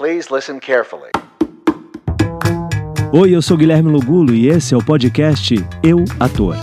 Please 0.00 0.34
listen 0.34 0.58
carefully. 0.58 1.10
Oi, 3.12 3.36
eu 3.36 3.42
sou 3.42 3.54
Guilherme 3.54 3.92
Lugulo 3.92 4.32
e 4.32 4.48
esse 4.48 4.72
é 4.72 4.76
o 4.78 4.82
podcast 4.82 5.54
Eu 5.82 6.06
Ator. 6.18 6.56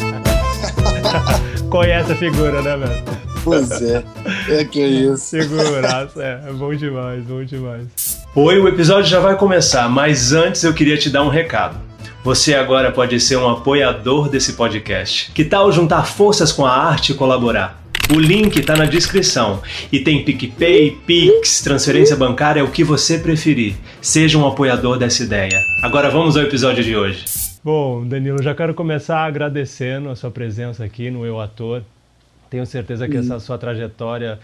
Conhece 1.69 2.13
a 2.13 2.15
figura, 2.15 2.63
né, 2.63 2.75
velho? 2.75 3.03
Pois 3.43 3.79
é, 3.79 4.03
é 4.49 4.65
que 4.65 4.81
é 4.81 4.87
isso. 4.87 5.17
Seguraça, 5.17 6.19
é, 6.19 6.49
é 6.49 6.51
bom 6.51 6.73
demais, 6.73 7.23
bom 7.25 7.43
demais. 7.43 7.85
Oi, 8.33 8.57
o 8.57 8.67
episódio 8.67 9.05
já 9.07 9.19
vai 9.19 9.37
começar, 9.37 9.87
mas 9.87 10.33
antes 10.33 10.63
eu 10.63 10.73
queria 10.73 10.97
te 10.97 11.11
dar 11.11 11.21
um 11.21 11.29
recado. 11.29 11.79
Você 12.23 12.55
agora 12.55 12.91
pode 12.91 13.19
ser 13.19 13.37
um 13.37 13.47
apoiador 13.47 14.29
desse 14.29 14.53
podcast. 14.53 15.31
Que 15.33 15.45
tal 15.45 15.71
juntar 15.71 16.07
forças 16.07 16.51
com 16.51 16.65
a 16.65 16.71
arte 16.71 17.11
e 17.11 17.15
colaborar? 17.15 17.79
O 18.09 18.21
link 18.21 18.57
está 18.57 18.77
na 18.77 18.85
descrição 18.85 19.61
e 19.91 19.99
tem 19.99 20.23
PicPay, 20.23 20.91
Pix, 21.05 21.61
transferência 21.61 22.15
bancária, 22.15 22.63
o 22.63 22.71
que 22.71 22.81
você 22.81 23.19
preferir. 23.19 23.75
Seja 24.01 24.37
um 24.37 24.47
apoiador 24.47 24.97
dessa 24.97 25.23
ideia. 25.23 25.61
Agora 25.83 26.09
vamos 26.09 26.37
ao 26.37 26.43
episódio 26.43 26.81
de 26.85 26.95
hoje. 26.95 27.25
Bom, 27.61 28.07
Danilo, 28.07 28.41
já 28.41 28.55
quero 28.55 28.73
começar 28.73 29.25
agradecendo 29.25 30.09
a 30.09 30.15
sua 30.15 30.31
presença 30.31 30.85
aqui 30.85 31.11
no 31.11 31.25
Eu 31.25 31.37
Ator. 31.41 31.83
Tenho 32.49 32.65
certeza 32.65 33.09
que 33.09 33.17
essa 33.17 33.41
sua 33.41 33.57
trajetória, 33.57 34.39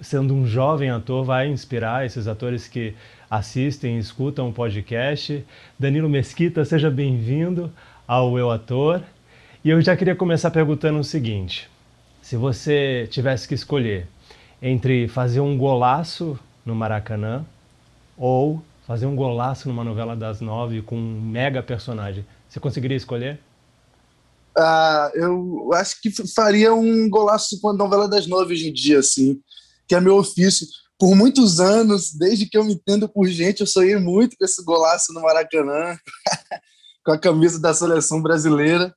sendo 0.00 0.34
um 0.34 0.44
jovem 0.44 0.90
ator, 0.90 1.24
vai 1.24 1.46
inspirar 1.46 2.04
esses 2.04 2.26
atores 2.26 2.66
que 2.66 2.94
assistem 3.30 3.96
e 3.96 4.00
escutam 4.00 4.48
o 4.48 4.52
podcast. 4.52 5.44
Danilo 5.78 6.08
Mesquita, 6.08 6.64
seja 6.64 6.90
bem-vindo 6.90 7.70
ao 8.08 8.36
Eu 8.36 8.50
Ator. 8.50 9.02
E 9.64 9.70
eu 9.70 9.80
já 9.80 9.96
queria 9.96 10.16
começar 10.16 10.50
perguntando 10.50 10.98
o 10.98 11.04
seguinte: 11.04 11.68
se 12.28 12.36
você 12.36 13.08
tivesse 13.10 13.48
que 13.48 13.54
escolher 13.54 14.06
entre 14.60 15.08
fazer 15.08 15.40
um 15.40 15.56
golaço 15.56 16.38
no 16.62 16.74
Maracanã 16.74 17.42
ou 18.18 18.62
fazer 18.86 19.06
um 19.06 19.16
golaço 19.16 19.66
numa 19.66 19.82
novela 19.82 20.14
das 20.14 20.42
nove 20.42 20.82
com 20.82 20.94
um 20.94 21.22
mega 21.22 21.62
personagem, 21.62 22.26
você 22.46 22.60
conseguiria 22.60 22.98
escolher? 22.98 23.40
Ah, 24.54 25.10
eu 25.14 25.70
acho 25.72 26.02
que 26.02 26.10
faria 26.34 26.74
um 26.74 27.08
golaço 27.08 27.58
com 27.62 27.70
a 27.70 27.72
novela 27.72 28.06
das 28.06 28.26
nove 28.26 28.52
hoje 28.52 28.68
em 28.68 28.74
dia, 28.74 28.98
assim, 28.98 29.40
que 29.86 29.94
é 29.94 30.00
meu 30.00 30.18
ofício. 30.18 30.66
Por 30.98 31.16
muitos 31.16 31.60
anos, 31.60 32.12
desde 32.12 32.44
que 32.44 32.58
eu 32.58 32.64
me 32.64 32.74
entendo 32.74 33.08
por 33.08 33.26
gente, 33.26 33.62
eu 33.62 33.66
sonhei 33.66 33.96
muito 33.96 34.36
com 34.36 34.44
esse 34.44 34.62
golaço 34.62 35.14
no 35.14 35.22
Maracanã, 35.22 35.96
com 37.02 37.12
a 37.12 37.18
camisa 37.18 37.58
da 37.58 37.72
seleção 37.72 38.20
brasileira. 38.20 38.94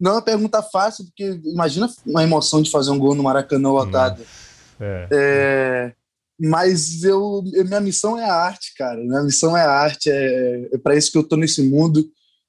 Não 0.00 0.12
é 0.12 0.14
uma 0.14 0.22
pergunta 0.22 0.62
fácil, 0.62 1.04
porque 1.04 1.40
imagina 1.44 1.88
uma 2.04 2.22
emoção 2.22 2.60
de 2.62 2.70
fazer 2.70 2.90
um 2.90 2.98
gol 2.98 3.14
no 3.14 3.22
Maracanã 3.22 3.70
lotado. 3.70 4.22
É. 4.80 5.08
é. 5.12 5.94
mas 6.40 7.04
eu, 7.04 7.42
minha 7.64 7.80
missão 7.80 8.18
é 8.18 8.24
a 8.24 8.34
arte, 8.34 8.74
cara. 8.76 9.00
Minha 9.00 9.22
missão 9.22 9.56
é 9.56 9.62
a 9.62 9.70
arte. 9.70 10.10
É, 10.10 10.70
é 10.72 10.78
para 10.78 10.96
isso 10.96 11.12
que 11.12 11.18
eu 11.18 11.22
tô 11.22 11.36
nesse 11.36 11.62
mundo. 11.62 12.04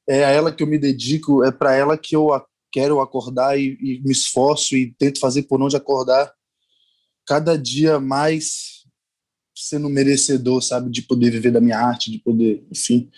É 0.08 0.25
a 0.25 0.30
ela 0.30 0.52
que 0.52 0.64
eu 0.64 0.67
me 0.67 0.80
dedico. 0.80 1.44
É 1.44 1.52
para 1.52 1.75
ela 1.75 1.97
que 1.97 2.16
eu 2.16 2.30
quero 2.71 2.99
acordar 2.99 3.58
e, 3.58 3.77
e 3.80 4.02
me 4.03 4.11
esforço 4.11 4.75
e 4.75 4.94
tento 4.97 5.19
fazer 5.19 5.44
por 5.44 5.61
onde 5.61 5.75
acordar. 5.75 6.33
Cada 7.25 7.58
dia 7.58 7.99
mais 7.99 8.73
sendo 9.55 9.89
merecedor, 9.89 10.61
sabe, 10.61 10.89
de 10.89 11.02
poder 11.02 11.30
viver 11.30 11.52
da 11.52 11.61
minha 11.61 11.80
arte, 11.80 12.11
de 12.11 12.19
poder, 12.19 12.66
enfim. 12.71 13.09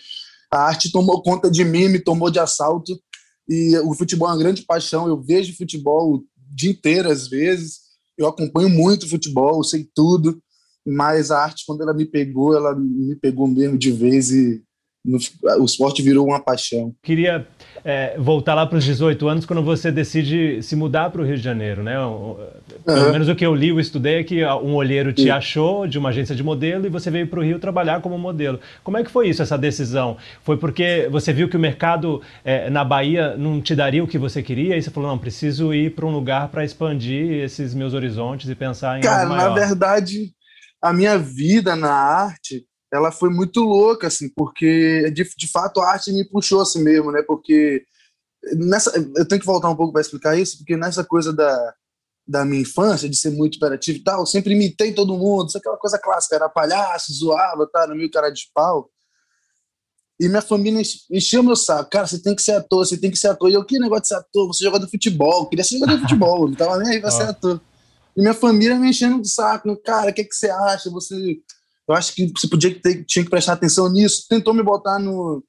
A 0.52 0.58
arte 0.66 0.92
tomou 0.92 1.22
conta 1.22 1.50
de 1.50 1.64
mim, 1.64 1.88
me 1.88 1.98
tomou 1.98 2.30
de 2.30 2.38
assalto 2.38 3.00
e 3.48 3.78
o 3.78 3.94
futebol 3.94 4.28
é 4.28 4.32
uma 4.32 4.38
grande 4.38 4.62
paixão. 4.62 5.06
Eu 5.06 5.20
vejo 5.20 5.56
futebol 5.56 6.14
o 6.14 6.24
dia 6.50 6.70
inteiro, 6.70 7.10
às 7.10 7.28
vezes. 7.28 7.80
Eu 8.18 8.26
acompanho 8.26 8.68
muito 8.68 9.08
futebol, 9.08 9.62
sei 9.62 9.88
tudo. 9.94 10.40
Mas 10.86 11.30
a 11.30 11.42
arte, 11.42 11.64
quando 11.66 11.82
ela 11.82 11.94
me 11.94 12.04
pegou, 12.04 12.54
ela 12.54 12.74
me 12.74 13.16
pegou 13.16 13.46
mesmo 13.46 13.76
de 13.76 13.90
vez 13.90 14.30
e 14.30 14.62
no, 15.06 15.18
o 15.60 15.64
esporte 15.64 16.02
virou 16.02 16.26
uma 16.26 16.40
paixão. 16.40 16.92
Queria 17.02 17.46
é, 17.84 18.16
voltar 18.18 18.54
lá 18.54 18.66
para 18.66 18.78
os 18.78 18.84
18 18.84 19.28
anos, 19.28 19.46
quando 19.46 19.62
você 19.62 19.92
decide 19.92 20.60
se 20.60 20.74
mudar 20.74 21.10
para 21.10 21.22
o 21.22 21.24
Rio 21.24 21.36
de 21.36 21.42
Janeiro, 21.42 21.84
né? 21.84 21.94
Pelo 22.84 23.06
uhum. 23.06 23.12
menos 23.12 23.28
o 23.28 23.34
que 23.36 23.46
eu 23.46 23.54
li, 23.54 23.68
eu 23.68 23.78
estudei 23.78 24.20
é 24.20 24.24
que 24.24 24.44
um 24.44 24.74
olheiro 24.74 25.12
te 25.12 25.22
Sim. 25.22 25.30
achou 25.30 25.86
de 25.86 25.96
uma 25.96 26.08
agência 26.08 26.34
de 26.34 26.42
modelo 26.42 26.84
e 26.84 26.88
você 26.88 27.12
veio 27.12 27.28
para 27.28 27.38
o 27.38 27.44
Rio 27.44 27.60
trabalhar 27.60 28.00
como 28.00 28.18
modelo. 28.18 28.58
Como 28.82 28.96
é 28.96 29.04
que 29.04 29.10
foi 29.10 29.28
isso, 29.28 29.40
essa 29.40 29.56
decisão? 29.56 30.16
Foi 30.42 30.56
porque 30.56 31.08
você 31.12 31.32
viu 31.32 31.48
que 31.48 31.56
o 31.56 31.60
mercado 31.60 32.20
é, 32.44 32.68
na 32.68 32.84
Bahia 32.84 33.36
não 33.36 33.60
te 33.60 33.76
daria 33.76 34.02
o 34.02 34.08
que 34.08 34.18
você 34.18 34.42
queria 34.42 34.76
e 34.76 34.82
você 34.82 34.90
falou, 34.90 35.10
não, 35.10 35.18
preciso 35.18 35.72
ir 35.72 35.94
para 35.94 36.06
um 36.06 36.10
lugar 36.10 36.48
para 36.48 36.64
expandir 36.64 37.44
esses 37.44 37.72
meus 37.72 37.94
horizontes 37.94 38.50
e 38.50 38.54
pensar 38.56 38.98
em 38.98 39.02
Cara, 39.02 39.22
algo 39.22 39.36
maior. 39.36 39.50
na 39.50 39.54
verdade, 39.54 40.32
a 40.82 40.92
minha 40.92 41.16
vida 41.16 41.76
na 41.76 41.92
arte 41.92 42.64
ela 42.96 43.12
foi 43.12 43.30
muito 43.30 43.60
louca, 43.60 44.06
assim, 44.06 44.28
porque 44.28 45.10
de, 45.10 45.24
de 45.36 45.48
fato 45.48 45.80
a 45.80 45.90
arte 45.92 46.12
me 46.12 46.24
puxou 46.24 46.60
assim 46.60 46.82
mesmo, 46.82 47.12
né? 47.12 47.22
Porque 47.22 47.84
nessa, 48.54 48.92
eu 49.16 49.26
tenho 49.26 49.40
que 49.40 49.46
voltar 49.46 49.68
um 49.68 49.76
pouco 49.76 49.92
para 49.92 50.00
explicar 50.00 50.38
isso, 50.38 50.58
porque 50.58 50.76
nessa 50.76 51.04
coisa 51.04 51.32
da, 51.32 51.74
da 52.26 52.44
minha 52.44 52.62
infância, 52.62 53.08
de 53.08 53.16
ser 53.16 53.30
muito 53.30 53.56
hiperativo 53.56 53.98
e 53.98 54.02
tal, 54.02 54.20
eu 54.20 54.26
sempre 54.26 54.54
imitei 54.54 54.92
todo 54.92 55.16
mundo, 55.16 55.48
isso 55.48 55.58
é 55.58 55.60
aquela 55.60 55.76
coisa 55.76 55.98
clássica, 55.98 56.36
era 56.36 56.48
palhaço, 56.48 57.12
zoava, 57.12 57.68
tá, 57.72 57.86
no 57.86 57.94
meio 57.94 58.10
cara 58.10 58.30
de 58.30 58.50
pau. 58.54 58.90
E 60.18 60.28
minha 60.28 60.40
família 60.40 60.80
encheu 61.10 61.42
meu 61.42 61.54
saco. 61.54 61.90
Cara, 61.90 62.06
você 62.06 62.18
tem 62.18 62.34
que 62.34 62.42
ser 62.42 62.52
ator, 62.52 62.86
você 62.86 62.96
tem 62.96 63.10
que 63.10 63.18
ser 63.18 63.28
ator. 63.28 63.50
E 63.50 63.54
eu, 63.54 63.62
que 63.62 63.78
negócio 63.78 64.02
de 64.02 64.08
ser 64.08 64.14
ator? 64.14 64.46
Você 64.46 64.64
joga 64.64 64.78
do 64.78 64.88
futebol. 64.88 65.42
Eu 65.42 65.46
queria 65.46 65.62
ser 65.62 65.74
jogador 65.74 65.96
de 65.96 66.02
futebol, 66.04 66.48
não 66.48 66.54
tava 66.54 66.78
nem 66.78 66.94
aí 66.94 67.00
pra 67.02 67.10
ser 67.10 67.24
ator. 67.24 67.60
E 68.16 68.20
minha 68.22 68.32
família 68.32 68.76
me 68.76 68.88
enchendo 68.88 69.20
o 69.20 69.24
saco. 69.26 69.76
Cara, 69.82 70.10
o 70.10 70.14
que, 70.14 70.24
que 70.24 70.34
você 70.34 70.48
acha? 70.48 70.88
Você 70.88 71.38
eu 71.88 71.94
acho 71.94 72.14
que 72.14 72.32
você 72.36 72.48
podia 72.48 72.74
ter, 72.80 73.04
tinha 73.04 73.24
que 73.24 73.30
prestar 73.30 73.52
atenção 73.52 73.90
nisso. 73.90 74.26
Tentou 74.28 74.52
me 74.52 74.62
botar 74.62 74.98
no, 74.98 75.42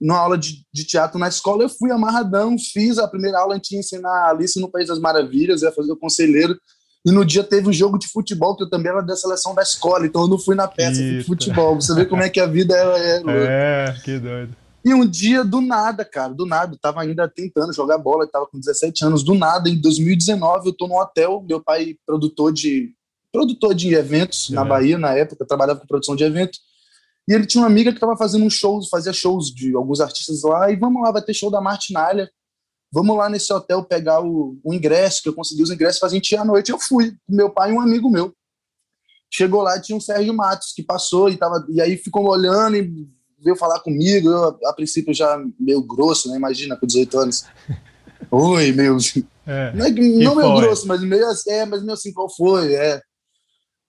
numa 0.00 0.18
aula 0.18 0.38
de, 0.38 0.64
de, 0.72 0.84
teatro 0.84 1.18
na 1.18 1.28
escola, 1.28 1.62
eu 1.62 1.68
fui 1.68 1.90
amarradão, 1.90 2.56
fiz 2.58 2.98
a 2.98 3.06
primeira 3.06 3.38
aula, 3.38 3.54
a 3.54 3.56
gente 3.56 3.72
ia 3.72 3.80
ensinar 3.80 4.30
Alice 4.30 4.58
no 4.58 4.70
País 4.70 4.88
das 4.88 4.98
Maravilhas, 4.98 5.62
ia 5.62 5.70
fazer 5.70 5.92
o 5.92 5.96
conselheiro, 5.96 6.58
e 7.06 7.12
no 7.12 7.24
dia 7.24 7.44
teve 7.44 7.68
um 7.68 7.72
jogo 7.72 7.98
de 7.98 8.08
futebol, 8.08 8.56
que 8.56 8.64
eu 8.64 8.70
também 8.70 8.90
era 8.90 9.02
da 9.02 9.14
seleção 9.14 9.54
da 9.54 9.62
escola, 9.62 10.06
então 10.06 10.22
eu 10.22 10.28
não 10.28 10.38
fui 10.38 10.54
na 10.54 10.66
peça, 10.66 11.00
fui 11.00 11.18
de 11.18 11.24
futebol. 11.24 11.74
Você 11.74 11.94
vê 11.94 12.04
como 12.04 12.22
é 12.22 12.28
que 12.28 12.40
a 12.40 12.46
vida 12.46 12.74
é. 12.74 13.22
É, 13.26 13.84
é 13.88 14.00
que 14.02 14.18
doido. 14.18 14.56
E 14.82 14.94
um 14.94 15.06
dia, 15.06 15.44
do 15.44 15.60
nada, 15.60 16.06
cara, 16.06 16.32
do 16.32 16.46
nada, 16.46 16.74
eu 16.74 16.78
tava 16.78 17.02
ainda 17.02 17.28
tentando 17.28 17.72
jogar 17.72 17.98
bola, 17.98 18.24
eu 18.24 18.30
tava 18.30 18.46
com 18.46 18.58
17 18.58 19.04
anos, 19.04 19.22
do 19.22 19.34
nada, 19.34 19.68
em 19.68 19.78
2019, 19.78 20.68
eu 20.68 20.72
tô 20.72 20.88
num 20.88 20.96
hotel, 20.96 21.44
meu 21.46 21.62
pai, 21.62 21.96
produtor 22.06 22.50
de 22.50 22.94
produtor 23.32 23.74
de 23.74 23.94
eventos 23.94 24.50
na 24.50 24.64
Bahia, 24.64 24.98
na 24.98 25.14
época, 25.14 25.46
trabalhava 25.46 25.80
com 25.80 25.86
produção 25.86 26.16
de 26.16 26.24
eventos. 26.24 26.60
E 27.28 27.32
ele 27.32 27.46
tinha 27.46 27.62
uma 27.62 27.68
amiga 27.68 27.90
que 27.90 27.96
estava 27.96 28.16
fazendo 28.16 28.44
um 28.44 28.50
show, 28.50 28.80
fazia 28.88 29.12
shows 29.12 29.54
de 29.54 29.74
alguns 29.76 30.00
artistas 30.00 30.42
lá, 30.42 30.70
e 30.70 30.76
vamos 30.76 31.02
lá, 31.02 31.12
vai 31.12 31.22
ter 31.22 31.34
show 31.34 31.50
da 31.50 31.60
Martinalha. 31.60 32.30
Vamos 32.92 33.16
lá 33.16 33.28
nesse 33.28 33.52
hotel 33.52 33.84
pegar 33.84 34.20
o, 34.20 34.58
o 34.64 34.74
ingresso, 34.74 35.22
que 35.22 35.28
eu 35.28 35.34
consegui 35.34 35.62
os 35.62 35.70
ingressos, 35.70 36.00
fazer 36.00 36.20
a 36.36 36.40
à 36.40 36.44
noite. 36.44 36.72
Eu 36.72 36.78
fui, 36.78 37.12
com 37.12 37.36
meu 37.36 37.48
pai 37.48 37.70
e 37.70 37.72
um 37.72 37.80
amigo 37.80 38.10
meu. 38.10 38.34
Chegou 39.32 39.62
lá, 39.62 39.80
tinha 39.80 39.96
um 39.96 40.00
Sérgio 40.00 40.34
Matos 40.34 40.72
que 40.74 40.82
passou 40.82 41.28
e, 41.28 41.36
tava, 41.36 41.64
e 41.68 41.80
aí 41.80 41.96
ficou 41.96 42.28
olhando 42.28 42.76
e 42.76 43.08
veio 43.38 43.54
falar 43.54 43.78
comigo. 43.78 44.28
Eu, 44.28 44.58
a 44.66 44.72
princípio, 44.72 45.14
já 45.14 45.40
meio 45.58 45.82
grosso, 45.82 46.28
né? 46.28 46.36
Imagina, 46.36 46.76
com 46.76 46.84
18 46.84 47.18
anos. 47.18 47.44
Oi, 48.28 48.72
meu. 48.72 48.96
É, 49.46 49.72
não, 49.72 49.86
é, 49.86 49.90
não 49.90 50.34
meio 50.34 50.54
grosso, 50.56 50.86
mas 50.88 51.00
meio, 51.00 51.24
é, 51.46 51.64
mas 51.64 51.82
meio 51.82 51.92
assim, 51.92 52.12
qual 52.12 52.28
foi? 52.28 52.74
É. 52.74 53.00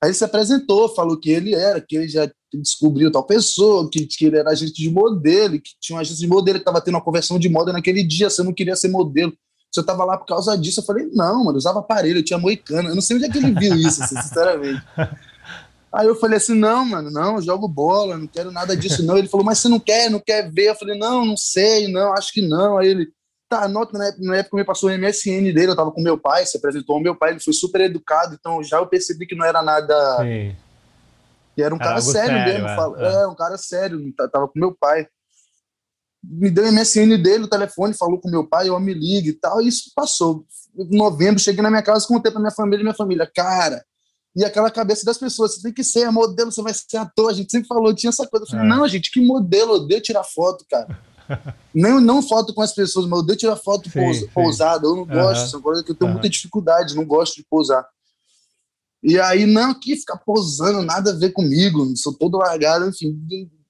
Aí 0.03 0.09
ele 0.09 0.13
se 0.15 0.23
apresentou, 0.23 0.89
falou 0.89 1.17
que 1.17 1.29
ele 1.29 1.53
era, 1.53 1.79
que 1.79 1.95
ele 1.95 2.07
já 2.07 2.29
descobriu 2.53 3.11
tal 3.11 3.23
pessoa, 3.23 3.87
que, 3.89 4.05
que 4.05 4.25
ele 4.25 4.37
era 4.37 4.49
agente 4.49 4.73
de 4.73 4.89
modelo, 4.89 5.59
que 5.59 5.71
tinha 5.79 5.95
um 5.95 5.99
agente 5.99 6.19
de 6.19 6.27
modelo 6.27 6.57
que 6.57 6.63
estava 6.63 6.81
tendo 6.81 6.95
uma 6.95 7.03
conversão 7.03 7.37
de 7.37 7.47
moda 7.47 7.71
naquele 7.71 8.03
dia, 8.03 8.29
você 8.29 8.41
não 8.41 8.53
queria 8.53 8.75
ser 8.75 8.89
modelo. 8.89 9.31
Você 9.71 9.79
estava 9.79 10.03
lá 10.03 10.17
por 10.17 10.25
causa 10.25 10.57
disso. 10.57 10.81
Eu 10.81 10.83
falei, 10.83 11.09
não, 11.13 11.45
mano, 11.45 11.51
eu 11.51 11.57
usava 11.57 11.79
aparelho, 11.79 12.19
eu 12.19 12.25
tinha 12.25 12.37
moicano. 12.37 12.89
Eu 12.89 12.95
não 12.95 13.01
sei 13.01 13.15
onde 13.15 13.25
é 13.25 13.29
que 13.29 13.37
ele 13.37 13.53
viu 13.53 13.75
isso, 13.75 14.03
assim, 14.03 14.21
sinceramente. 14.21 14.81
Aí 15.93 16.07
eu 16.07 16.15
falei 16.15 16.37
assim, 16.37 16.55
não, 16.55 16.85
mano, 16.85 17.11
não, 17.11 17.35
eu 17.35 17.41
jogo 17.41 17.67
bola, 17.67 18.17
não 18.17 18.25
quero 18.25 18.49
nada 18.49 18.75
disso, 18.75 19.03
não. 19.03 19.17
Ele 19.17 19.27
falou, 19.27 19.45
mas 19.45 19.59
você 19.59 19.67
não 19.67 19.79
quer, 19.79 20.09
não 20.09 20.19
quer 20.19 20.49
ver? 20.49 20.69
Eu 20.69 20.75
falei, 20.75 20.97
não, 20.97 21.25
não 21.25 21.37
sei, 21.37 21.89
não, 21.89 22.13
acho 22.13 22.33
que 22.33 22.41
não. 22.41 22.77
Aí 22.77 22.87
ele, 22.87 23.07
Tá, 23.51 23.67
nota, 23.67 23.97
na 23.97 24.07
época, 24.07 24.23
na 24.23 24.37
época 24.37 24.55
me 24.55 24.63
passou 24.63 24.89
o 24.89 24.97
MSN 24.97 25.51
dele, 25.51 25.71
eu 25.71 25.75
tava 25.75 25.91
com 25.91 26.01
meu 26.01 26.17
pai, 26.17 26.45
se 26.45 26.55
apresentou 26.55 26.95
ao 26.95 27.01
meu 27.01 27.13
pai, 27.13 27.31
ele 27.31 27.41
foi 27.41 27.51
super 27.51 27.81
educado, 27.81 28.33
então 28.39 28.63
já 28.63 28.77
eu 28.77 28.87
percebi 28.87 29.27
que 29.27 29.35
não 29.35 29.45
era 29.45 29.61
nada. 29.61 30.19
Sim. 30.19 30.55
Que 31.53 31.61
era 31.61 31.75
um 31.75 31.77
cara 31.77 31.99
sério, 31.99 32.29
sério, 32.29 32.63
mesmo. 32.63 32.95
É, 32.97 33.03
é. 33.03 33.13
é, 33.23 33.27
um 33.27 33.35
cara 33.35 33.57
sério, 33.57 33.99
tava 34.31 34.47
com 34.47 34.57
meu 34.57 34.73
pai. 34.73 35.05
Me 36.23 36.49
deu 36.49 36.63
o 36.63 36.71
MSN 36.71 37.21
dele, 37.21 37.43
o 37.43 37.49
telefone, 37.49 37.93
falou 37.93 38.21
com 38.21 38.29
meu 38.29 38.47
pai, 38.47 38.69
eu 38.69 38.79
me 38.79 38.93
ligue 38.93 39.31
e 39.31 39.33
tal, 39.33 39.61
e 39.61 39.67
isso 39.67 39.91
passou. 39.93 40.45
Em 40.73 40.97
novembro, 40.97 41.41
cheguei 41.41 41.61
na 41.61 41.69
minha 41.69 41.83
casa, 41.83 42.07
contei 42.07 42.31
pra 42.31 42.39
minha 42.39 42.53
família 42.53 42.79
e 42.79 42.85
minha 42.85 42.95
família, 42.95 43.29
cara, 43.35 43.83
e 44.33 44.45
aquela 44.45 44.71
cabeça 44.71 45.05
das 45.05 45.17
pessoas, 45.17 45.55
você 45.55 45.61
tem 45.63 45.73
que 45.73 45.83
ser 45.83 46.09
modelo, 46.09 46.53
você 46.53 46.61
vai 46.61 46.73
ser 46.73 46.95
ator, 46.95 47.29
a 47.29 47.33
gente 47.33 47.51
sempre 47.51 47.67
falou, 47.67 47.93
tinha 47.93 48.11
essa 48.11 48.25
coisa. 48.25 48.45
Eu 48.45 48.49
falei, 48.49 48.65
é. 48.65 48.69
não, 48.69 48.87
gente, 48.87 49.11
que 49.11 49.19
modelo, 49.19 49.73
eu 49.73 49.81
odeio 49.81 49.99
tirar 49.99 50.23
foto, 50.23 50.65
cara. 50.69 50.97
Nem, 51.73 52.01
não 52.01 52.21
foto 52.21 52.53
com 52.53 52.61
as 52.61 52.73
pessoas, 52.73 53.05
mas 53.05 53.17
eu 53.17 53.23
odeio 53.23 53.37
tirar 53.37 53.55
foto 53.55 53.89
sim, 53.89 54.13
sim. 54.13 54.27
pousada. 54.27 54.85
Eu 54.85 54.95
não 54.95 55.05
gosto, 55.05 55.41
uhum. 55.41 55.47
é 55.47 55.55
uma 55.55 55.61
coisa 55.61 55.83
que 55.83 55.91
eu 55.91 55.95
tenho 55.95 56.09
uhum. 56.09 56.13
muita 56.13 56.29
dificuldade, 56.29 56.95
não 56.95 57.05
gosto 57.05 57.35
de 57.35 57.45
pousar. 57.49 57.85
E 59.03 59.19
aí, 59.19 59.45
não, 59.45 59.73
que 59.73 59.95
ficar 59.95 60.17
posando, 60.17 60.83
nada 60.83 61.11
a 61.11 61.15
ver 61.15 61.31
comigo, 61.31 61.91
sou 61.97 62.13
todo 62.13 62.37
largado, 62.37 62.87
enfim. 62.87 63.17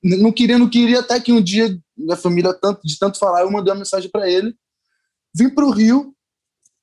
Não 0.04 0.32
queria, 0.32 0.58
não 0.58 0.70
queria, 0.70 1.00
até 1.00 1.20
que 1.20 1.32
um 1.32 1.42
dia, 1.42 1.80
minha 1.96 2.18
família, 2.18 2.54
tanto, 2.54 2.82
de 2.84 2.98
tanto 3.00 3.18
falar, 3.18 3.42
eu 3.42 3.52
mandei 3.52 3.72
uma 3.72 3.80
mensagem 3.80 4.10
para 4.10 4.30
ele. 4.30 4.54
Vim 5.34 5.50
para 5.50 5.66
o 5.66 5.72
Rio. 5.72 6.14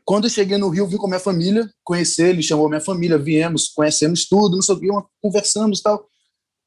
Quando 0.04 0.24
eu 0.24 0.30
cheguei 0.30 0.56
no 0.56 0.70
Rio, 0.70 0.86
vim 0.86 0.96
com 0.96 1.04
a 1.04 1.10
minha 1.10 1.20
família, 1.20 1.70
conhecer 1.84 2.30
ele, 2.30 2.42
chamou 2.42 2.68
minha 2.68 2.80
família, 2.80 3.18
viemos, 3.18 3.68
conhecemos 3.68 4.26
tudo, 4.26 4.56
não 4.56 4.62
que, 4.62 5.06
conversamos 5.20 5.80
e 5.80 5.82
tal. 5.82 6.08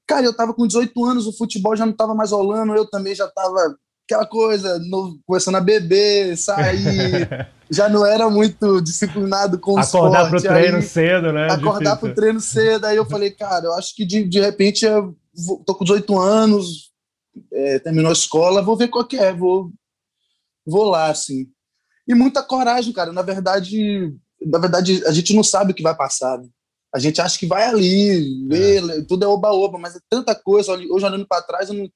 Cara, 0.05 0.25
eu 0.25 0.35
tava 0.35 0.53
com 0.53 0.67
18 0.67 1.05
anos, 1.05 1.25
o 1.25 1.35
futebol 1.35 1.75
já 1.75 1.85
não 1.85 1.93
tava 1.93 2.13
mais 2.13 2.31
rolando, 2.31 2.75
eu 2.75 2.87
também 2.87 3.15
já 3.15 3.27
tava 3.27 3.75
aquela 4.05 4.25
coisa, 4.25 4.79
no, 4.79 5.19
começando 5.25 5.55
a 5.55 5.61
beber, 5.61 6.37
sair, 6.37 7.27
já 7.69 7.87
não 7.87 8.05
era 8.05 8.29
muito 8.29 8.81
disciplinado 8.81 9.59
com 9.59 9.73
o 9.73 9.79
Acordar 9.79 10.29
pro 10.29 10.41
treino 10.41 10.77
aí, 10.77 10.83
cedo, 10.83 11.31
né? 11.31 11.47
Acordar 11.51 11.95
Difícil. 11.95 11.97
pro 11.97 12.15
treino 12.15 12.41
cedo, 12.41 12.85
aí 12.85 12.97
eu 12.97 13.05
falei, 13.05 13.31
cara, 13.31 13.65
eu 13.65 13.73
acho 13.73 13.95
que 13.95 14.05
de, 14.05 14.23
de 14.23 14.39
repente 14.39 14.85
eu 14.85 15.15
vou, 15.45 15.63
tô 15.63 15.75
com 15.75 15.85
18 15.85 16.19
anos, 16.19 16.91
é, 17.53 17.79
terminou 17.79 18.09
a 18.09 18.13
escola, 18.13 18.61
vou 18.61 18.75
ver 18.75 18.89
qual 18.89 19.05
que 19.05 19.17
é, 19.17 19.33
vou, 19.33 19.71
vou 20.65 20.85
lá, 20.85 21.09
assim. 21.09 21.47
E 22.07 22.13
muita 22.13 22.43
coragem, 22.43 22.91
cara, 22.91 23.13
na 23.13 23.21
verdade, 23.21 24.13
na 24.45 24.59
verdade 24.59 25.03
a 25.05 25.11
gente 25.11 25.33
não 25.33 25.43
sabe 25.43 25.71
o 25.71 25.75
que 25.75 25.83
vai 25.83 25.95
passar, 25.95 26.37
né? 26.37 26.47
A 26.93 26.99
gente 26.99 27.21
acha 27.21 27.39
que 27.39 27.47
vai 27.47 27.63
ali, 27.63 28.49
é. 28.51 29.01
tudo 29.07 29.23
é 29.23 29.27
oba-oba, 29.27 29.77
mas 29.79 29.95
é 29.95 29.99
tanta 30.09 30.35
coisa. 30.35 30.73
Hoje, 30.73 30.87
olhando 30.91 31.25
para 31.25 31.41
trás, 31.41 31.69
eu 31.69 31.75
não, 31.75 31.89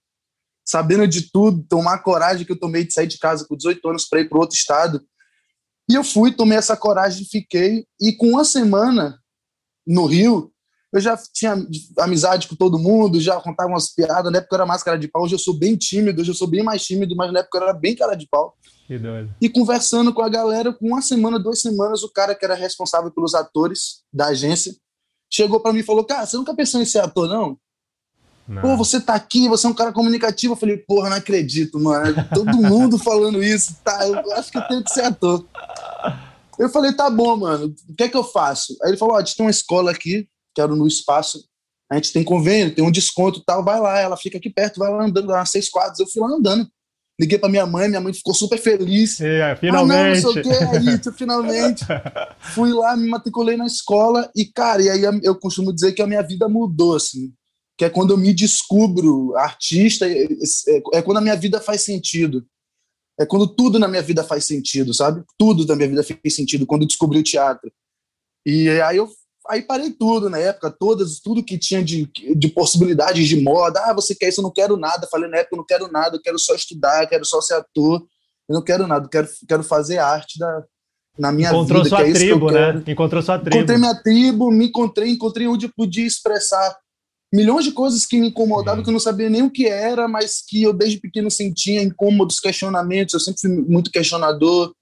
sabendo 0.65 1.07
de 1.07 1.31
tudo, 1.31 1.63
tomar 1.69 1.95
a 1.95 2.01
coragem 2.01 2.45
que 2.45 2.51
eu 2.51 2.59
tomei 2.59 2.83
de 2.83 2.93
sair 2.93 3.07
de 3.07 3.19
casa 3.19 3.45
com 3.47 3.55
18 3.55 3.87
anos 3.87 4.05
para 4.05 4.21
ir 4.21 4.27
para 4.27 4.39
outro 4.39 4.57
estado. 4.57 5.01
E 5.89 5.93
eu 5.93 6.03
fui, 6.03 6.31
tomei 6.31 6.57
essa 6.57 6.75
coragem, 6.75 7.27
fiquei. 7.29 7.85
E 8.01 8.11
com 8.13 8.29
uma 8.29 8.43
semana 8.43 9.19
no 9.85 10.05
Rio, 10.07 10.51
eu 10.91 10.99
já 10.99 11.15
tinha 11.15 11.55
amizade 11.99 12.47
com 12.47 12.55
todo 12.55 12.79
mundo, 12.79 13.21
já 13.21 13.39
contava 13.39 13.69
umas 13.69 13.93
piadas. 13.93 14.31
Na 14.31 14.39
época 14.39 14.55
eu 14.55 14.57
era 14.57 14.65
mais 14.65 14.81
cara 14.81 14.97
de 14.97 15.07
pau, 15.07 15.23
hoje 15.23 15.35
eu 15.35 15.39
sou 15.39 15.53
bem 15.53 15.75
tímido, 15.75 16.21
hoje 16.21 16.31
eu 16.31 16.35
sou 16.35 16.47
bem 16.47 16.63
mais 16.63 16.83
tímido, 16.83 17.15
mas 17.15 17.31
na 17.31 17.41
época 17.41 17.59
eu 17.59 17.63
era 17.63 17.73
bem 17.73 17.95
cara 17.95 18.15
de 18.15 18.27
pau. 18.27 18.57
Que 18.87 18.97
doido. 18.97 19.35
E 19.41 19.49
conversando 19.49 20.13
com 20.13 20.21
a 20.21 20.29
galera, 20.29 20.73
com 20.73 20.87
uma 20.87 21.01
semana, 21.01 21.37
duas 21.37 21.59
semanas, 21.59 22.01
o 22.01 22.11
cara 22.11 22.33
que 22.33 22.45
era 22.45 22.55
responsável 22.55 23.11
pelos 23.11 23.35
atores 23.35 24.03
da 24.11 24.27
agência 24.27 24.75
chegou 25.29 25.59
para 25.59 25.73
mim 25.73 25.79
e 25.79 25.83
falou: 25.83 26.03
Cara, 26.03 26.25
você 26.25 26.37
nunca 26.37 26.55
pensou 26.55 26.81
em 26.81 26.85
ser 26.85 26.99
ator, 26.99 27.27
não? 27.27 27.57
Não. 28.47 28.61
Pô, 28.61 28.77
você 28.77 29.01
tá 29.01 29.15
aqui, 29.15 29.47
você 29.47 29.65
é 29.65 29.69
um 29.69 29.73
cara 29.73 29.91
comunicativo. 29.91 30.53
Eu 30.53 30.57
falei, 30.57 30.77
porra, 30.77 31.09
não 31.09 31.17
acredito, 31.17 31.79
mano. 31.79 32.15
Todo 32.33 32.57
mundo 32.61 32.97
falando 32.97 33.43
isso, 33.43 33.75
tá? 33.83 34.07
Eu 34.07 34.33
acho 34.33 34.51
que 34.51 34.57
eu 34.57 34.67
tenho 34.67 34.83
que 34.83 34.93
ser 34.93 35.05
ator. 35.05 35.45
Eu 36.59 36.69
falei, 36.69 36.93
tá 36.93 37.09
bom, 37.09 37.35
mano, 37.35 37.73
o 37.89 37.95
que 37.95 38.03
é 38.03 38.09
que 38.09 38.15
eu 38.15 38.23
faço? 38.23 38.77
Aí 38.83 38.91
ele 38.91 38.97
falou: 38.97 39.15
Ó, 39.15 39.17
a 39.17 39.21
gente 39.21 39.35
tem 39.35 39.45
uma 39.45 39.51
escola 39.51 39.91
aqui, 39.91 40.27
quero 40.53 40.75
no 40.75 40.87
espaço. 40.87 41.43
A 41.91 41.95
gente 41.95 42.13
tem 42.13 42.23
convênio, 42.23 42.73
tem 42.73 42.83
um 42.83 42.91
desconto 42.91 43.39
e 43.39 43.43
tal, 43.45 43.63
vai 43.63 43.79
lá, 43.79 43.99
ela 43.99 44.17
fica 44.17 44.37
aqui 44.37 44.49
perto, 44.49 44.79
vai 44.79 44.91
lá 44.91 45.05
andando, 45.05 45.27
lá 45.27 45.45
seis 45.45 45.69
quadros. 45.69 45.99
Eu 45.99 46.07
fui 46.07 46.21
lá 46.21 46.29
andando. 46.29 46.67
Liguei 47.19 47.37
pra 47.37 47.47
minha 47.47 47.65
mãe, 47.65 47.87
minha 47.87 48.01
mãe 48.01 48.13
ficou 48.13 48.33
super 48.33 48.57
feliz. 48.57 49.21
É, 49.21 49.55
finalmente. 49.55 49.95
Ah, 49.95 50.03
não, 50.03 50.33
não 50.33 50.33
sei 50.33 50.41
o 50.41 50.43
que, 50.43 50.49
é 50.49 50.93
isso, 50.93 51.13
finalmente. 51.13 51.85
Fui 52.53 52.73
lá, 52.73 52.97
me 52.97 53.07
matriculei 53.07 53.55
na 53.55 53.65
escola 53.65 54.29
e, 54.35 54.43
cara, 54.43 54.81
e 54.81 54.89
aí 54.89 55.01
eu 55.23 55.35
costumo 55.35 55.73
dizer 55.73 55.93
que 55.93 56.01
a 56.01 56.07
minha 56.07 56.21
vida 56.21 56.49
mudou, 56.49 56.93
assim 56.93 57.31
que 57.77 57.85
é 57.85 57.89
quando 57.89 58.11
eu 58.11 58.17
me 58.17 58.33
descubro 58.33 59.35
artista, 59.35 60.07
é, 60.07 60.23
é, 60.23 60.81
é, 60.93 61.01
quando 61.01 61.17
a 61.17 61.21
minha 61.21 61.35
vida 61.35 61.59
faz 61.59 61.81
sentido. 61.83 62.45
É 63.19 63.25
quando 63.25 63.47
tudo 63.47 63.79
na 63.79 63.87
minha 63.87 64.01
vida 64.01 64.23
faz 64.23 64.45
sentido, 64.45 64.93
sabe? 64.93 65.23
Tudo 65.37 65.65
na 65.65 65.75
minha 65.75 65.87
vida 65.87 66.03
fez 66.03 66.35
sentido 66.35 66.65
quando 66.65 66.81
eu 66.81 66.87
descobri 66.87 67.19
o 67.19 67.23
teatro. 67.23 67.71
E 68.45 68.69
aí 68.81 68.97
eu 68.97 69.09
aí 69.47 69.61
parei 69.61 69.91
tudo 69.91 70.29
na 70.29 70.37
época, 70.37 70.71
todas, 70.71 71.19
tudo 71.19 71.43
que 71.43 71.57
tinha 71.57 71.83
de, 71.83 72.09
de 72.35 72.47
possibilidades 72.49 73.27
de 73.27 73.39
moda. 73.39 73.79
Ah, 73.85 73.93
você 73.93 74.13
quer 74.15 74.29
isso? 74.29 74.41
Eu 74.41 74.43
não 74.43 74.51
quero 74.51 74.75
nada. 74.75 75.07
Falei 75.09 75.29
na 75.29 75.37
época, 75.37 75.55
eu 75.55 75.57
não 75.57 75.65
quero 75.65 75.91
nada, 75.91 76.17
eu 76.17 76.21
quero 76.21 76.37
só 76.39 76.55
estudar, 76.55 77.03
eu 77.03 77.07
quero 77.07 77.25
só 77.25 77.39
ser 77.41 77.53
ator. 77.55 78.05
Eu 78.49 78.55
não 78.55 78.61
quero 78.61 78.85
nada, 78.85 79.05
eu 79.05 79.09
quero, 79.09 79.27
quero 79.47 79.63
fazer 79.63 79.97
arte 79.97 80.37
da, 80.37 80.63
na 81.17 81.31
minha 81.31 81.49
Encontrou 81.49 81.83
vida. 81.83 81.95
Sua 81.95 82.07
é 82.07 82.13
tribo, 82.13 82.51
né? 82.51 82.83
Encontrou 82.85 83.21
sua 83.21 83.39
tribo. 83.39 83.55
Encontrei 83.55 83.77
minha 83.77 83.95
tribo, 83.95 84.51
me 84.51 84.65
encontrei, 84.67 85.09
encontrei 85.09 85.47
onde 85.47 85.67
eu 85.67 85.71
podia 85.75 86.05
expressar 86.05 86.77
milhões 87.33 87.65
de 87.65 87.71
coisas 87.71 88.05
que 88.05 88.19
me 88.19 88.27
incomodavam, 88.27 88.83
que 88.83 88.89
eu 88.89 88.93
não 88.93 88.99
sabia 88.99 89.29
nem 89.29 89.43
o 89.43 89.51
que 89.51 89.67
era, 89.67 90.07
mas 90.07 90.41
que 90.47 90.63
eu 90.63 90.73
desde 90.73 90.99
pequeno 90.99 91.29
sentia 91.29 91.81
incômodos, 91.81 92.39
questionamentos. 92.39 93.13
Eu 93.13 93.19
sempre 93.19 93.41
fui 93.41 93.49
muito 93.49 93.91
questionador. 93.91 94.73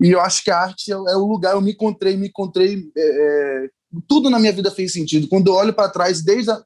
E 0.00 0.10
eu 0.10 0.20
acho 0.20 0.42
que 0.42 0.50
a 0.50 0.58
arte 0.58 0.90
é, 0.90 0.94
é 0.94 1.16
o 1.16 1.26
lugar. 1.26 1.54
Eu 1.54 1.60
me 1.60 1.72
encontrei, 1.72 2.16
me 2.16 2.28
encontrei. 2.28 2.90
É, 2.96 3.66
é 3.66 3.68
tudo 4.08 4.28
na 4.28 4.38
minha 4.38 4.52
vida 4.52 4.70
fez 4.70 4.92
sentido. 4.92 5.28
Quando 5.28 5.48
eu 5.48 5.54
olho 5.54 5.72
para 5.72 5.88
trás, 5.88 6.22
desde 6.22 6.50
a, 6.50 6.62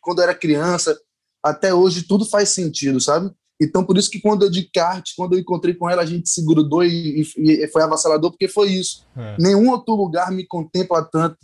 quando 0.00 0.18
eu 0.18 0.24
era 0.24 0.34
criança 0.34 0.96
até 1.42 1.72
hoje, 1.74 2.02
tudo 2.02 2.24
faz 2.24 2.50
sentido, 2.50 3.00
sabe? 3.00 3.32
Então, 3.60 3.84
por 3.84 3.98
isso 3.98 4.10
que 4.10 4.20
quando 4.20 4.44
eu 4.44 4.50
de 4.50 4.70
quando 5.16 5.34
eu 5.34 5.40
encontrei 5.40 5.74
com 5.74 5.90
ela, 5.90 6.02
a 6.02 6.06
gente 6.06 6.28
se 6.28 6.44
grudou 6.44 6.84
e, 6.84 7.22
e, 7.36 7.64
e 7.64 7.68
foi 7.68 7.82
avassalador, 7.82 8.30
porque 8.30 8.46
foi 8.46 8.70
isso. 8.70 9.04
É. 9.16 9.36
Nenhum 9.38 9.70
outro 9.70 9.94
lugar 9.96 10.30
me 10.30 10.46
contempla 10.46 11.02
tanto 11.02 11.38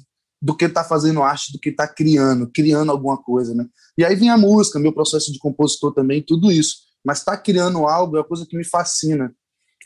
do 0.44 0.54
que 0.54 0.68
tá 0.68 0.84
fazendo 0.84 1.22
arte, 1.22 1.54
do 1.54 1.58
que 1.58 1.72
tá 1.72 1.88
criando, 1.88 2.46
criando 2.52 2.92
alguma 2.92 3.16
coisa, 3.16 3.54
né? 3.54 3.66
E 3.96 4.04
aí 4.04 4.14
vem 4.14 4.28
a 4.28 4.36
música, 4.36 4.78
meu 4.78 4.92
processo 4.92 5.32
de 5.32 5.38
compositor 5.38 5.94
também, 5.94 6.20
tudo 6.20 6.52
isso. 6.52 6.82
Mas 7.02 7.24
tá 7.24 7.34
criando 7.34 7.86
algo 7.86 8.18
é 8.18 8.20
uma 8.20 8.26
coisa 8.26 8.44
que 8.44 8.54
me 8.54 8.62
fascina. 8.62 9.34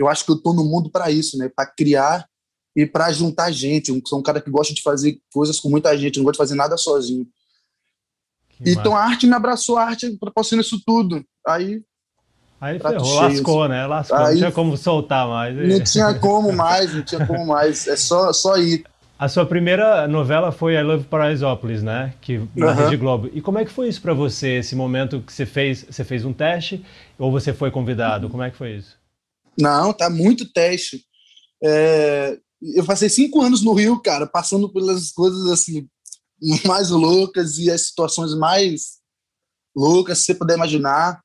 Eu 0.01 0.09
acho 0.09 0.25
que 0.25 0.33
eu 0.33 0.37
tô 0.37 0.53
no 0.53 0.65
mundo 0.65 0.91
para 0.91 1.13
isso, 1.13 1.39
né? 1.39 1.49
Para 1.49 1.65
criar 1.65 2.27
e 2.75 2.85
para 2.85 3.13
juntar 3.13 3.53
gente. 3.53 3.93
Eu 3.93 4.03
sou 4.05 4.19
um 4.19 4.23
cara 4.23 4.41
que 4.41 4.51
gosta 4.51 4.75
de 4.75 4.83
fazer 4.83 5.21
coisas 5.33 5.61
com 5.61 5.69
muita 5.69 5.97
gente, 5.97 6.17
não 6.17 6.25
gosto 6.25 6.35
de 6.35 6.39
fazer 6.39 6.57
nada 6.57 6.77
sozinho. 6.77 7.25
Que 8.49 8.71
então 8.71 8.93
massa. 8.93 9.05
a 9.05 9.09
arte 9.11 9.27
me 9.29 9.35
abraçou, 9.35 9.77
a 9.79 9.85
arte 9.85 10.11
proporciona 10.19 10.61
isso 10.61 10.83
tudo. 10.85 11.25
Aí 11.47 11.85
Aí 12.61 12.81
ferrou, 12.81 13.05
cheio, 13.05 13.21
lascou, 13.21 13.63
assim. 13.63 13.73
né? 13.73 13.87
Lascou, 13.87 14.19
aí, 14.19 14.27
não 14.27 14.37
tinha 14.39 14.53
como 14.53 14.77
soltar 14.77 15.29
mais. 15.29 15.57
Não 15.57 15.85
tinha 15.85 16.15
como 16.15 16.53
mais, 16.53 16.93
não 16.93 17.03
tinha 17.05 17.25
como 17.25 17.47
mais. 17.47 17.87
É 17.87 17.95
só, 17.95 18.33
só 18.33 18.57
ir. 18.57 18.85
A 19.19 19.29
sua 19.29 19.45
primeira 19.45 20.07
novela 20.07 20.53
foi 20.53 20.75
I 20.75 20.83
Love 20.83 21.05
Paraisópolis, 21.05 21.83
né? 21.83 22.15
Que 22.21 22.39
na 22.55 22.69
uhum. 22.69 22.75
Rede 22.75 22.97
Globo. 22.97 23.29
E 23.33 23.41
como 23.41 23.59
é 23.59 23.65
que 23.65 23.73
foi 23.73 23.89
isso 23.89 24.01
para 24.01 24.15
você, 24.15 24.59
esse 24.59 24.77
momento 24.77 25.21
que 25.21 25.33
você 25.33 25.45
fez? 25.45 25.85
Você 25.91 26.05
fez 26.05 26.25
um 26.25 26.33
teste 26.33 26.87
ou 27.19 27.33
você 27.33 27.53
foi 27.53 27.69
convidado? 27.69 28.31
Como 28.31 28.45
é 28.45 28.51
que 28.51 28.57
foi 28.57 28.77
isso? 28.77 28.97
Não, 29.59 29.93
tá 29.93 30.09
muito 30.09 30.53
teste. 30.53 31.05
É, 31.61 32.39
eu 32.77 32.85
passei 32.85 33.09
cinco 33.09 33.43
anos 33.43 33.61
no 33.61 33.73
Rio, 33.73 34.01
cara, 34.01 34.25
passando 34.25 34.73
pelas 34.73 35.11
coisas 35.11 35.51
assim 35.51 35.89
mais 36.65 36.91
loucas 36.91 37.59
e 37.59 37.69
as 37.69 37.89
situações 37.89 38.33
mais 38.37 38.99
loucas, 39.77 40.19
se 40.19 40.27
você 40.27 40.35
puder 40.37 40.55
imaginar. 40.55 41.21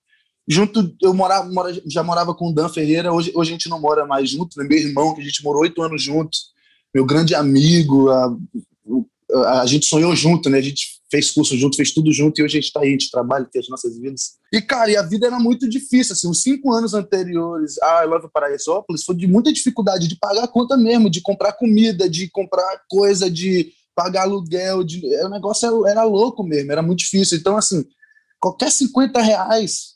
Junto, 0.47 0.95
eu 0.99 1.13
morava, 1.13 1.47
já 1.85 2.01
morava 2.01 2.33
com 2.33 2.49
o 2.49 2.53
Dan 2.53 2.69
Ferreira. 2.69 3.13
Hoje, 3.13 3.31
hoje 3.35 3.51
a 3.51 3.53
gente 3.53 3.69
não 3.69 3.79
mora 3.79 4.03
mais 4.03 4.31
junto, 4.31 4.57
né? 4.57 4.65
Meu 4.67 4.79
irmão, 4.79 5.13
que 5.13 5.21
a 5.21 5.23
gente 5.23 5.43
morou 5.43 5.61
oito 5.61 5.79
anos 5.83 6.01
juntos 6.01 6.52
meu 6.93 7.05
grande 7.05 7.33
amigo, 7.33 8.09
a, 8.09 8.37
a, 9.33 9.61
a, 9.61 9.65
gente 9.65 9.85
sonhou 9.85 10.15
junto, 10.15 10.49
né? 10.49 10.59
A 10.59 10.61
gente 10.61 11.01
fez 11.09 11.31
curso 11.31 11.57
junto, 11.57 11.75
fez 11.75 11.91
tudo 11.93 12.11
junto 12.11 12.39
e 12.39 12.43
hoje 12.43 12.57
a 12.57 12.61
gente 12.61 12.67
está 12.67 12.81
aí, 12.81 12.89
a 12.89 12.91
gente 12.91 13.11
trabalha, 13.11 13.47
tem 13.51 13.59
as 13.59 13.69
nossas 13.69 13.97
vidas. 13.97 14.33
E, 14.51 14.61
cara, 14.61 14.91
e 14.91 14.97
a 14.97 15.03
vida 15.03 15.27
era 15.27 15.39
muito 15.39 15.69
difícil, 15.69 16.13
assim, 16.13 16.29
os 16.29 16.41
cinco 16.41 16.73
anos 16.73 16.93
anteriores 16.93 17.79
a 17.81 18.03
Love 18.03 18.29
Paraisópolis 18.33 19.03
foi 19.03 19.15
de 19.15 19.27
muita 19.27 19.53
dificuldade 19.53 20.07
de 20.07 20.15
pagar 20.15 20.43
a 20.43 20.47
conta 20.47 20.75
mesmo, 20.75 21.09
de 21.09 21.21
comprar 21.21 21.53
comida, 21.53 22.09
de 22.09 22.29
comprar 22.29 22.81
coisa, 22.89 23.29
de 23.29 23.71
pagar 23.95 24.23
aluguel, 24.23 24.83
de, 24.83 25.05
o 25.23 25.29
negócio 25.29 25.67
era, 25.67 25.91
era 25.91 26.03
louco 26.03 26.43
mesmo, 26.43 26.71
era 26.71 26.81
muito 26.81 26.99
difícil. 26.99 27.37
Então, 27.37 27.57
assim, 27.57 27.85
qualquer 28.39 28.71
50 28.71 29.21
reais, 29.21 29.93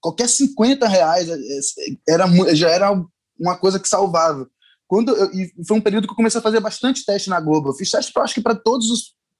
qualquer 0.00 0.28
50 0.28 0.86
reais 0.86 1.28
é, 1.28 1.34
é, 1.34 2.12
era, 2.14 2.54
já 2.54 2.70
era 2.70 3.04
uma 3.38 3.56
coisa 3.56 3.78
que 3.78 3.88
salvava. 3.88 4.48
Quando 4.88 5.14
eu, 5.14 5.30
e 5.32 5.52
foi 5.66 5.76
um 5.76 5.82
período 5.82 6.06
que 6.06 6.12
eu 6.12 6.16
comecei 6.16 6.40
a 6.40 6.42
fazer 6.42 6.60
bastante 6.60 7.04
teste 7.04 7.28
na 7.28 7.38
Globo. 7.38 7.68
Eu 7.68 7.74
fiz 7.74 7.90
teste, 7.90 8.10
acho 8.16 8.34
que 8.34 8.40
para 8.40 8.54
todas 8.54 8.86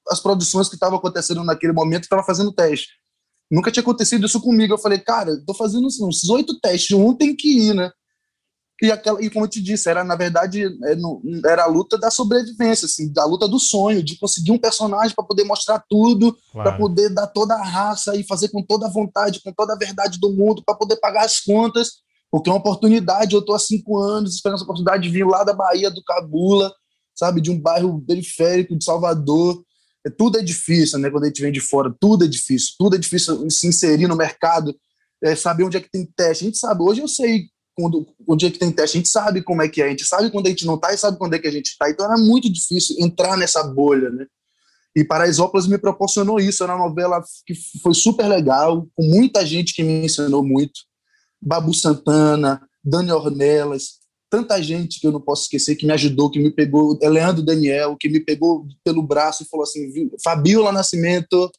as 0.07 0.19
produções 0.19 0.69
que 0.69 0.75
estavam 0.75 0.99
acontecendo 0.99 1.43
naquele 1.43 1.73
momento, 1.73 2.03
estava 2.03 2.23
fazendo 2.23 2.53
teste. 2.53 2.87
Nunca 3.51 3.71
tinha 3.71 3.81
acontecido 3.81 4.27
isso 4.27 4.39
comigo. 4.39 4.73
Eu 4.73 4.77
falei, 4.77 4.99
cara, 4.99 5.31
estou 5.31 5.55
fazendo 5.55 5.87
uns 5.87 6.29
oito 6.29 6.59
testes, 6.59 6.95
um 6.95 7.15
tem 7.15 7.35
que 7.35 7.69
ir, 7.69 7.73
né? 7.73 7.91
E, 8.81 8.91
aquela, 8.91 9.21
e 9.21 9.29
como 9.29 9.43
eu 9.43 9.49
te 9.49 9.61
disse, 9.61 9.89
era 9.89 10.05
na 10.05 10.15
verdade 10.15 10.63
é, 10.63 11.49
era 11.51 11.63
a 11.63 11.67
luta 11.67 11.97
da 11.97 12.09
sobrevivência, 12.09 12.85
assim, 12.85 13.11
da 13.11 13.25
luta 13.25 13.47
do 13.47 13.59
sonho, 13.59 14.01
de 14.01 14.17
conseguir 14.17 14.51
um 14.51 14.57
personagem 14.57 15.13
para 15.13 15.25
poder 15.25 15.43
mostrar 15.43 15.83
tudo, 15.89 16.37
claro. 16.51 16.69
para 16.69 16.77
poder 16.77 17.09
dar 17.09 17.27
toda 17.27 17.55
a 17.55 17.63
raça 17.63 18.15
e 18.15 18.23
fazer 18.23 18.49
com 18.49 18.63
toda 18.63 18.85
a 18.85 18.89
vontade, 18.89 19.41
com 19.43 19.51
toda 19.51 19.73
a 19.73 19.77
verdade 19.77 20.17
do 20.17 20.31
mundo, 20.31 20.63
para 20.63 20.75
poder 20.75 20.95
pagar 20.97 21.25
as 21.25 21.41
contas 21.41 21.95
porque 22.31 22.49
é 22.49 22.53
uma 22.53 22.59
oportunidade. 22.59 23.33
Eu 23.33 23.39
estou 23.39 23.55
há 23.55 23.59
cinco 23.59 23.97
anos 23.97 24.35
esperando 24.35 24.55
essa 24.55 24.63
oportunidade 24.63 25.03
de 25.03 25.09
vir 25.09 25.25
lá 25.25 25.43
da 25.43 25.53
Bahia, 25.53 25.89
do 25.89 26.03
Cabula, 26.03 26.73
sabe, 27.15 27.41
de 27.41 27.51
um 27.51 27.59
bairro 27.59 28.01
periférico 28.05 28.77
de 28.77 28.83
Salvador. 28.83 29.63
É, 30.05 30.09
tudo 30.09 30.39
é 30.39 30.43
difícil, 30.43 30.99
né? 30.99 31.09
Quando 31.09 31.23
a 31.23 31.27
gente 31.27 31.41
vem 31.41 31.51
de 31.51 31.59
fora, 31.59 31.93
tudo 31.99 32.25
é 32.25 32.27
difícil. 32.27 32.75
Tudo 32.77 32.95
é 32.95 32.99
difícil 32.99 33.49
se 33.49 33.67
inserir 33.67 34.07
no 34.07 34.15
mercado, 34.15 34.75
é, 35.23 35.35
saber 35.35 35.63
onde 35.63 35.77
é 35.77 35.81
que 35.81 35.91
tem 35.91 36.05
teste. 36.15 36.43
A 36.43 36.47
gente 36.47 36.57
sabe, 36.57 36.81
hoje 36.81 37.01
eu 37.01 37.07
sei 37.07 37.47
quando, 37.75 38.07
o 38.27 38.35
dia 38.35 38.51
que 38.51 38.59
tem 38.59 38.71
teste, 38.71 38.97
a 38.97 38.99
gente 38.99 39.09
sabe 39.09 39.41
como 39.41 39.61
é 39.61 39.69
que 39.69 39.81
é, 39.81 39.85
a 39.85 39.89
gente 39.89 40.05
sabe 40.05 40.29
quando 40.31 40.47
a 40.47 40.49
gente 40.49 40.65
não 40.65 40.77
tá 40.77 40.93
e 40.93 40.97
sabe 40.97 41.17
quando 41.17 41.33
é 41.33 41.39
que 41.39 41.47
a 41.47 41.51
gente 41.51 41.77
tá. 41.77 41.89
Então 41.89 42.05
era 42.05 42.17
muito 42.17 42.51
difícil 42.51 42.95
entrar 42.99 43.37
nessa 43.37 43.63
bolha, 43.63 44.09
né? 44.09 44.25
E 44.95 45.03
Paraisópolis 45.03 45.67
me 45.67 45.77
proporcionou 45.77 46.39
isso. 46.39 46.63
Era 46.63 46.75
uma 46.75 46.87
novela 46.87 47.23
que 47.45 47.53
foi 47.81 47.93
super 47.93 48.27
legal, 48.27 48.87
com 48.95 49.03
muita 49.03 49.45
gente 49.45 49.73
que 49.73 49.83
me 49.83 50.05
ensinou 50.05 50.43
muito. 50.43 50.88
Babu 51.41 51.73
Santana, 51.73 52.61
Dani 52.83 53.11
Ornelas, 53.11 53.99
tanta 54.29 54.61
gente 54.61 54.99
que 54.99 55.07
eu 55.07 55.11
não 55.11 55.21
posso 55.21 55.43
esquecer 55.43 55.75
que 55.75 55.85
me 55.85 55.93
ajudou, 55.93 56.29
que 56.29 56.39
me 56.39 56.51
pegou, 56.51 56.97
é 57.01 57.09
Leandro 57.09 57.43
Daniel, 57.43 57.97
que 57.97 58.09
me 58.09 58.19
pegou 58.19 58.67
pelo 58.83 59.01
braço 59.01 59.43
e 59.43 59.45
falou 59.47 59.63
assim: 59.63 60.09
Fabiola 60.23 60.71
Nascimento, 60.71 61.51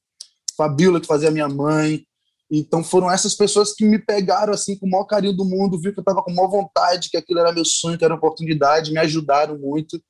Fabiola 0.56 1.00
que 1.00 1.06
fazia 1.06 1.30
minha 1.30 1.48
mãe. 1.48 2.04
Então 2.50 2.82
foram 2.82 3.10
essas 3.10 3.34
pessoas 3.34 3.72
que 3.72 3.84
me 3.84 3.98
pegaram 3.98 4.52
assim 4.52 4.76
com 4.76 4.86
o 4.86 4.90
maior 4.90 5.04
carinho 5.04 5.36
do 5.36 5.44
mundo, 5.44 5.80
viu 5.80 5.92
que 5.92 6.00
eu 6.00 6.02
estava 6.02 6.22
com 6.22 6.32
maior 6.32 6.48
vontade, 6.48 7.08
que 7.08 7.16
aquilo 7.16 7.38
era 7.38 7.52
meu 7.52 7.64
sonho, 7.64 7.96
que 7.96 8.04
era 8.04 8.14
oportunidade, 8.14 8.90
me 8.90 8.98
ajudaram 8.98 9.56
muito. 9.56 10.02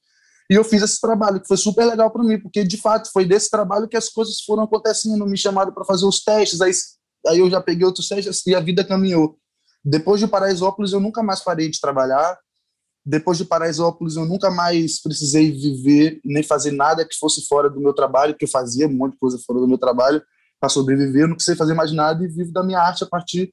E 0.51 0.55
eu 0.55 0.65
fiz 0.65 0.83
esse 0.83 1.01
trabalho, 1.01 1.41
que 1.41 1.47
foi 1.47 1.57
super 1.57 1.85
legal 1.85 2.11
para 2.11 2.25
mim, 2.25 2.41
porque 2.41 2.65
de 2.65 2.77
fato 2.77 3.11
foi 3.13 3.25
desse 3.25 3.51
trabalho 3.51 3.87
que 3.87 3.97
as 3.97 4.09
coisas 4.09 4.41
foram 4.41 4.65
acontecendo. 4.65 5.25
Me 5.27 5.37
chamaram 5.37 5.73
para 5.73 5.85
fazer 5.85 6.07
os 6.07 6.25
testes, 6.25 6.61
aí, 6.61 6.73
aí 7.29 7.39
eu 7.39 7.49
já 7.51 7.61
peguei 7.61 7.87
outros 7.87 8.09
testes 8.09 8.45
e 8.47 8.55
a 8.55 8.61
vida 8.61 8.83
caminhou. 8.83 9.39
Depois 9.85 10.21
de 10.21 10.27
Paraisópolis, 10.27 10.93
eu 10.93 11.01
nunca 11.01 11.23
mais 11.23 11.41
parei 11.41 11.71
de 11.71 11.81
trabalhar. 11.81 12.39
Depois 13.05 13.39
de 13.39 13.45
Paraisópolis, 13.45 14.17
eu 14.17 14.27
nunca 14.27 14.51
mais 14.51 15.01
precisei 15.01 15.51
viver 15.51 16.21
nem 16.25 16.43
fazer 16.43 16.71
nada 16.71 17.07
que 17.07 17.17
fosse 17.17 17.47
fora 17.47 17.71
do 17.71 17.81
meu 17.81 17.95
trabalho, 17.95 18.37
que 18.37 18.45
eu 18.45 18.49
fazia 18.49 18.87
um 18.87 18.93
monte 18.93 19.13
de 19.13 19.19
coisa 19.19 19.39
fora 19.47 19.59
do 19.59 19.69
meu 19.69 19.79
trabalho 19.79 20.23
para 20.61 20.69
sobreviver. 20.69 21.23
Eu 21.23 21.29
não 21.29 21.35
precisei 21.35 21.57
fazer 21.57 21.75
mais 21.75 21.93
nada 21.93 22.23
e 22.23 22.29
vivo 22.29 22.53
da 22.53 22.63
minha 22.63 22.79
arte 22.79 23.05
a 23.05 23.07
partir 23.07 23.53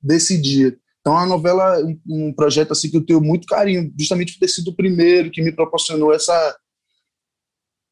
desse 0.00 0.40
dia. 0.40 0.78
Então, 1.00 1.18
a 1.18 1.26
novela 1.26 1.80
é 1.80 1.84
um, 1.84 2.00
um, 2.06 2.32
projeto 2.32 2.72
assim 2.72 2.90
que 2.90 2.96
eu 2.96 3.04
tenho 3.04 3.20
muito 3.20 3.46
carinho, 3.46 3.92
justamente 3.98 4.32
por 4.32 4.40
ter 4.40 4.48
sido 4.48 4.68
o 4.68 4.76
primeiro 4.76 5.30
que 5.30 5.42
me 5.42 5.52
proporcionou 5.52 6.14
essa 6.14 6.56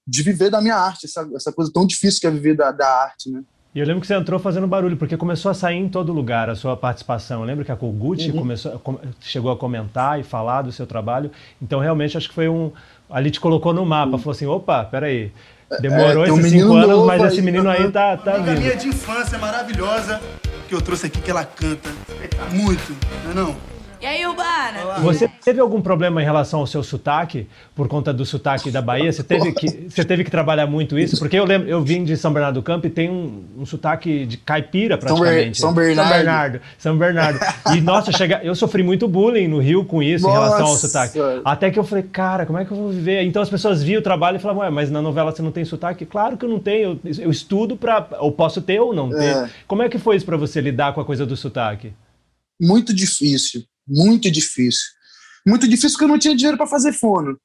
de 0.07 0.23
viver 0.23 0.51
da 0.51 0.61
minha 0.61 0.77
arte, 0.77 1.07
essa, 1.07 1.29
essa 1.35 1.53
coisa 1.53 1.71
tão 1.73 1.87
difícil 1.87 2.21
que 2.21 2.27
é 2.27 2.31
viver 2.31 2.57
da, 2.57 2.73
da 2.73 2.89
arte, 2.89 3.31
né? 3.31 3.45
E 3.75 3.81
eu 3.81 3.87
lembro 3.87 4.02
que 4.02 4.07
você 4.07 4.14
entrou 4.14 4.38
fazendo 4.38 4.67
barulho, 4.67 4.99
porque 4.99 5.17
começou 5.17 5.50
a 5.50 5.55
sair 5.55 5.79
em 5.79 5.88
todo 5.88 6.12
lugar 6.12 6.50
a 6.50 6.55
sua 6.55 6.76
participação. 6.76 7.41
Eu 7.41 7.47
lembro 7.47 7.64
que 7.64 7.73
a 7.73 7.76
Kogut 7.76 8.31
uhum. 8.31 8.37
começou, 8.37 9.00
chegou 9.21 9.50
a 9.50 9.57
comentar 9.57 10.21
e 10.21 10.23
falar 10.23 10.62
do 10.62 10.71
seu 10.71 10.87
trabalho. 10.87 11.31
Então, 11.61 11.81
realmente, 11.81 12.17
acho 12.17 12.29
que 12.29 12.35
foi 12.35 12.49
um. 12.49 12.71
Ali 13.09 13.31
te 13.31 13.41
colocou 13.41 13.73
no 13.73 13.85
mapa, 13.87 14.12
uhum. 14.12 14.19
falou 14.19 14.33
assim: 14.33 14.47
opa, 14.47 14.85
peraí. 14.85 15.33
Demorou 15.81 16.26
é, 16.26 16.29
esses 16.29 16.45
um 16.45 16.49
cinco 16.49 16.75
anos, 16.75 17.07
mas 17.07 17.23
esse 17.23 17.41
menino 17.41 17.69
aí 17.71 17.91
tá, 17.91 18.14
tá 18.19 18.37
vindo. 18.37 18.50
A 18.50 18.61
minha 18.61 18.76
de 18.76 18.88
infância 18.88 19.38
maravilhosa 19.38 20.21
que 20.69 20.75
eu 20.75 20.83
trouxe 20.83 21.07
aqui 21.07 21.21
que 21.21 21.31
ela 21.31 21.45
canta 21.45 21.88
muito, 22.50 22.95
não 23.25 23.31
é 23.31 23.35
não? 23.35 23.57
E 24.03 24.05
aí, 24.05 24.27
Urbana? 24.27 24.99
Você 25.01 25.29
teve 25.29 25.61
algum 25.61 25.81
problema 25.81 26.21
em 26.21 26.25
relação 26.25 26.59
ao 26.59 26.67
seu 26.67 26.83
sotaque, 26.83 27.47
por 27.73 27.87
conta 27.87 28.13
do 28.13 28.27
sotaque 28.27 28.69
da 28.69 28.83
Bahia? 28.83 29.13
Você 29.13 29.23
teve 29.23 29.53
que, 29.53 29.89
você 29.89 30.05
teve 30.05 30.25
que 30.25 30.31
trabalhar 30.31 30.67
muito 30.67 30.99
isso? 30.99 31.17
Porque 31.21 31.39
eu 31.39 31.45
lembro, 31.45 31.69
eu 31.69 31.81
vim 31.81 32.03
de 32.03 32.17
São 32.17 32.33
Bernardo 32.33 32.57
do 32.57 32.65
Campo 32.65 32.85
e 32.89 32.91
tem 32.91 33.09
um, 33.09 33.45
um 33.59 33.65
sotaque 33.65 34.27
de 34.27 34.39
caipira 34.39 34.99
praticamente. 34.99 35.61
São, 35.61 35.73
Ber 35.73 35.95
São 35.95 36.09
Bernardo. 36.09 36.61
São 36.77 36.99
Bernardo. 36.99 37.39
São 37.39 37.47
Bernardo. 37.63 37.79
E, 37.79 37.81
nossa, 37.81 38.11
chega, 38.11 38.41
eu 38.43 38.57
sofri 38.57 38.83
muito 38.83 39.07
bullying 39.07 39.47
no 39.47 39.61
Rio 39.61 39.85
com 39.85 40.03
isso, 40.03 40.27
nossa. 40.27 40.37
em 40.37 40.43
relação 40.43 40.67
ao 40.67 40.77
sotaque. 40.77 41.19
Até 41.45 41.71
que 41.71 41.79
eu 41.79 41.85
falei, 41.85 42.03
cara, 42.03 42.45
como 42.45 42.59
é 42.59 42.65
que 42.65 42.73
eu 42.73 42.77
vou 42.77 42.89
viver? 42.91 43.23
Então 43.23 43.41
as 43.41 43.49
pessoas 43.49 43.85
viam 43.85 44.01
o 44.01 44.03
trabalho 44.03 44.37
e 44.37 44.41
falavam, 44.41 44.65
ué, 44.65 44.71
mas 44.71 44.91
na 44.91 45.01
novela 45.01 45.31
você 45.31 45.43
não 45.43 45.53
tem 45.53 45.65
sotaque? 45.65 46.05
Claro 46.05 46.37
que 46.37 46.45
eu 46.45 46.49
não 46.49 46.59
tenho, 46.59 47.01
eu, 47.05 47.15
eu 47.21 47.31
estudo 47.31 47.77
para, 47.77 48.09
ou 48.19 48.33
posso 48.33 48.61
ter 48.61 48.81
ou 48.81 48.93
não 48.93 49.11
ter. 49.11 49.37
É. 49.37 49.51
Como 49.69 49.81
é 49.81 49.89
que 49.89 49.97
foi 49.97 50.17
isso 50.17 50.27
para 50.27 50.37
você 50.37 50.61
lidar 50.61 50.93
com 50.93 51.01
a 51.01 51.05
coisa 51.05 51.25
do 51.25 51.37
sotaque? 51.37 51.93
Muito 52.61 52.93
difícil 52.93 53.63
muito 53.87 54.31
difícil. 54.31 54.85
Muito 55.47 55.67
difícil 55.67 55.93
porque 55.93 56.05
eu 56.05 56.09
não 56.09 56.19
tinha 56.19 56.37
dinheiro 56.37 56.57
para 56.57 56.67
fazer 56.67 56.93
fono. 56.93 57.39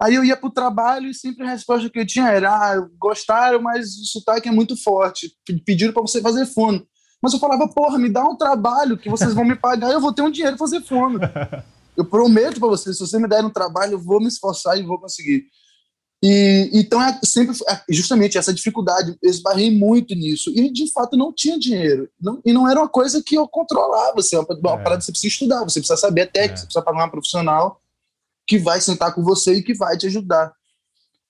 Aí 0.00 0.14
eu 0.14 0.24
ia 0.24 0.36
para 0.36 0.48
o 0.48 0.52
trabalho 0.52 1.08
e 1.08 1.14
sempre 1.14 1.46
a 1.46 1.50
resposta 1.50 1.90
que 1.90 1.98
eu 1.98 2.06
tinha 2.06 2.28
era: 2.28 2.50
ah, 2.50 2.88
gostaram, 2.98 3.60
mas 3.60 3.96
o 3.98 4.04
sotaque 4.06 4.48
é 4.48 4.52
muito 4.52 4.76
forte. 4.76 5.30
Pediram 5.64 5.92
para 5.92 6.02
você 6.02 6.22
fazer 6.22 6.46
fono. 6.46 6.86
Mas 7.22 7.34
eu 7.34 7.38
falava: 7.38 7.68
porra, 7.68 7.98
me 7.98 8.08
dá 8.08 8.24
um 8.24 8.36
trabalho 8.36 8.96
que 8.96 9.10
vocês 9.10 9.34
vão 9.34 9.44
me 9.44 9.56
pagar 9.56 9.92
eu 9.92 10.00
vou 10.00 10.12
ter 10.12 10.22
um 10.22 10.30
dinheiro 10.30 10.56
para 10.56 10.66
fazer 10.66 10.82
fono. 10.82 11.18
Eu 11.96 12.04
prometo 12.04 12.58
para 12.58 12.68
vocês: 12.68 12.96
se 12.96 13.06
vocês 13.06 13.20
me 13.20 13.28
derem 13.28 13.44
um 13.44 13.52
trabalho, 13.52 13.92
eu 13.92 13.98
vou 13.98 14.20
me 14.20 14.28
esforçar 14.28 14.78
e 14.78 14.82
vou 14.82 14.98
conseguir. 14.98 15.44
E, 16.22 16.68
então, 16.74 17.00
é 17.02 17.18
sempre 17.24 17.56
é 17.66 17.82
justamente 17.88 18.36
essa 18.36 18.52
dificuldade, 18.52 19.16
eu 19.22 19.30
esbarrei 19.30 19.70
muito 19.70 20.14
nisso. 20.14 20.50
E, 20.54 20.70
de 20.70 20.90
fato, 20.92 21.16
não 21.16 21.32
tinha 21.32 21.58
dinheiro. 21.58 22.10
Não, 22.20 22.40
e 22.44 22.52
não 22.52 22.68
era 22.68 22.80
uma 22.80 22.88
coisa 22.88 23.22
que 23.22 23.36
eu 23.36 23.48
controlava. 23.48 24.20
Assim, 24.20 24.36
uma, 24.36 24.46
uma 24.46 24.80
é. 24.80 24.82
parada 24.82 25.00
você 25.00 25.12
precisa 25.12 25.32
estudar, 25.32 25.64
você 25.64 25.80
precisa 25.80 25.96
saber 25.96 26.22
a 26.22 26.26
técnica, 26.26 26.54
é. 26.54 26.56
você 26.58 26.66
precisa 26.66 26.84
pagar 26.84 26.98
uma 26.98 27.10
profissional 27.10 27.80
que 28.46 28.58
vai 28.58 28.80
sentar 28.80 29.14
com 29.14 29.22
você 29.22 29.54
e 29.54 29.62
que 29.62 29.72
vai 29.74 29.96
te 29.96 30.06
ajudar. 30.08 30.52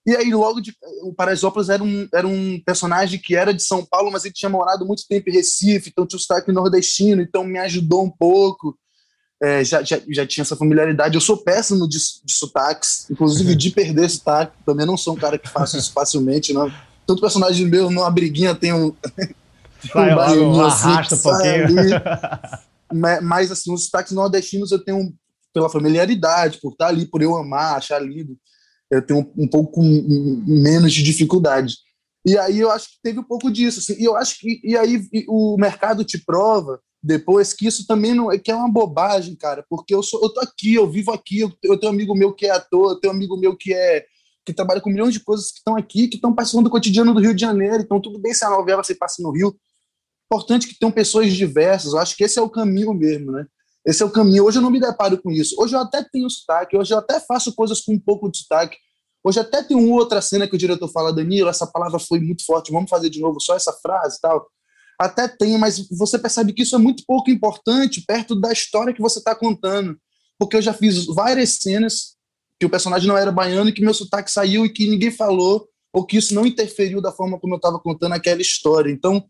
E 0.06 0.16
aí, 0.16 0.32
logo 0.32 0.60
de. 0.60 0.74
O 1.02 1.14
Paraisópolis 1.14 1.68
era 1.68 1.84
um, 1.84 2.08
era 2.12 2.26
um 2.26 2.60
personagem 2.64 3.20
que 3.20 3.36
era 3.36 3.54
de 3.54 3.62
São 3.62 3.84
Paulo, 3.84 4.10
mas 4.10 4.24
ele 4.24 4.34
tinha 4.34 4.48
morado 4.48 4.86
muito 4.86 5.06
tempo 5.06 5.28
em 5.28 5.34
Recife, 5.34 5.90
então 5.90 6.06
tinha 6.06 6.16
o 6.16 6.20
sotaque 6.20 6.50
nordestino, 6.50 7.22
então 7.22 7.44
me 7.44 7.58
ajudou 7.58 8.02
um 8.04 8.10
pouco 8.10 8.76
é, 9.42 9.64
já, 9.64 9.82
já, 9.82 9.98
já 10.08 10.26
tinha 10.26 10.42
essa 10.42 10.56
familiaridade. 10.56 11.14
Eu 11.14 11.20
sou 11.20 11.38
péssimo 11.38 11.88
de, 11.88 11.96
de 11.96 12.34
sotaques, 12.34 13.08
inclusive 13.10 13.54
de 13.54 13.70
perder 13.70 14.08
sotaque. 14.10 14.52
Também 14.66 14.84
não 14.84 14.96
sou 14.96 15.14
um 15.14 15.18
cara 15.18 15.38
que 15.38 15.48
faça 15.48 15.78
isso 15.78 15.92
facilmente, 15.92 16.52
não. 16.52 16.70
Tanto 17.06 17.22
personagem 17.22 17.66
meu, 17.66 17.90
numa 17.90 18.10
briguinha, 18.10 18.54
tem 18.54 18.72
um. 18.72 18.94
Sai, 19.92 20.14
um 20.38 20.60
assim, 20.62 20.88
arrasta 20.88 21.14
um 21.14 21.18
pouquinho. 21.18 21.66
mas, 22.92 23.22
mas, 23.22 23.50
assim, 23.50 23.72
os 23.72 23.86
sotaques 23.86 24.12
nordestinos 24.12 24.70
eu 24.72 24.84
tenho, 24.84 25.10
pela 25.54 25.70
familiaridade, 25.70 26.58
por 26.60 26.72
estar 26.72 26.88
ali, 26.88 27.06
por 27.06 27.22
eu 27.22 27.34
amar, 27.34 27.76
achar 27.76 27.98
lindo, 27.98 28.36
eu 28.90 29.00
tenho 29.00 29.20
um, 29.20 29.44
um 29.44 29.48
pouco 29.48 29.82
menos 29.82 30.92
de 30.92 31.02
dificuldade. 31.02 31.76
E 32.26 32.36
aí 32.36 32.60
eu 32.60 32.70
acho 32.70 32.90
que 32.90 32.96
teve 33.02 33.18
um 33.18 33.24
pouco 33.24 33.50
disso. 33.50 33.78
Assim, 33.78 33.96
e 33.98 34.04
eu 34.04 34.16
acho 34.16 34.38
que. 34.38 34.60
E 34.62 34.76
aí 34.76 35.02
o 35.26 35.56
mercado 35.58 36.04
te 36.04 36.18
prova 36.18 36.78
depois 37.02 37.54
que 37.54 37.66
isso 37.66 37.86
também 37.86 38.14
não 38.14 38.30
é 38.30 38.38
que 38.38 38.50
é 38.50 38.54
uma 38.54 38.70
bobagem, 38.70 39.34
cara, 39.34 39.64
porque 39.68 39.94
eu 39.94 40.02
sou 40.02 40.22
eu 40.22 40.28
tô 40.28 40.40
aqui, 40.40 40.74
eu 40.74 40.90
vivo 40.90 41.10
aqui, 41.12 41.40
eu, 41.40 41.52
eu 41.62 41.78
tenho 41.78 41.92
um 41.92 41.94
amigo 41.94 42.14
meu 42.14 42.32
que 42.34 42.46
é 42.46 42.50
ator, 42.50 42.92
eu 42.92 43.00
tenho 43.00 43.12
um 43.12 43.16
amigo 43.16 43.36
meu 43.36 43.56
que 43.56 43.72
é 43.72 44.04
que 44.44 44.52
trabalha 44.52 44.80
com 44.80 44.90
milhões 44.90 45.14
de 45.14 45.20
coisas 45.20 45.50
que 45.50 45.58
estão 45.58 45.76
aqui, 45.76 46.08
que 46.08 46.16
estão 46.16 46.34
participando 46.34 46.64
do 46.64 46.70
cotidiano 46.70 47.14
do 47.14 47.20
Rio 47.20 47.34
de 47.34 47.40
Janeiro, 47.40 47.82
então 47.82 48.00
tudo 48.00 48.18
bem 48.18 48.34
se 48.34 48.44
a 48.44 48.50
novela 48.50 48.82
se 48.82 48.94
passa 48.94 49.22
no 49.22 49.30
Rio. 49.30 49.54
Importante 50.26 50.66
que 50.66 50.78
tenham 50.78 50.92
pessoas 50.92 51.32
diversas, 51.32 51.92
eu 51.92 51.98
acho 51.98 52.16
que 52.16 52.24
esse 52.24 52.38
é 52.38 52.42
o 52.42 52.48
caminho 52.48 52.92
mesmo, 52.94 53.32
né? 53.32 53.46
Esse 53.84 54.02
é 54.02 54.06
o 54.06 54.10
caminho. 54.10 54.44
Hoje 54.44 54.58
eu 54.58 54.62
não 54.62 54.70
me 54.70 54.80
deparo 54.80 55.20
com 55.20 55.30
isso. 55.30 55.54
Hoje 55.58 55.74
eu 55.74 55.80
até 55.80 56.04
tenho 56.12 56.28
sotaque, 56.28 56.76
hoje 56.76 56.92
eu 56.92 56.98
até 56.98 57.18
faço 57.20 57.54
coisas 57.54 57.80
com 57.80 57.94
um 57.94 57.98
pouco 57.98 58.30
de 58.30 58.38
sotaque. 58.38 58.76
Hoje 59.24 59.40
até 59.40 59.62
tem 59.62 59.76
uma 59.76 59.94
outra 59.94 60.20
cena 60.20 60.46
que 60.46 60.54
o 60.54 60.58
diretor 60.58 60.88
fala, 60.88 61.12
Danilo, 61.12 61.48
essa 61.48 61.66
palavra 61.66 61.98
foi 61.98 62.20
muito 62.20 62.44
forte, 62.44 62.72
vamos 62.72 62.88
fazer 62.88 63.10
de 63.10 63.20
novo 63.20 63.40
só 63.40 63.54
essa 63.54 63.72
frase 63.72 64.18
tal 64.20 64.46
até 65.00 65.26
tem, 65.26 65.56
mas 65.56 65.88
você 65.88 66.18
percebe 66.18 66.52
que 66.52 66.60
isso 66.60 66.76
é 66.76 66.78
muito 66.78 67.04
pouco 67.06 67.30
importante 67.30 68.04
perto 68.06 68.38
da 68.38 68.52
história 68.52 68.92
que 68.92 69.00
você 69.00 69.18
está 69.18 69.34
contando. 69.34 69.98
Porque 70.38 70.58
eu 70.58 70.62
já 70.62 70.74
fiz 70.74 71.06
várias 71.06 71.54
cenas 71.54 72.16
que 72.58 72.66
o 72.66 72.70
personagem 72.70 73.08
não 73.08 73.16
era 73.16 73.32
baiano 73.32 73.70
e 73.70 73.72
que 73.72 73.80
meu 73.80 73.94
sotaque 73.94 74.30
saiu 74.30 74.66
e 74.66 74.68
que 74.70 74.90
ninguém 74.90 75.10
falou, 75.10 75.66
ou 75.90 76.04
que 76.04 76.18
isso 76.18 76.34
não 76.34 76.44
interferiu 76.44 77.00
da 77.00 77.10
forma 77.10 77.40
como 77.40 77.54
eu 77.54 77.56
estava 77.56 77.80
contando 77.80 78.12
aquela 78.12 78.42
história. 78.42 78.90
Então, 78.90 79.24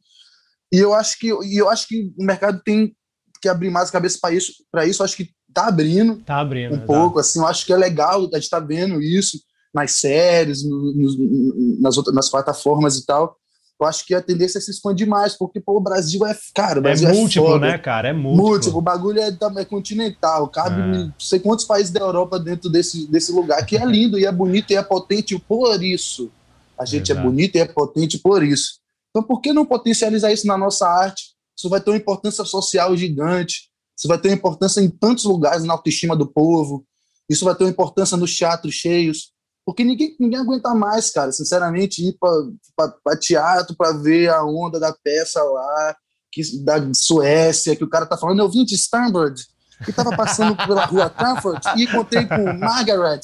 e 0.72 0.78
eu 0.78 0.92
acho 0.92 1.16
que 1.20 1.28
e 1.28 1.56
eu 1.56 1.70
acho 1.70 1.86
que 1.86 2.12
o 2.18 2.24
mercado 2.24 2.60
tem 2.64 2.92
que 3.40 3.48
abrir 3.48 3.70
mais 3.70 3.90
a 3.90 3.92
cabeça 3.92 4.18
para 4.20 4.34
isso, 4.34 4.52
para 4.72 4.86
isso 4.86 5.04
acho 5.04 5.16
que 5.16 5.30
está 5.48 5.68
abrindo. 5.68 6.16
Tá 6.26 6.40
abrindo. 6.40 6.72
Um 6.72 6.74
exatamente. 6.78 7.00
pouco 7.00 7.20
assim, 7.20 7.38
eu 7.38 7.46
acho 7.46 7.64
que 7.64 7.72
é 7.72 7.76
legal 7.76 8.28
a 8.34 8.40
gente 8.40 8.50
tá 8.50 8.58
vendo 8.58 9.00
isso 9.00 9.40
nas 9.72 9.92
séries, 9.92 10.64
no, 10.64 10.92
no, 10.92 11.80
nas 11.80 11.96
outras 11.96 12.14
nas 12.14 12.28
plataformas 12.28 12.98
e 12.98 13.06
tal 13.06 13.39
eu 13.80 13.86
acho 13.86 14.04
que 14.04 14.14
a 14.14 14.20
tendência 14.20 14.58
é 14.58 14.60
se 14.60 14.70
expandir 14.70 15.08
mais, 15.08 15.36
porque 15.36 15.58
pô, 15.58 15.78
o 15.78 15.80
Brasil 15.80 16.26
é. 16.26 16.36
Cara, 16.54 16.80
o 16.80 16.82
Brasil 16.82 17.08
é, 17.08 17.12
é 17.12 17.14
múltiplo, 17.14 17.58
né, 17.58 17.78
cara? 17.78 18.08
É 18.08 18.12
múltiplo. 18.12 18.46
múltiplo. 18.46 18.78
O 18.78 18.82
bagulho 18.82 19.20
é, 19.20 19.28
é 19.28 19.64
continental. 19.64 20.48
Cabe 20.48 20.80
é. 20.80 20.86
não 20.86 21.14
sei 21.18 21.40
quantos 21.40 21.64
países 21.64 21.90
da 21.90 22.00
Europa 22.00 22.38
dentro 22.38 22.68
desse, 22.68 23.10
desse 23.10 23.32
lugar, 23.32 23.64
que 23.64 23.76
é 23.76 23.84
lindo 23.86 24.18
e 24.18 24.26
é 24.26 24.32
bonito 24.32 24.70
e 24.70 24.76
é 24.76 24.82
potente 24.82 25.38
por 25.38 25.82
isso. 25.82 26.30
A 26.78 26.84
gente 26.84 27.10
é 27.10 27.14
Exato. 27.14 27.26
é 27.26 27.30
bonito 27.30 27.56
e 27.56 27.58
é 27.58 27.64
potente 27.66 28.18
por 28.18 28.42
isso. 28.42 28.80
Então, 29.10 29.22
por 29.22 29.40
que 29.40 29.52
não 29.52 29.64
potencializar 29.64 30.30
isso 30.30 30.46
na 30.46 30.58
nossa 30.58 30.86
arte? 30.86 31.30
Isso 31.56 31.68
vai 31.68 31.80
ter 31.80 31.90
uma 31.90 31.96
importância 31.96 32.44
social 32.44 32.96
gigante. 32.96 33.70
Isso 33.98 34.08
vai 34.08 34.18
ter 34.18 34.28
uma 34.28 34.34
importância 34.34 34.80
em 34.80 34.88
tantos 34.88 35.24
lugares 35.24 35.64
na 35.64 35.72
autoestima 35.72 36.14
do 36.14 36.26
povo. 36.26 36.84
Isso 37.28 37.44
vai 37.44 37.54
ter 37.54 37.64
uma 37.64 37.70
importância 37.70 38.16
nos 38.16 38.36
teatros 38.36 38.74
cheios. 38.74 39.32
Porque 39.70 39.84
ninguém, 39.84 40.16
ninguém 40.18 40.40
aguenta 40.40 40.74
mais, 40.74 41.10
cara, 41.10 41.30
sinceramente, 41.30 42.04
ir 42.04 42.18
para 42.18 43.16
teatro 43.16 43.76
para 43.76 43.92
ver 43.92 44.28
a 44.28 44.44
onda 44.44 44.80
da 44.80 44.92
peça 44.92 45.40
lá, 45.44 45.96
que, 46.32 46.42
da 46.64 46.74
Suécia, 46.92 47.76
que 47.76 47.84
o 47.84 47.88
cara 47.88 48.04
tá 48.04 48.16
falando, 48.16 48.40
eu 48.40 48.50
vim 48.50 48.64
de 48.64 48.74
Stanford 48.74 49.40
e 49.86 49.92
tava 49.92 50.16
passando 50.16 50.56
pela 50.56 50.86
rua 50.86 51.06
Stanford 51.06 51.60
e 51.76 51.84
encontrei 51.84 52.26
com 52.26 52.52
Margaret. 52.58 53.20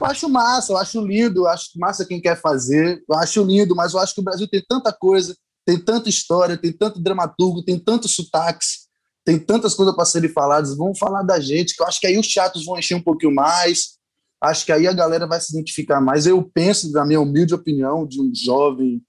Eu 0.00 0.06
acho 0.06 0.28
massa, 0.28 0.72
eu 0.72 0.76
acho 0.76 1.00
lindo, 1.06 1.42
eu 1.42 1.46
acho 1.46 1.70
massa 1.76 2.04
quem 2.04 2.20
quer 2.20 2.34
fazer, 2.40 3.00
eu 3.08 3.16
acho 3.18 3.44
lindo, 3.44 3.76
mas 3.76 3.94
eu 3.94 4.00
acho 4.00 4.12
que 4.12 4.20
o 4.20 4.24
Brasil 4.24 4.48
tem 4.48 4.64
tanta 4.68 4.92
coisa, 4.92 5.36
tem 5.64 5.78
tanta 5.78 6.08
história, 6.08 6.58
tem 6.58 6.72
tanto 6.72 7.00
dramaturgo, 7.00 7.64
tem 7.64 7.78
tantos 7.78 8.12
sotaques, 8.16 8.88
tem 9.24 9.38
tantas 9.38 9.72
coisas 9.72 9.94
para 9.94 10.04
serem 10.04 10.32
faladas, 10.32 10.76
vamos 10.76 10.98
falar 10.98 11.22
da 11.22 11.38
gente, 11.38 11.76
que 11.76 11.82
eu 11.82 11.86
acho 11.86 12.00
que 12.00 12.08
aí 12.08 12.18
os 12.18 12.26
chatos 12.26 12.64
vão 12.64 12.76
encher 12.76 12.96
um 12.96 13.02
pouquinho 13.02 13.32
mais, 13.32 13.95
acho 14.40 14.66
que 14.66 14.72
aí 14.72 14.86
a 14.86 14.92
galera 14.92 15.26
vai 15.26 15.40
se 15.40 15.52
identificar 15.52 16.00
mais. 16.00 16.26
Eu 16.26 16.42
penso, 16.42 16.90
na 16.92 17.04
minha 17.04 17.20
humilde 17.20 17.54
opinião, 17.54 18.06
de 18.06 18.20
um 18.20 18.30
jovem 18.34 19.02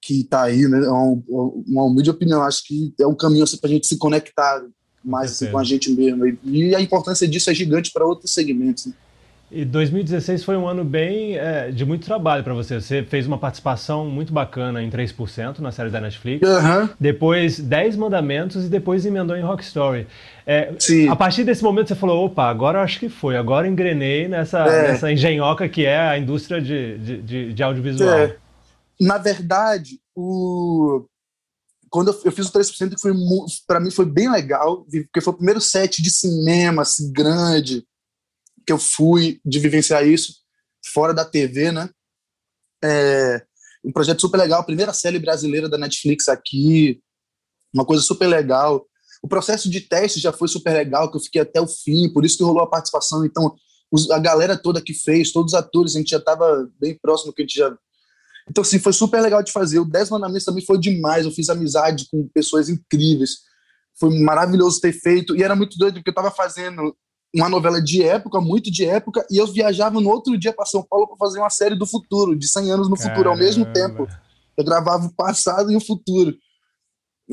que 0.00 0.20
está 0.20 0.42
aí, 0.42 0.68
né, 0.68 0.84
é 0.84 0.90
uma 0.90 1.84
humilde 1.84 2.10
opinião, 2.10 2.42
acho 2.42 2.64
que 2.64 2.94
é 3.00 3.06
um 3.06 3.14
caminho 3.14 3.42
assim, 3.42 3.56
para 3.56 3.68
a 3.68 3.72
gente 3.72 3.88
se 3.88 3.96
conectar 3.96 4.64
mais 5.04 5.32
assim, 5.32 5.50
com 5.50 5.58
a 5.58 5.64
gente 5.64 5.90
mesmo. 5.90 6.26
E 6.44 6.74
a 6.74 6.80
importância 6.80 7.26
disso 7.26 7.50
é 7.50 7.54
gigante 7.54 7.90
para 7.92 8.06
outros 8.06 8.32
segmentos. 8.32 8.86
Né? 8.86 8.94
E 9.48 9.64
2016 9.64 10.42
foi 10.42 10.56
um 10.56 10.66
ano 10.66 10.84
bem 10.84 11.38
é, 11.38 11.70
de 11.70 11.84
muito 11.84 12.04
trabalho 12.04 12.42
para 12.42 12.52
você. 12.52 12.80
Você 12.80 13.04
fez 13.04 13.28
uma 13.28 13.38
participação 13.38 14.04
muito 14.04 14.32
bacana 14.32 14.82
em 14.82 14.90
3% 14.90 15.60
na 15.60 15.70
série 15.70 15.88
da 15.88 16.00
Netflix. 16.00 16.46
Uhum. 16.48 16.88
Depois 16.98 17.60
10 17.60 17.94
Mandamentos 17.94 18.64
e 18.64 18.68
depois 18.68 19.06
emendou 19.06 19.36
em 19.36 19.42
Rock 19.42 19.62
Story. 19.62 20.08
É, 20.44 20.72
a 21.08 21.14
partir 21.14 21.44
desse 21.44 21.62
momento 21.62 21.88
você 21.88 21.94
falou: 21.94 22.24
opa, 22.24 22.50
agora 22.50 22.78
eu 22.78 22.82
acho 22.82 22.98
que 22.98 23.08
foi. 23.08 23.36
Agora 23.36 23.68
engrenei 23.68 24.26
nessa, 24.26 24.58
é. 24.66 24.92
nessa 24.92 25.12
engenhoca 25.12 25.68
que 25.68 25.84
é 25.84 25.98
a 25.98 26.18
indústria 26.18 26.60
de, 26.60 26.98
de, 26.98 27.22
de, 27.22 27.52
de 27.52 27.62
audiovisual. 27.62 28.18
É. 28.18 28.36
Na 29.00 29.16
verdade, 29.16 30.00
o... 30.12 31.04
quando 31.88 32.08
eu, 32.08 32.20
eu 32.24 32.32
fiz 32.32 32.48
o 32.48 32.52
3%, 32.52 32.94
que 32.96 33.00
foi 33.00 33.12
para 33.64 33.78
mim 33.78 33.92
foi 33.92 34.06
bem 34.06 34.28
legal, 34.28 34.84
porque 34.90 35.20
foi 35.20 35.32
o 35.32 35.36
primeiro 35.36 35.60
set 35.60 36.02
de 36.02 36.10
cinema 36.10 36.82
assim, 36.82 37.12
grande 37.12 37.84
que 38.66 38.72
eu 38.72 38.78
fui 38.78 39.40
de 39.44 39.58
vivenciar 39.58 40.06
isso 40.06 40.34
fora 40.92 41.14
da 41.14 41.24
TV, 41.24 41.70
né? 41.70 41.88
É 42.82 43.42
um 43.84 43.92
projeto 43.92 44.20
super 44.20 44.38
legal, 44.38 44.64
primeira 44.64 44.92
série 44.92 45.18
brasileira 45.18 45.68
da 45.68 45.78
Netflix 45.78 46.28
aqui, 46.28 47.00
uma 47.72 47.84
coisa 47.84 48.02
super 48.02 48.26
legal. 48.26 48.84
O 49.22 49.28
processo 49.28 49.70
de 49.70 49.80
teste 49.80 50.18
já 50.18 50.32
foi 50.32 50.48
super 50.48 50.72
legal, 50.72 51.10
que 51.10 51.16
eu 51.16 51.20
fiquei 51.20 51.40
até 51.40 51.60
o 51.60 51.68
fim, 51.68 52.12
por 52.12 52.24
isso 52.24 52.36
que 52.36 52.42
rolou 52.42 52.62
a 52.62 52.68
participação. 52.68 53.24
Então, 53.24 53.54
a 54.10 54.18
galera 54.18 54.56
toda 54.56 54.82
que 54.82 54.92
fez, 54.92 55.30
todos 55.30 55.52
os 55.52 55.58
atores, 55.58 55.94
a 55.94 55.98
gente 55.98 56.10
já 56.10 56.18
estava 56.18 56.68
bem 56.80 56.98
próximo, 57.00 57.32
que 57.32 57.42
a 57.42 57.44
gente 57.44 57.56
já. 57.56 57.76
Então, 58.48 58.62
assim, 58.62 58.78
foi 58.78 58.92
super 58.92 59.20
legal 59.20 59.42
de 59.42 59.52
fazer. 59.52 59.78
O 59.78 59.84
Dez 59.84 60.10
Mandamentos 60.10 60.44
também 60.44 60.64
foi 60.64 60.78
demais. 60.78 61.24
Eu 61.24 61.32
fiz 61.32 61.48
amizade 61.48 62.06
com 62.10 62.28
pessoas 62.28 62.68
incríveis. 62.68 63.38
Foi 63.98 64.16
maravilhoso 64.20 64.80
ter 64.80 64.92
feito. 64.92 65.36
E 65.36 65.42
era 65.42 65.56
muito 65.56 65.78
doido, 65.78 65.94
porque 65.94 66.10
eu 66.10 66.12
estava 66.12 66.30
fazendo 66.30 66.96
uma 67.36 67.48
novela 67.48 67.82
de 67.82 68.02
época, 68.02 68.40
muito 68.40 68.70
de 68.70 68.84
época, 68.84 69.26
e 69.30 69.36
eu 69.36 69.46
viajava 69.46 70.00
no 70.00 70.10
outro 70.10 70.38
dia 70.38 70.52
para 70.52 70.64
São 70.64 70.82
Paulo 70.82 71.06
para 71.06 71.16
fazer 71.16 71.38
uma 71.38 71.50
série 71.50 71.76
do 71.76 71.86
futuro, 71.86 72.36
de 72.36 72.48
100 72.48 72.70
anos 72.70 72.88
no 72.88 72.96
Caramba. 72.96 73.14
futuro, 73.14 73.30
ao 73.30 73.36
mesmo 73.36 73.66
tempo. 73.72 74.08
Eu 74.56 74.64
gravava 74.64 75.06
o 75.06 75.14
passado 75.14 75.70
e 75.70 75.76
o 75.76 75.80
futuro. 75.80 76.34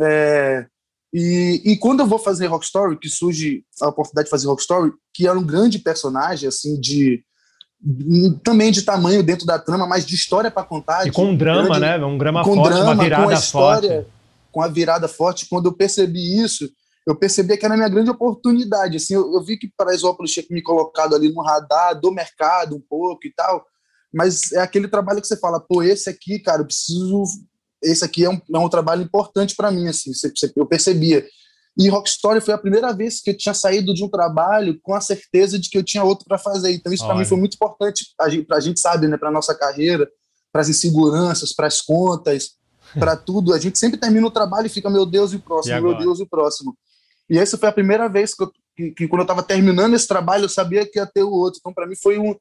É, 0.02 0.66
e, 1.14 1.62
e, 1.64 1.78
quando 1.78 2.00
eu 2.00 2.08
vou 2.08 2.18
fazer 2.18 2.48
Rock 2.48 2.66
Story, 2.66 2.98
que 2.98 3.08
surge 3.08 3.64
a 3.82 3.88
oportunidade 3.88 4.26
de 4.26 4.32
fazer 4.32 4.48
Rock 4.48 4.62
Story, 4.62 4.92
que 5.14 5.28
era 5.28 5.38
um 5.38 5.46
grande 5.46 5.80
personagem, 5.80 6.50
assim, 6.50 6.80
de 6.80 7.24
também 8.44 8.72
de 8.72 8.82
tamanho 8.82 9.22
dentro 9.22 9.46
da 9.46 9.60
trama, 9.60 9.86
mas 9.86 10.06
de 10.06 10.16
história 10.16 10.50
para 10.50 10.64
contar. 10.64 11.06
E 11.06 11.12
com 11.12 11.26
um 11.26 11.36
drama, 11.36 11.78
grande, 11.78 11.80
né? 11.82 12.06
Um 12.06 12.18
drama 12.18 12.44
com 12.44 12.56
forte, 12.56 12.74
drama, 12.74 12.94
uma 12.94 13.04
virada 13.04 13.24
com 13.24 13.30
a 13.30 13.34
história, 13.34 13.90
forte. 13.90 14.08
Com 14.52 14.62
a 14.62 14.68
virada 14.68 15.08
forte. 15.08 15.46
Quando 15.50 15.66
eu 15.68 15.74
percebi 15.74 16.42
isso, 16.42 16.70
eu 17.06 17.16
percebi 17.16 17.58
que 17.58 17.66
era 17.66 17.74
a 17.74 17.78
minha 17.78 17.90
grande 17.90 18.10
oportunidade. 18.10 18.98
Assim, 18.98 19.14
eu, 19.14 19.34
eu 19.34 19.44
vi 19.44 19.58
que 19.58 19.72
Paraisópolis 19.76 20.32
tinha 20.32 20.46
me 20.50 20.62
colocado 20.62 21.16
ali 21.16 21.32
no 21.32 21.42
radar 21.42 22.00
do 22.00 22.12
mercado 22.12 22.76
um 22.76 22.82
pouco 22.82 23.28
e 23.28 23.34
tal, 23.34 23.66
mas 24.14 24.52
é 24.52 24.60
aquele 24.60 24.88
trabalho 24.88 25.20
que 25.20 25.28
você 25.28 25.38
fala, 25.38 25.60
pô, 25.60 25.82
esse 25.82 26.10
aqui, 26.10 26.40
cara, 26.40 26.62
eu 26.62 26.66
preciso. 26.66 27.24
Esse 27.82 28.06
aqui 28.06 28.24
é 28.24 28.30
um, 28.30 28.40
é 28.54 28.58
um 28.58 28.70
trabalho 28.70 29.02
importante 29.02 29.56
para 29.56 29.70
mim, 29.70 29.88
assim, 29.88 30.12
eu 30.56 30.66
percebia. 30.66 31.26
E 31.78 31.90
Rock 31.90 32.08
Story 32.08 32.40
foi 32.40 32.54
a 32.54 32.58
primeira 32.58 32.94
vez 32.94 33.20
que 33.20 33.32
eu 33.32 33.38
tinha 33.38 33.54
saído 33.54 33.94
de 33.94 34.04
um 34.04 34.10
trabalho 34.10 34.80
com 34.82 34.94
a 34.94 35.02
certeza 35.02 35.58
de 35.58 35.70
que 35.70 35.78
eu 35.78 35.84
tinha 35.84 36.04
outro 36.04 36.26
para 36.26 36.38
fazer. 36.38 36.72
Então, 36.72 36.94
isso 36.94 37.06
para 37.06 37.16
mim 37.16 37.26
foi 37.26 37.38
muito 37.38 37.56
importante, 37.56 38.14
para 38.16 38.28
a 38.28 38.30
gente, 38.30 38.54
a 38.54 38.60
gente 38.60 38.80
sabe, 38.80 39.08
né, 39.08 39.18
para 39.18 39.32
nossa 39.32 39.56
carreira, 39.56 40.08
para 40.52 40.62
as 40.62 40.70
inseguranças, 40.70 41.52
para 41.52 41.66
as 41.66 41.82
contas, 41.82 42.52
para 42.94 43.18
tudo. 43.18 43.54
A 43.54 43.60
gente 43.60 43.80
sempre 43.80 44.00
termina 44.00 44.28
o 44.28 44.32
trabalho 44.32 44.68
e 44.68 44.70
fica, 44.70 44.90
meu 44.90 45.06
Deus, 45.06 45.34
e 45.34 45.38
o 45.38 45.40
próximo, 45.40 45.76
e 45.76 45.82
meu 45.82 45.98
Deus, 45.98 46.20
e 46.20 46.24
o 46.24 46.28
próximo. 46.28 46.78
E 47.30 47.38
essa 47.38 47.58
foi 47.58 47.70
a 47.70 47.74
primeira 47.74 48.08
vez 48.08 48.36
que, 48.36 48.44
eu, 48.44 48.52
que, 48.76 48.92
que 48.92 49.08
quando 49.08 49.22
eu 49.22 49.26
estava 49.26 49.44
terminando 49.44 49.94
esse 49.94 50.08
trabalho, 50.08 50.46
eu 50.46 50.50
sabia 50.50 50.86
que 50.86 51.00
ia 51.00 51.06
ter 51.06 51.24
o 51.24 51.32
outro. 51.32 51.60
Então, 51.60 51.74
para 51.74 51.88
mim, 51.88 51.96
foi 51.96 52.18
um, 52.18 52.36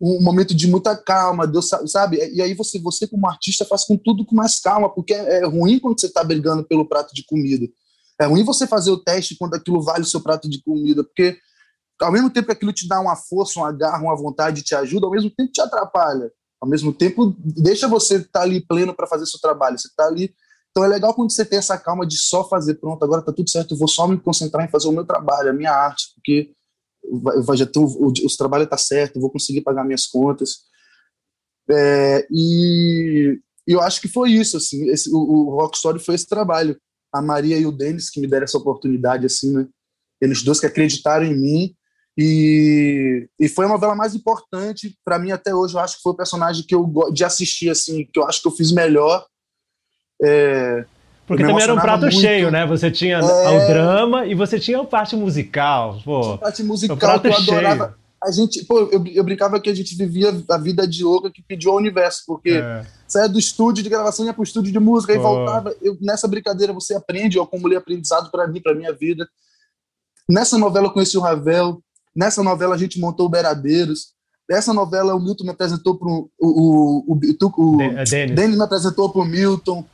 um 0.00 0.20
momento 0.22 0.54
de 0.54 0.66
muita 0.66 0.96
calma, 0.96 1.46
Deus 1.46 1.68
sabe? 1.86 2.16
E 2.32 2.42
aí 2.42 2.54
você, 2.54 2.78
você 2.78 3.06
como 3.06 3.28
artista 3.28 3.64
faz 3.64 3.84
com 3.84 3.96
tudo 3.96 4.24
com 4.24 4.34
mais 4.34 4.58
calma, 4.58 4.92
porque 4.92 5.14
é, 5.14 5.40
é 5.40 5.46
ruim 5.46 5.78
quando 5.78 6.00
você 6.00 6.06
está 6.06 6.24
brigando 6.24 6.64
pelo 6.64 6.88
prato 6.88 7.14
de 7.14 7.24
comida. 7.24 7.66
É 8.20 8.24
ruim 8.24 8.44
você 8.44 8.66
fazer 8.66 8.90
o 8.90 8.98
teste 8.98 9.36
quando 9.38 9.54
aquilo 9.54 9.80
vale 9.80 10.02
o 10.02 10.06
seu 10.06 10.20
prato 10.20 10.48
de 10.48 10.62
comida, 10.62 11.04
porque 11.04 11.36
ao 12.00 12.10
mesmo 12.10 12.30
tempo 12.30 12.46
que 12.46 12.52
aquilo 12.52 12.72
te 12.72 12.88
dá 12.88 13.00
uma 13.00 13.16
força, 13.16 13.60
uma 13.60 13.72
garra, 13.72 14.02
uma 14.02 14.16
vontade, 14.16 14.62
te 14.62 14.74
ajuda, 14.74 15.06
ao 15.06 15.12
mesmo 15.12 15.30
tempo 15.30 15.52
te 15.52 15.60
atrapalha. 15.60 16.30
Ao 16.60 16.68
mesmo 16.68 16.92
tempo, 16.92 17.34
deixa 17.38 17.88
você 17.88 18.16
estar 18.16 18.30
tá 18.32 18.42
ali 18.42 18.64
pleno 18.64 18.94
para 18.94 19.06
fazer 19.06 19.26
seu 19.26 19.40
trabalho. 19.40 19.78
Você 19.78 19.88
está 19.88 20.06
ali 20.06 20.32
então 20.72 20.84
é 20.84 20.88
legal 20.88 21.14
quando 21.14 21.30
você 21.30 21.44
tem 21.44 21.58
essa 21.58 21.78
calma 21.78 22.06
de 22.06 22.16
só 22.16 22.48
fazer, 22.48 22.74
pronto, 22.76 23.04
agora 23.04 23.22
tá 23.22 23.30
tudo 23.30 23.48
certo, 23.50 23.74
eu 23.74 23.78
vou 23.78 23.86
só 23.86 24.08
me 24.08 24.18
concentrar 24.18 24.66
em 24.66 24.70
fazer 24.70 24.88
o 24.88 24.92
meu 24.92 25.04
trabalho, 25.04 25.50
a 25.50 25.52
minha 25.52 25.70
arte, 25.70 26.12
porque 26.14 26.50
vai, 27.44 27.56
já 27.58 27.66
ter, 27.66 27.78
o, 27.78 27.84
o, 27.84 28.36
trabalho 28.38 28.66
tá 28.66 28.78
certo, 28.78 29.20
vou 29.20 29.30
conseguir 29.30 29.60
pagar 29.60 29.84
minhas 29.84 30.06
contas. 30.06 30.62
É, 31.70 32.26
e, 32.30 33.38
e, 33.68 33.72
eu 33.72 33.82
acho 33.82 34.00
que 34.00 34.08
foi 34.08 34.32
isso, 34.32 34.56
assim, 34.56 34.88
esse, 34.88 35.10
o, 35.12 35.18
o 35.18 35.50
Rock 35.60 35.76
Story 35.76 35.98
foi 35.98 36.14
esse 36.14 36.26
trabalho. 36.26 36.76
A 37.12 37.20
Maria 37.20 37.58
e 37.58 37.66
o 37.66 37.72
Denis 37.72 38.08
que 38.08 38.18
me 38.18 38.26
deram 38.26 38.44
essa 38.44 38.56
oportunidade, 38.56 39.26
assim, 39.26 39.52
né? 39.52 39.68
Eles 40.22 40.42
dois 40.42 40.58
que 40.58 40.64
acreditaram 40.64 41.26
em 41.26 41.38
mim 41.38 41.74
e, 42.16 43.28
e 43.38 43.48
foi 43.48 43.66
a 43.66 43.68
novela 43.68 43.94
mais 43.94 44.14
importante 44.14 44.96
para 45.04 45.18
mim 45.18 45.32
até 45.32 45.54
hoje. 45.54 45.74
Eu 45.74 45.80
acho 45.80 45.96
que 45.96 46.02
foi 46.02 46.12
o 46.12 46.16
personagem 46.16 46.64
que 46.66 46.74
eu 46.74 46.90
de 47.12 47.24
assistir, 47.24 47.68
assim, 47.68 48.06
que 48.06 48.18
eu 48.18 48.24
acho 48.24 48.40
que 48.40 48.48
eu 48.48 48.52
fiz 48.52 48.72
melhor 48.72 49.26
é, 50.22 50.84
porque 51.26 51.44
também 51.44 51.62
era 51.62 51.74
um 51.74 51.80
prato 51.80 52.02
muito. 52.02 52.20
cheio, 52.20 52.50
né? 52.50 52.66
Você 52.66 52.90
tinha 52.90 53.18
é... 53.18 53.20
o 53.20 53.66
drama 53.66 54.26
e 54.26 54.34
você 54.34 54.58
tinha 54.58 54.80
a 54.80 54.84
parte 54.84 55.16
musical. 55.16 56.00
Pô, 56.04 56.34
a 56.34 56.38
parte 56.38 56.62
musical 56.62 57.20
que 57.20 57.28
eu 57.28 57.34
adorava. 57.34 57.84
Cheio. 57.86 58.02
A 58.22 58.30
gente, 58.30 58.64
pô, 58.64 58.88
eu, 58.92 59.04
eu, 59.04 59.24
brincava 59.24 59.58
que 59.58 59.68
a 59.68 59.74
gente 59.74 59.96
vivia 59.96 60.28
a 60.48 60.56
vida 60.56 60.86
de 60.86 61.02
louca 61.02 61.28
que 61.28 61.42
pediu 61.42 61.72
ao 61.72 61.76
universo, 61.76 62.22
porque 62.24 62.50
é. 62.50 62.86
saia 63.08 63.28
do 63.28 63.36
estúdio 63.36 63.82
de 63.82 63.90
gravação 63.90 64.24
e 64.24 64.28
ia 64.28 64.34
pro 64.34 64.44
estúdio 64.44 64.72
de 64.72 64.78
música, 64.78 65.12
e 65.12 65.18
voltava. 65.18 65.74
Eu, 65.82 65.96
nessa 66.00 66.28
brincadeira 66.28 66.72
você 66.72 66.94
aprende, 66.94 67.36
eu 67.36 67.42
acumulei 67.42 67.76
aprendizado 67.76 68.30
para 68.30 68.46
mim, 68.46 68.60
para 68.60 68.76
minha 68.76 68.92
vida. 68.92 69.28
Nessa 70.28 70.56
novela 70.56 70.86
eu 70.86 70.92
conheci 70.92 71.18
o 71.18 71.20
Ravel, 71.20 71.82
nessa 72.14 72.44
novela 72.44 72.76
a 72.76 72.78
gente 72.78 73.00
montou 73.00 73.26
o 73.26 73.28
Beradeiros, 73.28 74.12
essa 74.54 74.72
novela 74.72 75.14
o 75.14 75.20
Milton 75.20 75.44
me 75.44 75.50
apresentou 75.50 75.96
para 75.96 76.08
o, 76.08 76.30
o, 76.40 77.12
o, 77.12 77.14
o 77.14 77.76
Denis 78.34 78.56
me 78.56 78.62
apresentou 78.62 79.10
para 79.10 79.22
o 79.22 79.24
Milton. 79.24 79.84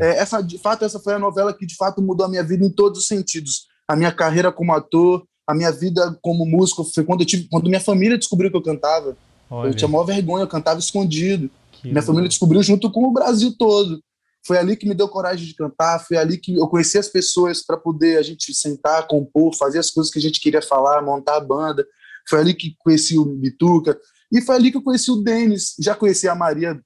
É, 0.00 0.18
essa, 0.18 0.40
de 0.40 0.58
fato, 0.58 0.84
essa 0.84 0.98
foi 1.00 1.14
a 1.14 1.18
novela 1.18 1.52
que 1.52 1.66
de 1.66 1.74
fato 1.76 2.02
mudou 2.02 2.26
a 2.26 2.28
minha 2.28 2.42
vida 2.42 2.64
em 2.64 2.70
todos 2.70 3.00
os 3.00 3.06
sentidos. 3.06 3.66
A 3.88 3.96
minha 3.96 4.12
carreira 4.12 4.52
como 4.52 4.72
ator, 4.72 5.24
a 5.46 5.54
minha 5.54 5.70
vida 5.70 6.18
como 6.22 6.44
músico. 6.44 6.84
Foi 6.84 7.04
quando, 7.04 7.20
eu 7.20 7.26
tive, 7.26 7.48
quando 7.50 7.68
minha 7.68 7.80
família 7.80 8.18
descobriu 8.18 8.50
que 8.50 8.56
eu 8.56 8.62
cantava. 8.62 9.16
Olha. 9.48 9.70
Eu 9.70 9.74
tinha 9.74 9.88
maior 9.88 10.04
vergonha, 10.04 10.44
eu 10.44 10.48
cantava 10.48 10.78
escondido. 10.78 11.50
Que 11.72 11.88
minha 11.88 12.02
família 12.02 12.28
descobriu 12.28 12.62
junto 12.62 12.90
com 12.90 13.04
o 13.04 13.12
Brasil 13.12 13.54
todo. 13.56 14.00
Foi 14.46 14.58
ali 14.58 14.76
que 14.76 14.88
me 14.88 14.94
deu 14.94 15.08
coragem 15.08 15.44
de 15.44 15.54
cantar, 15.54 15.98
foi 15.98 16.16
ali 16.16 16.38
que 16.38 16.56
eu 16.56 16.68
conheci 16.68 16.96
as 16.96 17.08
pessoas 17.08 17.64
para 17.64 17.76
poder 17.76 18.16
a 18.16 18.22
gente 18.22 18.54
sentar, 18.54 19.06
compor, 19.08 19.52
fazer 19.56 19.80
as 19.80 19.90
coisas 19.90 20.12
que 20.12 20.20
a 20.20 20.22
gente 20.22 20.40
queria 20.40 20.62
falar, 20.62 21.02
montar 21.02 21.36
a 21.36 21.40
banda. 21.40 21.84
Foi 22.28 22.40
ali 22.40 22.54
que 22.54 22.74
conheci 22.78 23.18
o 23.18 23.24
Bituca. 23.24 23.98
E 24.32 24.40
foi 24.40 24.56
ali 24.56 24.70
que 24.70 24.76
eu 24.76 24.82
conheci 24.82 25.10
o 25.10 25.16
Denis. 25.16 25.74
Já 25.78 25.94
conheci 25.94 26.28
a 26.28 26.34
Maria, 26.34 26.80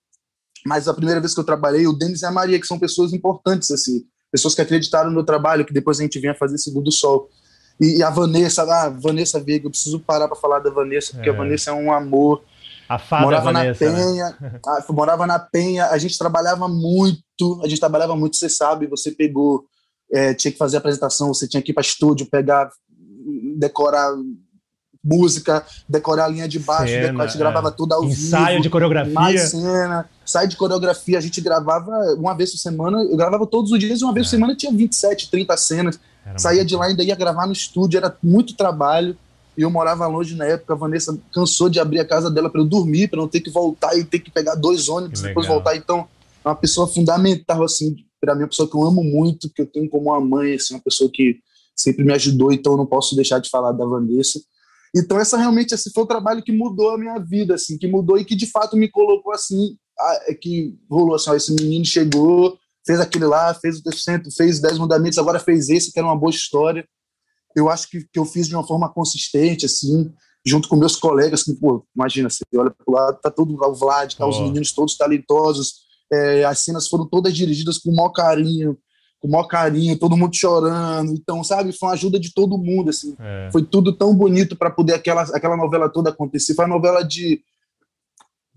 mas 0.66 0.88
a 0.88 0.94
primeira 0.94 1.20
vez 1.20 1.34
que 1.34 1.40
eu 1.40 1.44
trabalhei, 1.44 1.86
o 1.86 1.92
Denis 1.92 2.22
e 2.22 2.26
a 2.26 2.30
Maria, 2.30 2.60
que 2.60 2.66
são 2.66 2.78
pessoas 2.78 3.12
importantes, 3.12 3.70
assim. 3.70 4.04
Pessoas 4.30 4.54
que 4.54 4.60
acreditaram 4.60 5.08
no 5.08 5.16
meu 5.16 5.24
trabalho, 5.24 5.64
que 5.64 5.72
depois 5.72 5.98
a 5.98 6.02
gente 6.02 6.18
vinha 6.20 6.34
fazer 6.34 6.58
Segundo 6.58 6.92
Sol. 6.92 7.28
E, 7.80 8.02
a 8.02 8.10
Vanessa, 8.10 8.62
ah, 8.62 8.90
Vanessa 8.90 9.40
Veiga, 9.40 9.66
eu 9.66 9.70
preciso 9.70 9.98
parar 10.00 10.28
para 10.28 10.36
falar 10.36 10.58
da 10.58 10.70
Vanessa, 10.70 11.14
porque 11.14 11.30
é. 11.30 11.32
a 11.32 11.36
Vanessa 11.36 11.70
é 11.70 11.72
um 11.72 11.90
amor. 11.90 12.42
A 12.86 12.98
fada 12.98 13.22
morava 13.22 13.52
Vanessa, 13.52 13.84
na 13.84 13.90
né? 13.92 14.04
Penha, 14.04 14.36
né? 14.40 14.60
a, 14.66 14.92
morava 14.92 15.26
na 15.26 15.38
Penha, 15.38 15.86
a 15.86 15.96
gente 15.96 16.18
trabalhava 16.18 16.68
muito, 16.68 17.60
a 17.64 17.68
gente 17.68 17.80
trabalhava 17.80 18.14
muito, 18.14 18.36
você 18.36 18.50
sabe, 18.50 18.86
você 18.86 19.12
pegou, 19.12 19.64
é, 20.12 20.34
tinha 20.34 20.52
que 20.52 20.58
fazer 20.58 20.76
a 20.76 20.80
apresentação, 20.80 21.28
você 21.28 21.48
tinha 21.48 21.62
que 21.62 21.70
ir 21.70 21.74
para 21.74 21.82
estúdio, 21.82 22.26
pegar, 22.28 22.68
decorar 23.56 24.12
música, 25.02 25.64
decorar 25.88 26.26
a 26.26 26.28
linha 26.28 26.46
de 26.46 26.58
baixo, 26.58 26.92
cena, 26.92 27.06
decorar, 27.06 27.24
a 27.24 27.26
gente 27.26 27.38
gravava 27.38 27.68
é. 27.68 27.70
tudo 27.72 27.94
ao 27.94 28.04
Ensaio 28.04 28.48
vivo. 28.48 28.62
De 28.62 28.70
coreografia. 28.70 29.12
Mais 29.12 29.50
cena, 29.50 30.08
ensaio 30.24 30.48
de 30.48 30.56
coreografia. 30.56 31.18
A 31.18 31.20
gente 31.20 31.40
gravava 31.40 31.90
uma 32.18 32.34
vez 32.34 32.50
por 32.52 32.58
semana, 32.58 33.02
eu 33.02 33.16
gravava 33.16 33.46
todos 33.46 33.72
os 33.72 33.78
dias, 33.78 34.02
uma 34.02 34.12
vez 34.12 34.26
é. 34.26 34.28
por 34.28 34.30
semana 34.30 34.54
tinha 34.54 34.72
27, 34.72 35.30
30 35.30 35.56
cenas. 35.56 36.00
Era 36.24 36.38
Saía 36.38 36.64
de 36.64 36.76
lá 36.76 36.86
ainda 36.86 37.02
ia 37.02 37.14
gravar 37.14 37.46
no 37.46 37.52
estúdio, 37.52 37.98
era 37.98 38.14
muito 38.22 38.54
trabalho. 38.54 39.16
E 39.56 39.62
eu 39.62 39.70
morava 39.70 40.06
longe 40.06 40.34
na 40.36 40.44
época, 40.44 40.74
a 40.74 40.76
Vanessa 40.76 41.18
cansou 41.32 41.68
de 41.68 41.80
abrir 41.80 41.98
a 41.98 42.04
casa 42.04 42.30
dela 42.30 42.48
para 42.48 42.60
eu 42.60 42.64
dormir, 42.64 43.08
para 43.08 43.18
não 43.18 43.28
ter 43.28 43.40
que 43.40 43.50
voltar 43.50 43.96
e 43.96 44.04
ter 44.04 44.20
que 44.20 44.30
pegar 44.30 44.54
dois 44.54 44.88
ônibus 44.88 45.20
depois 45.20 45.46
voltar. 45.46 45.76
Então, 45.76 46.06
é 46.44 46.48
uma 46.48 46.54
pessoa 46.54 46.86
fundamental, 46.86 47.62
assim, 47.62 47.96
para 48.20 48.34
mim, 48.34 48.42
uma 48.42 48.48
pessoa 48.48 48.68
que 48.68 48.76
eu 48.76 48.82
amo 48.82 49.02
muito, 49.02 49.50
que 49.50 49.62
eu 49.62 49.66
tenho 49.66 49.88
como 49.88 50.10
uma 50.10 50.20
mãe, 50.20 50.54
assim, 50.54 50.74
uma 50.74 50.80
pessoa 50.80 51.10
que 51.12 51.40
sempre 51.76 52.04
me 52.04 52.12
ajudou, 52.12 52.52
então 52.52 52.72
eu 52.72 52.76
não 52.78 52.86
posso 52.86 53.16
deixar 53.16 53.38
de 53.38 53.50
falar 53.50 53.72
da 53.72 53.84
Vanessa. 53.84 54.40
Então 54.94 55.18
essa 55.18 55.36
realmente 55.36 55.72
esse 55.72 55.90
foi 55.92 56.02
o 56.02 56.06
trabalho 56.06 56.42
que 56.42 56.52
mudou 56.52 56.90
a 56.90 56.98
minha 56.98 57.18
vida, 57.18 57.54
assim, 57.54 57.78
que 57.78 57.86
mudou 57.86 58.18
e 58.18 58.24
que 58.24 58.34
de 58.34 58.46
fato 58.46 58.76
me 58.76 58.90
colocou 58.90 59.32
assim, 59.32 59.76
é 60.26 60.34
que 60.34 60.76
rolou 60.90 61.14
assim, 61.14 61.30
ó, 61.30 61.34
esse 61.34 61.52
menino 61.54 61.84
chegou, 61.84 62.58
fez 62.84 63.00
aquele 63.00 63.26
lá, 63.26 63.54
fez 63.54 63.78
o 63.78 63.82
terceiro, 63.82 64.24
fez 64.36 64.60
dez 64.60 64.78
mandamentos, 64.78 65.18
agora 65.18 65.38
fez 65.38 65.68
esse 65.68 65.92
que 65.92 65.98
era 65.98 66.08
uma 66.08 66.18
boa 66.18 66.30
história. 66.30 66.86
Eu 67.54 67.68
acho 67.68 67.88
que, 67.88 68.00
que 68.12 68.18
eu 68.18 68.24
fiz 68.24 68.48
de 68.48 68.54
uma 68.54 68.66
forma 68.66 68.92
consistente, 68.92 69.66
assim, 69.66 70.12
junto 70.44 70.68
com 70.68 70.76
meus 70.76 70.96
colegas, 70.96 71.42
que, 71.42 71.52
pô, 71.54 71.84
imagina, 71.94 72.30
você 72.30 72.42
olha 72.56 72.70
pro 72.70 72.94
lado, 72.94 73.20
tá 73.20 73.30
todo 73.30 73.52
o 73.52 73.74
Vlad, 73.74 74.14
tá 74.14 74.26
oh. 74.26 74.30
os 74.30 74.40
meninos 74.40 74.72
todos 74.72 74.96
talentosos, 74.96 75.80
é, 76.12 76.44
as 76.44 76.60
cenas 76.60 76.88
foram 76.88 77.06
todas 77.06 77.34
dirigidas 77.34 77.78
com 77.78 77.90
o 77.90 77.94
maior 77.94 78.10
carinho, 78.10 78.76
com 79.20 79.28
o 79.28 79.30
maior 79.30 79.44
carinho, 79.44 79.98
todo 79.98 80.16
mundo 80.16 80.34
chorando. 80.34 81.12
Então, 81.12 81.44
sabe, 81.44 81.72
foi 81.72 81.88
uma 81.88 81.94
ajuda 81.94 82.18
de 82.18 82.32
todo 82.32 82.58
mundo, 82.58 82.90
assim. 82.90 83.14
É. 83.18 83.50
Foi 83.52 83.62
tudo 83.62 83.92
tão 83.92 84.14
bonito 84.14 84.56
para 84.56 84.70
poder 84.70 84.94
aquela, 84.94 85.22
aquela 85.22 85.56
novela 85.56 85.88
toda 85.88 86.10
acontecer. 86.10 86.54
Foi 86.54 86.64
uma 86.64 86.74
novela 86.74 87.02
de 87.02 87.42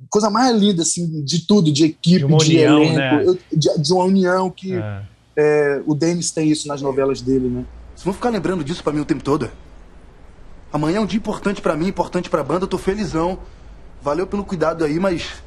coisa 0.10 0.30
mais 0.30 0.56
linda, 0.58 0.82
assim, 0.82 1.24
de 1.24 1.46
tudo, 1.46 1.72
de 1.72 1.86
equipe, 1.86 2.20
de, 2.20 2.26
uma 2.26 2.38
de 2.38 2.56
união, 2.56 2.82
elenco, 2.82 3.32
né? 3.32 3.38
de, 3.52 3.82
de, 3.82 3.94
uma 3.94 4.04
união 4.06 4.50
que 4.50 4.74
é. 4.74 5.04
É, 5.36 5.82
o 5.86 5.96
Denis 5.96 6.32
tem 6.32 6.50
isso 6.50 6.68
nas 6.68 6.82
novelas 6.82 7.22
dele, 7.22 7.50
né? 7.50 7.66
Vocês 7.94 8.06
vão 8.06 8.14
ficar 8.14 8.30
lembrando 8.30 8.64
disso 8.64 8.84
para 8.84 8.94
mim 8.94 9.02
o 9.02 9.06
tempo 9.06 9.24
todo? 9.24 9.50
Amanhã 10.72 10.98
é 10.98 11.00
um 11.00 11.06
dia 11.06 11.18
importante 11.18 11.62
para 11.62 11.76
mim, 11.76 11.88
importante 11.88 12.30
pra 12.30 12.44
banda, 12.44 12.64
eu 12.64 12.68
tô 12.68 12.78
felizão. 12.78 13.40
Valeu 14.02 14.28
pelo 14.28 14.44
cuidado 14.44 14.84
aí, 14.84 15.00
mas 15.00 15.44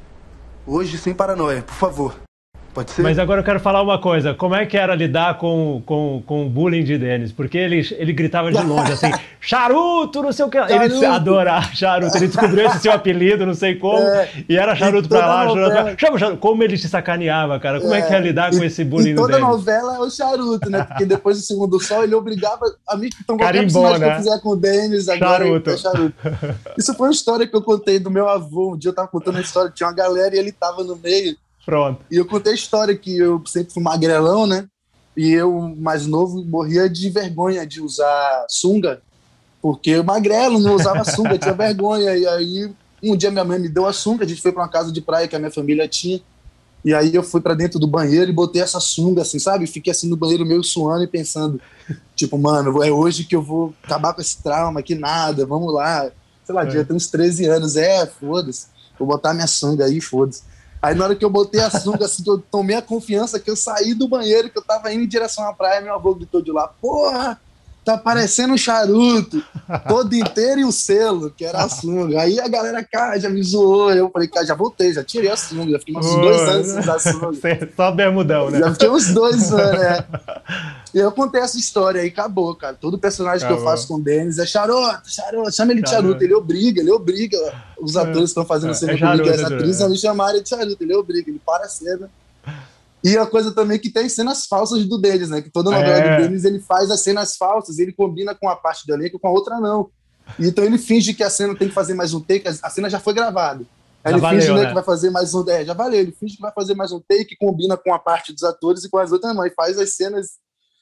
hoje 0.66 0.98
sem 0.98 1.14
paranoia, 1.14 1.62
por 1.62 1.74
favor. 1.74 2.25
Pode 2.76 2.90
ser? 2.90 3.00
Mas 3.00 3.18
agora 3.18 3.40
eu 3.40 3.44
quero 3.44 3.58
falar 3.58 3.80
uma 3.80 3.98
coisa. 3.98 4.34
Como 4.34 4.54
é 4.54 4.66
que 4.66 4.76
era 4.76 4.94
lidar 4.94 5.38
com, 5.38 5.82
com, 5.86 6.22
com 6.26 6.44
o 6.44 6.50
bullying 6.50 6.84
de 6.84 6.98
Denis? 6.98 7.32
Porque 7.32 7.56
ele, 7.56 7.80
ele 7.96 8.12
gritava 8.12 8.52
de 8.52 8.62
longe, 8.62 8.92
assim, 8.92 9.10
charuto, 9.40 10.22
não 10.22 10.30
sei 10.30 10.44
o 10.44 10.50
que. 10.50 10.58
Charuto. 10.58 10.94
Ele 10.96 11.06
adorava 11.06 11.74
charuto. 11.74 12.14
Ele 12.18 12.26
descobriu 12.26 12.66
esse 12.66 12.80
seu 12.80 12.92
apelido, 12.92 13.46
não 13.46 13.54
sei 13.54 13.76
como. 13.76 14.06
É, 14.06 14.28
e 14.46 14.58
era 14.58 14.76
charuto 14.76 15.08
pra 15.08 15.26
lá, 15.26 15.46
charuto 15.46 15.70
pra 15.70 15.82
lá. 15.84 15.94
Chama 15.96 16.18
charuto. 16.18 16.38
Como 16.38 16.62
ele 16.62 16.76
te 16.76 16.86
sacaneava, 16.86 17.58
cara. 17.58 17.80
Como 17.80 17.94
é, 17.94 18.00
é 18.00 18.02
que 18.02 18.12
é 18.12 18.20
lidar 18.20 18.50
com 18.50 18.62
esse 18.62 18.84
bullying 18.84 19.14
Denis? 19.14 19.22
Toda 19.22 19.38
novela 19.38 19.96
é 19.96 19.98
o 20.00 20.10
charuto, 20.10 20.68
né? 20.68 20.84
Porque 20.84 21.06
depois 21.06 21.38
do 21.38 21.44
segundo 21.44 21.80
sol 21.80 22.04
ele 22.04 22.14
obrigava 22.14 22.60
a 22.86 22.94
mim, 22.94 23.08
então 23.24 23.38
qualquer 23.38 23.62
personagem 23.62 24.00
né? 24.00 24.06
que 24.06 24.12
eu 24.12 24.18
fizer 24.18 24.40
com 24.40 24.50
o 24.50 24.56
Denis 24.56 25.08
agora 25.08 25.44
charuto. 25.46 25.70
é 25.70 25.76
charuto. 25.78 26.14
Isso 26.76 26.92
foi 26.92 27.08
uma 27.08 27.14
história 27.14 27.46
que 27.46 27.56
eu 27.56 27.62
contei 27.62 27.98
do 27.98 28.10
meu 28.10 28.28
avô. 28.28 28.74
Um 28.74 28.76
dia 28.76 28.90
eu 28.90 28.94
tava 28.94 29.08
contando 29.08 29.38
a 29.38 29.40
história, 29.40 29.72
tinha 29.74 29.88
uma 29.88 29.94
galera 29.94 30.36
e 30.36 30.38
ele 30.38 30.52
tava 30.52 30.84
no 30.84 30.94
meio. 30.96 31.34
Pronto. 31.66 32.00
E 32.08 32.16
eu 32.16 32.24
contei 32.24 32.52
a 32.52 32.54
história 32.54 32.96
que 32.96 33.18
eu 33.18 33.42
sempre 33.44 33.74
fui 33.74 33.82
magrelão, 33.82 34.46
né? 34.46 34.68
E 35.16 35.32
eu, 35.32 35.74
mais 35.76 36.06
novo, 36.06 36.44
morria 36.44 36.88
de 36.88 37.10
vergonha 37.10 37.66
de 37.66 37.80
usar 37.80 38.46
sunga, 38.48 39.02
porque 39.60 39.90
eu 39.90 40.04
magrelo, 40.04 40.60
não 40.60 40.76
usava 40.76 41.02
sunga, 41.10 41.36
tinha 41.36 41.52
vergonha. 41.52 42.16
E 42.16 42.24
aí, 42.24 42.70
um 43.02 43.16
dia 43.16 43.32
minha 43.32 43.44
mãe 43.44 43.58
me 43.58 43.68
deu 43.68 43.84
a 43.84 43.92
sunga, 43.92 44.24
a 44.24 44.28
gente 44.28 44.40
foi 44.40 44.52
para 44.52 44.62
uma 44.62 44.68
casa 44.68 44.92
de 44.92 45.00
praia 45.00 45.26
que 45.26 45.34
a 45.34 45.40
minha 45.40 45.50
família 45.50 45.88
tinha. 45.88 46.20
E 46.84 46.94
aí 46.94 47.12
eu 47.12 47.22
fui 47.24 47.40
para 47.40 47.54
dentro 47.54 47.80
do 47.80 47.86
banheiro 47.88 48.30
e 48.30 48.32
botei 48.32 48.62
essa 48.62 48.78
sunga, 48.78 49.22
assim, 49.22 49.40
sabe? 49.40 49.66
Fiquei 49.66 49.90
assim 49.90 50.08
no 50.08 50.16
banheiro 50.16 50.46
meio 50.46 50.62
suando 50.62 51.02
e 51.02 51.08
pensando, 51.08 51.60
tipo, 52.14 52.38
mano, 52.38 52.80
é 52.84 52.92
hoje 52.92 53.24
que 53.24 53.34
eu 53.34 53.42
vou 53.42 53.74
acabar 53.82 54.14
com 54.14 54.20
esse 54.20 54.40
trauma, 54.40 54.80
que 54.82 54.94
nada, 54.94 55.44
vamos 55.44 55.74
lá. 55.74 56.08
Sei 56.44 56.54
lá, 56.54 56.62
é. 56.62 56.66
devia 56.66 56.84
ter 56.84 56.94
uns 56.94 57.08
13 57.08 57.46
anos, 57.46 57.74
é, 57.74 58.06
foda-se. 58.06 58.68
Vou 58.96 59.08
botar 59.08 59.34
minha 59.34 59.48
sunga 59.48 59.86
aí, 59.86 60.00
foda-se. 60.00 60.42
Aí 60.86 60.94
na 60.94 61.02
hora 61.02 61.16
que 61.16 61.24
eu 61.24 61.30
botei 61.30 61.60
a 61.60 61.68
sunga, 61.68 62.04
assim, 62.04 62.22
que 62.22 62.30
eu 62.30 62.38
tomei 62.38 62.76
a 62.76 62.82
confiança, 62.82 63.40
que 63.40 63.50
eu 63.50 63.56
saí 63.56 63.92
do 63.92 64.06
banheiro, 64.06 64.48
que 64.48 64.56
eu 64.56 64.62
tava 64.62 64.92
indo 64.92 65.02
em 65.02 65.08
direção 65.08 65.44
à 65.44 65.52
praia, 65.52 65.80
meu 65.80 65.92
avô 65.92 66.14
gritou 66.14 66.40
de 66.40 66.52
lá, 66.52 66.68
porra, 66.68 67.40
tá 67.84 67.98
parecendo 67.98 68.54
um 68.54 68.56
charuto, 68.56 69.42
todo 69.88 70.14
inteiro 70.14 70.60
e 70.60 70.64
o 70.64 70.70
selo, 70.70 71.28
que 71.36 71.44
era 71.44 71.64
a 71.64 71.68
sunga. 71.68 72.20
Aí 72.20 72.38
a 72.38 72.46
galera, 72.46 72.84
cara, 72.84 73.18
já 73.18 73.28
me 73.28 73.42
zoou. 73.42 73.90
Eu 73.90 74.08
falei, 74.10 74.28
cara, 74.28 74.46
já 74.46 74.54
voltei, 74.54 74.92
já 74.92 75.02
tirei 75.02 75.28
a 75.28 75.36
sunga, 75.36 75.72
já 75.72 75.78
fiquei 75.80 75.96
uns 75.96 76.06
dois 76.06 76.40
anos 76.40 76.66
sem 76.68 76.78
usar 76.78 76.98
sunga. 77.00 77.70
Só 77.74 77.90
bermudão, 77.90 78.48
né? 78.48 78.60
Já 78.60 78.72
fiquei 78.72 78.88
uns 78.88 79.12
dois 79.12 79.50
anos, 79.52 79.80
né? 79.80 80.04
E 80.94 80.98
eu 80.98 81.10
contei 81.10 81.40
essa 81.40 81.58
história 81.58 82.00
aí, 82.00 82.08
acabou, 82.08 82.54
cara. 82.54 82.76
Todo 82.80 82.96
personagem 82.96 83.44
acabou. 83.44 83.56
que 83.56 83.62
eu 83.62 83.70
faço 83.72 83.88
com 83.88 83.94
o 83.94 84.00
Denis 84.00 84.38
é 84.38 84.46
charuto, 84.46 85.10
charuto, 85.10 85.52
chama 85.52 85.72
ele 85.72 85.82
de 85.82 85.90
charuto. 85.90 86.22
Ele 86.22 86.34
obriga, 86.34 86.80
ele 86.80 86.92
obriga 86.92 87.36
os 87.80 87.96
é. 87.96 88.00
atores 88.00 88.30
estão 88.30 88.44
fazendo 88.44 88.70
é, 88.70 88.74
cena 88.74 88.92
é 88.92 88.98
comigo, 88.98 89.28
as 89.28 89.40
atrizes, 89.40 89.80
a 89.80 89.88
me 89.88 89.96
chamarem 89.96 90.42
de 90.42 90.48
charuto. 90.48 90.82
Ele 90.82 90.94
obriga, 90.94 91.30
ele 91.30 91.40
para 91.44 91.64
a 91.64 91.68
cena. 91.68 92.10
E 93.04 93.16
a 93.16 93.26
coisa 93.26 93.52
também 93.52 93.78
que 93.78 93.90
tem 93.90 94.08
cenas 94.08 94.46
falsas 94.46 94.84
do 94.84 94.98
Denis, 94.98 95.30
né? 95.30 95.40
Que 95.40 95.50
toda 95.50 95.70
novela 95.70 95.96
é. 95.96 96.16
do 96.16 96.22
Denis 96.22 96.44
ele 96.44 96.58
faz 96.58 96.90
as 96.90 97.00
cenas 97.00 97.36
falsas, 97.36 97.78
ele 97.78 97.92
combina 97.92 98.34
com 98.34 98.48
a 98.48 98.56
parte 98.56 98.86
do 98.86 98.94
elenco 98.94 99.18
com 99.18 99.28
a 99.28 99.30
outra 99.30 99.60
não. 99.60 99.90
Então 100.40 100.64
ele 100.64 100.78
finge 100.78 101.14
que 101.14 101.22
a 101.22 101.30
cena 101.30 101.54
tem 101.54 101.68
que 101.68 101.74
fazer 101.74 101.94
mais 101.94 102.12
um 102.12 102.20
take, 102.20 102.48
a 102.48 102.70
cena 102.70 102.90
já 102.90 102.98
foi 102.98 103.14
gravada. 103.14 103.64
Aí 104.02 104.12
ele 104.12 104.20
valeu, 104.20 104.40
finge 104.40 104.52
né, 104.52 104.60
né? 104.62 104.68
que 104.68 104.74
vai 104.74 104.82
fazer 104.82 105.10
mais 105.10 105.34
um. 105.34 105.48
É, 105.48 105.64
já 105.64 105.74
valeu, 105.74 106.00
ele 106.00 106.12
finge 106.12 106.36
que 106.36 106.42
vai 106.42 106.52
fazer 106.52 106.74
mais 106.74 106.92
um 106.92 107.00
take, 107.00 107.36
combina 107.36 107.76
com 107.76 107.92
a 107.92 107.98
parte 107.98 108.32
dos 108.32 108.42
atores 108.42 108.84
e 108.84 108.88
com 108.88 108.98
as 108.98 109.12
outras 109.12 109.34
não. 109.34 109.44
E 109.44 109.50
faz 109.50 109.78
as 109.78 109.94
cenas 109.94 110.32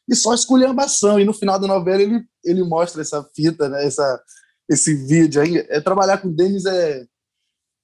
e 0.09 0.15
só 0.15 0.35
esculhambação. 0.35 1.19
E 1.19 1.25
no 1.25 1.33
final 1.33 1.59
da 1.59 1.67
novela 1.67 2.03
ele, 2.03 2.23
ele 2.45 2.63
mostra 2.63 3.01
essa 3.01 3.27
fita, 3.35 3.69
né? 3.69 3.87
Essa, 3.87 4.21
esse 4.69 4.95
vídeo 4.95 5.43
aí. 5.43 5.59
É, 5.69 5.81
trabalhar 5.81 6.19
com 6.19 6.29
o 6.29 6.33
Denis 6.33 6.65
é, 6.65 7.05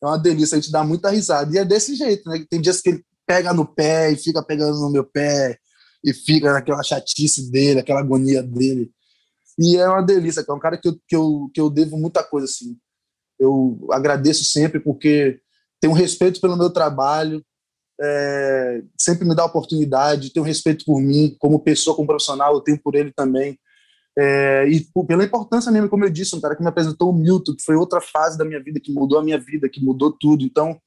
é 0.02 0.06
uma 0.06 0.18
delícia, 0.18 0.56
a 0.56 0.60
gente 0.60 0.72
dá 0.72 0.82
muita 0.82 1.10
risada. 1.10 1.54
E 1.54 1.58
é 1.58 1.64
desse 1.64 1.94
jeito, 1.94 2.28
né? 2.28 2.44
Tem 2.48 2.60
dias 2.60 2.80
que 2.80 2.90
ele 2.90 3.04
pega 3.26 3.52
no 3.52 3.66
pé 3.66 4.12
e 4.12 4.16
fica 4.16 4.42
pegando 4.42 4.80
no 4.80 4.90
meu 4.90 5.04
pé 5.04 5.58
e 6.04 6.12
fica 6.12 6.52
naquela 6.52 6.82
chatice 6.82 7.50
dele, 7.50 7.80
aquela 7.80 8.00
agonia 8.00 8.42
dele. 8.42 8.90
E 9.58 9.76
é 9.76 9.86
uma 9.86 10.02
delícia, 10.02 10.44
é 10.46 10.52
um 10.52 10.58
cara 10.58 10.78
que 10.78 10.88
eu, 10.88 10.98
que 11.06 11.14
eu, 11.14 11.50
que 11.52 11.60
eu 11.60 11.68
devo 11.68 11.98
muita 11.98 12.24
coisa, 12.24 12.46
assim. 12.46 12.78
Eu 13.38 13.86
agradeço 13.90 14.44
sempre 14.44 14.80
porque 14.80 15.40
tenho 15.80 15.92
respeito 15.92 16.40
pelo 16.40 16.56
meu 16.56 16.70
trabalho, 16.70 17.44
é, 18.00 18.82
sempre 18.98 19.26
me 19.26 19.34
dá 19.34 19.44
oportunidade, 19.44 20.32
tem 20.32 20.42
um 20.42 20.46
respeito 20.46 20.84
por 20.84 21.00
mim, 21.00 21.36
como 21.38 21.60
pessoa, 21.60 21.94
como 21.94 22.08
profissional, 22.08 22.54
eu 22.54 22.60
tenho 22.60 22.80
por 22.82 22.94
ele 22.94 23.12
também. 23.12 23.58
É, 24.18 24.66
e 24.68 24.86
pela 25.06 25.24
importância 25.24 25.70
mesmo, 25.70 25.88
como 25.88 26.04
eu 26.04 26.10
disse, 26.10 26.34
um 26.34 26.40
cara 26.40 26.56
que 26.56 26.62
me 26.62 26.68
apresentou 26.68 27.10
o 27.10 27.16
Milton, 27.16 27.54
que 27.54 27.64
foi 27.64 27.76
outra 27.76 28.00
fase 28.00 28.36
da 28.36 28.44
minha 28.44 28.62
vida, 28.62 28.80
que 28.80 28.92
mudou 28.92 29.18
a 29.18 29.22
minha 29.22 29.38
vida, 29.38 29.68
que 29.68 29.82
mudou 29.82 30.12
tudo. 30.12 30.44
Então, 30.44 30.80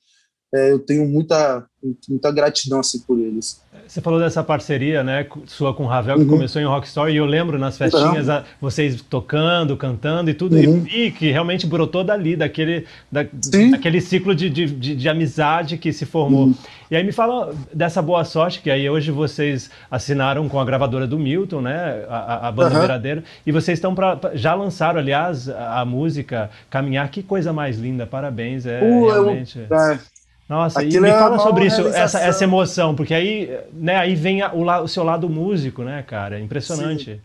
é, 0.53 0.71
eu 0.71 0.77
tenho 0.77 1.07
muita, 1.07 1.65
muita 2.07 2.31
gratidão 2.31 2.79
assim, 2.79 2.99
por 2.99 3.17
eles. 3.17 3.59
Você 3.87 3.99
falou 4.01 4.19
dessa 4.19 4.43
parceria, 4.43 5.03
né, 5.03 5.25
sua 5.47 5.73
com 5.73 5.83
o 5.83 5.87
Ravel, 5.87 6.15
que 6.17 6.21
uhum. 6.21 6.29
começou 6.29 6.61
em 6.61 6.65
Rockstar, 6.65 7.09
e 7.09 7.17
eu 7.17 7.25
lembro 7.25 7.57
nas 7.57 7.77
festinhas 7.77 8.29
a, 8.29 8.43
vocês 8.61 9.01
tocando, 9.01 9.75
cantando 9.75 10.29
e 10.29 10.33
tudo, 10.33 10.55
uhum. 10.55 10.85
e, 10.87 11.07
e, 11.07 11.11
que 11.11 11.31
realmente 11.31 11.65
brotou 11.65 12.03
dali, 12.03 12.35
daquele, 12.35 12.85
da, 13.11 13.25
daquele 13.71 13.99
ciclo 13.99 14.33
de, 14.33 14.49
de, 14.49 14.67
de, 14.67 14.95
de, 14.95 15.09
amizade 15.09 15.77
que 15.77 15.91
se 15.91 16.05
formou. 16.05 16.45
Uhum. 16.45 16.55
E 16.89 16.95
aí 16.95 17.03
me 17.03 17.11
fala 17.11 17.53
dessa 17.73 18.01
boa 18.01 18.23
sorte, 18.23 18.61
que 18.61 18.69
aí 18.69 18.87
hoje 18.87 19.09
vocês 19.11 19.71
assinaram 19.89 20.47
com 20.47 20.59
a 20.59 20.65
gravadora 20.65 21.07
do 21.07 21.17
Milton, 21.17 21.61
né, 21.61 22.05
a, 22.07 22.47
a 22.47 22.51
banda 22.51 22.79
Veradeiro, 22.79 23.23
e 23.45 23.51
vocês 23.51 23.79
estão 23.79 23.95
para 23.95 24.19
já 24.35 24.53
lançaram, 24.53 24.99
aliás, 24.99 25.49
a, 25.49 25.81
a, 25.81 25.85
música 25.85 26.51
Caminhar, 26.69 27.09
que 27.09 27.23
coisa 27.23 27.51
mais 27.51 27.79
linda, 27.79 28.05
parabéns, 28.05 28.67
é 28.67 28.81
uh, 28.81 29.07
realmente... 29.07 29.65
Eu, 29.67 29.75
é 29.75 30.12
nossa, 30.53 30.81
Aquilo 30.81 30.97
e 30.97 31.09
me 31.09 31.09
é 31.09 31.19
fala 31.19 31.39
sobre 31.39 31.65
isso, 31.65 31.81
essa, 31.87 32.19
essa 32.19 32.43
emoção, 32.43 32.95
porque 32.95 33.11
aí, 33.11 33.49
né, 33.73 33.95
aí 33.95 34.13
vem 34.13 34.43
a, 34.43 34.53
o, 34.53 34.83
o, 34.83 34.87
seu 34.87 35.03
lado 35.03 35.27
músico, 35.27 35.83
né, 35.83 36.03
cara? 36.03 36.39
Impressionante. 36.39 37.15
Sim. 37.15 37.21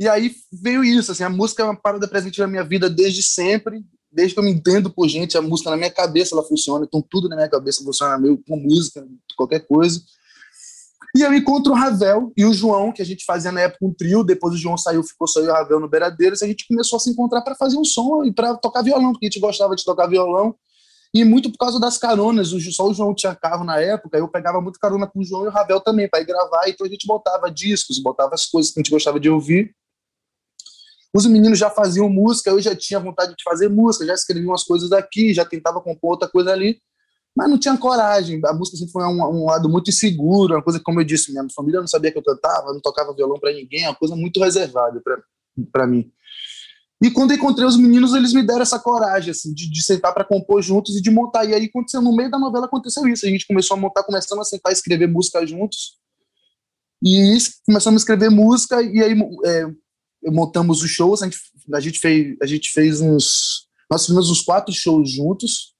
E 0.00 0.08
aí 0.08 0.34
veio 0.52 0.82
isso, 0.82 1.12
assim, 1.12 1.22
a 1.22 1.30
música 1.30 1.62
é 1.62 1.66
uma 1.66 1.76
parada 1.76 2.08
presente 2.08 2.40
na 2.40 2.48
minha 2.48 2.64
vida 2.64 2.90
desde 2.90 3.22
sempre, 3.22 3.84
desde 4.10 4.34
que 4.34 4.40
eu 4.40 4.44
me 4.44 4.50
entendo 4.50 4.90
por 4.90 5.08
gente, 5.08 5.38
a 5.38 5.42
música 5.42 5.70
na 5.70 5.76
minha 5.76 5.90
cabeça 5.90 6.34
ela 6.34 6.42
funciona, 6.42 6.84
então 6.84 7.00
tudo 7.08 7.28
na 7.28 7.36
minha 7.36 7.48
cabeça 7.48 7.84
funciona 7.84 8.18
meio 8.18 8.42
com 8.46 8.56
música, 8.56 9.06
qualquer 9.36 9.60
coisa. 9.60 10.02
E 11.14 11.22
eu 11.22 11.32
encontro 11.32 11.72
o 11.72 11.76
Ravel 11.76 12.32
e 12.36 12.44
o 12.44 12.52
João, 12.52 12.92
que 12.92 13.00
a 13.00 13.06
gente 13.06 13.24
fazia 13.24 13.52
na 13.52 13.60
época 13.60 13.86
um 13.86 13.94
trio, 13.94 14.24
depois 14.24 14.52
o 14.52 14.58
João 14.58 14.76
saiu, 14.76 15.02
ficou 15.04 15.28
só 15.28 15.38
eu 15.38 15.46
e 15.46 15.48
o 15.48 15.52
Ravel 15.52 15.78
no 15.78 15.88
Beradeiros, 15.88 16.42
a 16.42 16.46
gente 16.46 16.66
começou 16.66 16.96
a 16.96 17.00
se 17.00 17.08
encontrar 17.08 17.42
para 17.42 17.54
fazer 17.54 17.78
um 17.78 17.84
som 17.84 18.24
e 18.24 18.32
para 18.32 18.56
tocar 18.56 18.82
violão, 18.82 19.12
porque 19.12 19.26
a 19.26 19.28
gente 19.30 19.40
gostava 19.40 19.76
de 19.76 19.84
tocar 19.84 20.08
violão. 20.08 20.56
E 21.16 21.24
muito 21.24 21.50
por 21.50 21.56
causa 21.56 21.80
das 21.80 21.96
caronas, 21.96 22.50
só 22.74 22.86
o 22.86 22.92
João 22.92 23.14
tinha 23.14 23.34
carro 23.34 23.64
na 23.64 23.80
época, 23.80 24.18
eu 24.18 24.28
pegava 24.28 24.60
muito 24.60 24.78
carona 24.78 25.06
com 25.06 25.20
o 25.20 25.24
João 25.24 25.46
e 25.46 25.48
o 25.48 25.50
Ravel 25.50 25.80
também, 25.80 26.06
para 26.06 26.20
ir 26.20 26.26
gravar, 26.26 26.68
então 26.68 26.86
a 26.86 26.90
gente 26.90 27.06
botava 27.06 27.50
discos, 27.50 27.98
botava 27.98 28.34
as 28.34 28.44
coisas 28.44 28.70
que 28.70 28.78
a 28.78 28.82
gente 28.82 28.90
gostava 28.90 29.18
de 29.18 29.30
ouvir. 29.30 29.74
Os 31.14 31.24
meninos 31.24 31.58
já 31.58 31.70
faziam 31.70 32.06
música, 32.10 32.50
eu 32.50 32.60
já 32.60 32.76
tinha 32.76 33.00
vontade 33.00 33.34
de 33.34 33.42
fazer 33.42 33.70
música, 33.70 34.04
já 34.04 34.12
escrevia 34.12 34.46
umas 34.46 34.62
coisas 34.62 34.92
aqui, 34.92 35.32
já 35.32 35.42
tentava 35.42 35.80
compor 35.80 36.10
outra 36.10 36.28
coisa 36.28 36.52
ali, 36.52 36.78
mas 37.34 37.48
não 37.48 37.58
tinha 37.58 37.78
coragem. 37.78 38.38
A 38.44 38.52
música 38.52 38.76
sempre 38.76 38.92
foi 38.92 39.04
um, 39.04 39.22
um 39.22 39.46
lado 39.46 39.70
muito 39.70 39.88
inseguro, 39.88 40.52
uma 40.52 40.62
coisa 40.62 40.78
como 40.84 41.00
eu 41.00 41.04
disse, 41.04 41.32
minha 41.32 41.46
família 41.54 41.80
não 41.80 41.88
sabia 41.88 42.12
que 42.12 42.18
eu 42.18 42.22
cantava, 42.22 42.74
não 42.74 42.80
tocava 42.82 43.14
violão 43.14 43.40
para 43.40 43.54
ninguém, 43.54 43.86
uma 43.86 43.94
coisa 43.94 44.14
muito 44.14 44.38
reservada 44.38 45.00
para 45.72 45.86
mim. 45.86 46.12
E 47.02 47.10
quando 47.10 47.34
encontrei 47.34 47.66
os 47.66 47.76
meninos, 47.76 48.14
eles 48.14 48.32
me 48.32 48.42
deram 48.42 48.62
essa 48.62 48.78
coragem, 48.78 49.30
assim, 49.30 49.52
de, 49.52 49.70
de 49.70 49.82
sentar 49.82 50.14
para 50.14 50.24
compor 50.24 50.62
juntos 50.62 50.96
e 50.96 51.02
de 51.02 51.10
montar. 51.10 51.44
E 51.44 51.54
aí 51.54 51.66
aconteceu, 51.66 52.00
no 52.00 52.14
meio 52.14 52.30
da 52.30 52.38
novela 52.38 52.66
aconteceu 52.66 53.06
isso. 53.06 53.26
A 53.26 53.28
gente 53.28 53.46
começou 53.46 53.76
a 53.76 53.80
montar, 53.80 54.02
começando 54.02 54.40
a 54.40 54.44
sentar 54.44 54.72
e 54.72 54.74
escrever 54.74 55.06
música 55.06 55.46
juntos. 55.46 55.98
E 57.04 57.36
começamos 57.66 58.00
a 58.00 58.02
escrever 58.02 58.30
música, 58.30 58.82
e 58.82 59.02
aí 59.02 59.14
é, 59.44 59.66
montamos 60.30 60.82
os 60.82 60.90
shows, 60.90 61.22
a 61.22 61.26
gente, 61.26 61.38
a 61.74 61.80
gente, 61.80 61.98
fez, 61.98 62.36
a 62.42 62.46
gente 62.46 62.70
fez 62.70 63.00
uns. 63.02 63.66
Nós 63.90 64.06
fizemos 64.06 64.30
uns 64.30 64.40
quatro 64.40 64.72
shows 64.74 65.10
juntos. 65.10 65.74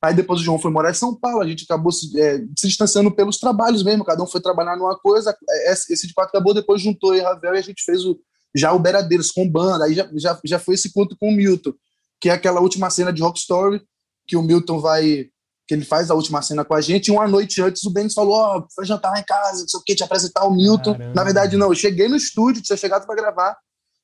Aí 0.00 0.14
depois 0.14 0.40
o 0.40 0.44
João 0.44 0.58
foi 0.58 0.70
morar 0.70 0.90
em 0.90 0.94
São 0.94 1.18
Paulo, 1.18 1.40
a 1.40 1.48
gente 1.48 1.64
acabou 1.64 1.90
se, 1.90 2.20
é, 2.20 2.38
se 2.56 2.68
distanciando 2.68 3.10
pelos 3.10 3.38
trabalhos 3.38 3.82
mesmo, 3.82 4.04
cada 4.04 4.22
um 4.22 4.26
foi 4.26 4.40
trabalhar 4.40 4.76
numa 4.76 4.96
coisa. 4.96 5.36
É, 5.50 5.72
esse 5.72 6.06
de 6.06 6.14
quatro 6.14 6.36
acabou, 6.36 6.54
depois 6.54 6.80
juntou 6.80 7.14
e 7.16 7.20
Ravel 7.20 7.54
e 7.54 7.58
a 7.58 7.62
gente 7.62 7.82
fez 7.82 8.04
o, 8.04 8.16
já 8.56 8.72
o 8.72 8.78
Beradeiros 8.78 9.30
com 9.30 9.48
banda. 9.48 9.84
Aí 9.84 9.94
já, 9.94 10.08
já, 10.14 10.40
já 10.44 10.58
foi 10.58 10.74
esse 10.74 10.92
conto 10.92 11.16
com 11.18 11.28
o 11.28 11.32
Milton, 11.32 11.72
que 12.20 12.28
é 12.28 12.32
aquela 12.32 12.60
última 12.60 12.90
cena 12.90 13.12
de 13.12 13.22
Rock 13.22 13.38
Story, 13.38 13.82
que 14.26 14.36
o 14.36 14.42
Milton 14.42 14.80
vai 14.80 15.28
que 15.68 15.74
ele 15.74 15.84
faz 15.84 16.12
a 16.12 16.14
última 16.14 16.40
cena 16.42 16.64
com 16.64 16.74
a 16.74 16.80
gente, 16.80 17.08
e 17.08 17.10
uma 17.10 17.26
noite 17.26 17.60
antes 17.60 17.82
o 17.82 17.90
Denis 17.90 18.14
falou, 18.14 18.34
ó, 18.34 18.58
oh, 18.58 18.66
foi 18.72 18.86
jantar 18.86 19.10
lá 19.10 19.18
em 19.18 19.24
casa, 19.24 19.62
não 19.62 19.68
sei 19.68 19.80
o 19.80 19.82
que, 19.82 19.96
te 19.96 20.04
apresentar 20.04 20.44
o 20.44 20.54
Milton. 20.54 20.92
Caramba. 20.92 21.12
Na 21.12 21.24
verdade, 21.24 21.56
não, 21.56 21.70
eu 21.70 21.74
cheguei 21.74 22.06
no 22.06 22.14
estúdio, 22.14 22.62
tinha 22.62 22.76
chegado 22.76 23.04
para 23.04 23.16
gravar, 23.16 23.56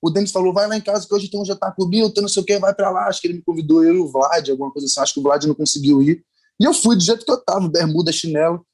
o 0.03 0.11
Denis 0.11 0.33
falou, 0.33 0.53
vai 0.53 0.67
lá 0.67 0.77
em 0.77 0.81
casa 0.81 1.07
que 1.07 1.15
hoje 1.15 1.31
tem 1.31 1.41
um 1.41 1.45
jantar 1.45 1.73
com 1.77 1.85
o 1.85 1.89
Milton, 1.89 2.23
não 2.23 2.29
sei 2.29 2.43
o 2.43 2.45
que, 2.45 2.59
vai 2.59 2.75
para 2.75 2.91
lá. 2.91 3.07
Acho 3.07 3.21
que 3.21 3.29
ele 3.29 3.35
me 3.35 3.43
convidou, 3.43 3.85
eu 3.85 3.95
e 3.95 3.99
o 3.99 4.11
Vlad, 4.11 4.49
alguma 4.51 4.73
coisa 4.73 4.87
assim, 4.87 5.01
acho 5.01 5.15
que 5.15 5.21
o 5.21 5.23
Vlad 5.23 5.45
não 5.45 5.55
conseguiu 5.55 6.03
ir. 6.03 6.25
E 6.59 6.65
eu 6.65 6.75
fui 6.75 6.97
do 6.97 7.03
jeito 7.03 7.25
que 7.25 7.31
eu 7.31 7.39
tava, 7.39 7.69
bermuda, 7.69 8.11
chinelo. 8.11 8.67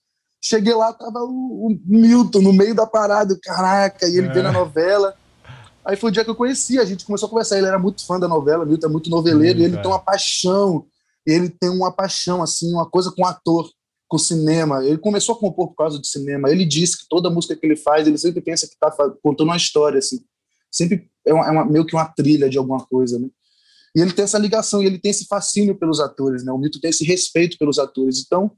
Cheguei 0.42 0.72
lá, 0.72 0.90
tava 0.90 1.18
o, 1.20 1.66
o 1.66 1.78
Milton 1.84 2.40
no 2.40 2.52
meio 2.52 2.74
da 2.74 2.86
parada, 2.86 3.38
caraca, 3.42 4.08
e 4.08 4.16
ele 4.16 4.28
é. 4.28 4.32
vendo 4.32 4.46
a 4.46 4.52
novela. 4.52 5.14
Aí 5.88 5.96
foi 5.96 6.10
o 6.10 6.12
dia 6.12 6.22
que 6.22 6.30
eu 6.30 6.36
conheci, 6.36 6.78
a 6.78 6.84
gente 6.84 7.06
começou 7.06 7.26
a 7.26 7.30
conversar, 7.30 7.56
ele 7.56 7.66
era 7.66 7.78
muito 7.78 8.04
fã 8.04 8.20
da 8.20 8.28
novela, 8.28 8.64
o 8.64 8.66
Milton 8.66 8.86
é 8.86 8.90
muito 8.90 9.08
noveleiro, 9.08 9.58
hum, 9.58 9.62
e 9.62 9.64
ele 9.64 9.76
tem 9.78 9.86
uma 9.86 9.98
paixão 9.98 10.86
ele 11.28 11.50
tem 11.50 11.68
uma 11.68 11.92
paixão, 11.92 12.42
assim, 12.42 12.72
uma 12.72 12.88
coisa 12.88 13.12
com 13.12 13.24
ator, 13.26 13.70
com 14.08 14.16
cinema. 14.16 14.82
Ele 14.84 14.96
começou 14.96 15.34
a 15.34 15.38
compor 15.38 15.68
por 15.68 15.76
causa 15.76 15.98
de 15.98 16.08
cinema. 16.08 16.50
Ele 16.50 16.64
disse 16.64 16.98
que 16.98 17.04
toda 17.08 17.28
música 17.28 17.54
que 17.54 17.66
ele 17.66 17.76
faz, 17.76 18.06
ele 18.06 18.16
sempre 18.16 18.40
pensa 18.40 18.66
que 18.66 18.72
está 18.72 18.90
contando 19.22 19.48
uma 19.48 19.56
história, 19.56 19.98
assim. 19.98 20.20
Sempre 20.70 21.10
é, 21.26 21.34
uma, 21.34 21.46
é 21.46 21.50
uma, 21.50 21.64
meio 21.66 21.84
que 21.84 21.94
uma 21.94 22.06
trilha 22.06 22.48
de 22.48 22.56
alguma 22.56 22.84
coisa, 22.86 23.18
né? 23.18 23.28
E 23.94 24.00
ele 24.00 24.12
tem 24.12 24.24
essa 24.24 24.38
ligação, 24.38 24.82
e 24.82 24.86
ele 24.86 24.98
tem 24.98 25.10
esse 25.10 25.26
fascínio 25.26 25.74
pelos 25.74 26.00
atores, 26.00 26.44
né? 26.44 26.52
O 26.52 26.58
Mito 26.58 26.80
tem 26.80 26.90
esse 26.90 27.04
respeito 27.04 27.58
pelos 27.58 27.78
atores. 27.78 28.22
Então, 28.24 28.50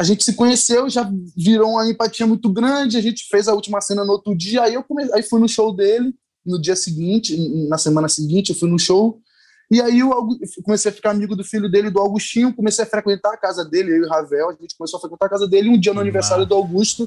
a 0.00 0.02
gente 0.02 0.24
se 0.24 0.32
conheceu, 0.32 0.88
já 0.88 1.06
virou 1.36 1.72
uma 1.72 1.86
empatia 1.86 2.26
muito 2.26 2.50
grande, 2.50 2.96
a 2.96 3.02
gente 3.02 3.28
fez 3.28 3.46
a 3.46 3.52
última 3.52 3.82
cena 3.82 4.02
no 4.02 4.12
outro 4.12 4.34
dia, 4.34 4.62
aí 4.62 4.72
eu 4.72 4.82
comecei, 4.82 5.14
aí 5.14 5.22
fui 5.22 5.38
no 5.38 5.46
show 5.46 5.76
dele, 5.76 6.14
no 6.44 6.58
dia 6.58 6.74
seguinte, 6.74 7.36
na 7.68 7.76
semana 7.76 8.08
seguinte, 8.08 8.48
eu 8.48 8.56
fui 8.56 8.70
no 8.70 8.78
show, 8.78 9.20
e 9.70 9.78
aí 9.78 9.98
eu 9.98 10.10
comecei 10.64 10.90
a 10.90 10.94
ficar 10.94 11.10
amigo 11.10 11.36
do 11.36 11.44
filho 11.44 11.70
dele, 11.70 11.90
do 11.90 12.00
Augustinho, 12.00 12.56
comecei 12.56 12.82
a 12.82 12.88
frequentar 12.88 13.34
a 13.34 13.36
casa 13.36 13.62
dele, 13.62 13.90
eu 13.90 13.96
e 13.98 14.06
o 14.06 14.08
Ravel, 14.08 14.48
a 14.48 14.54
gente 14.54 14.74
começou 14.74 14.96
a 14.96 15.00
frequentar 15.02 15.26
a 15.26 15.28
casa 15.28 15.46
dele 15.46 15.68
um 15.68 15.78
dia 15.78 15.92
no 15.92 16.00
aniversário 16.00 16.46
do 16.46 16.54
Augusto. 16.54 17.06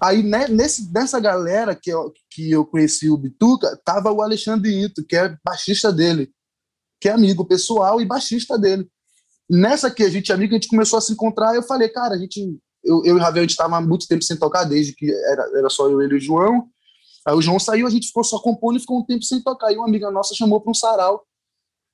Aí 0.00 0.22
né, 0.22 0.46
nesse, 0.46 0.92
nessa 0.92 1.18
galera 1.18 1.74
que 1.74 1.90
eu, 1.90 2.12
que 2.30 2.48
eu 2.48 2.64
conheci 2.64 3.10
o 3.10 3.16
Bituca, 3.16 3.76
tava 3.84 4.12
o 4.12 4.22
Alexandre 4.22 4.84
Ito, 4.84 5.04
que 5.04 5.16
é 5.16 5.36
baixista 5.44 5.92
dele, 5.92 6.30
que 7.00 7.08
é 7.08 7.12
amigo 7.12 7.44
pessoal 7.44 8.00
e 8.00 8.06
baixista 8.06 8.56
dele. 8.56 8.88
Nessa 9.48 9.90
que 9.90 10.02
a 10.02 10.10
gente 10.10 10.32
é 10.32 10.34
amigo, 10.34 10.52
a 10.52 10.56
gente 10.56 10.68
começou 10.68 10.98
a 10.98 11.02
se 11.02 11.12
encontrar, 11.12 11.54
eu 11.54 11.62
falei, 11.62 11.88
cara, 11.88 12.14
a 12.14 12.18
gente, 12.18 12.58
eu, 12.82 13.02
eu 13.04 13.16
e 13.16 13.18
o 13.18 13.22
Ravel, 13.22 13.40
a 13.40 13.44
gente 13.44 13.50
estava 13.50 13.76
há 13.76 13.80
muito 13.80 14.06
tempo 14.08 14.24
sem 14.24 14.36
tocar, 14.36 14.64
desde 14.64 14.94
que 14.94 15.10
era, 15.10 15.58
era 15.58 15.68
só 15.68 15.88
eu, 15.88 16.00
ele 16.00 16.14
e 16.14 16.16
o 16.16 16.20
João. 16.20 16.68
Aí 17.26 17.34
o 17.34 17.42
João 17.42 17.58
saiu, 17.58 17.86
a 17.86 17.90
gente 17.90 18.06
ficou 18.06 18.24
só 18.24 18.38
compondo 18.38 18.76
e 18.76 18.80
ficou 18.80 18.98
um 18.98 19.04
tempo 19.04 19.24
sem 19.24 19.42
tocar. 19.42 19.72
E 19.72 19.76
uma 19.76 19.86
amiga 19.86 20.10
nossa 20.10 20.34
chamou 20.34 20.60
para 20.60 20.70
um 20.70 20.74
sarau 20.74 21.24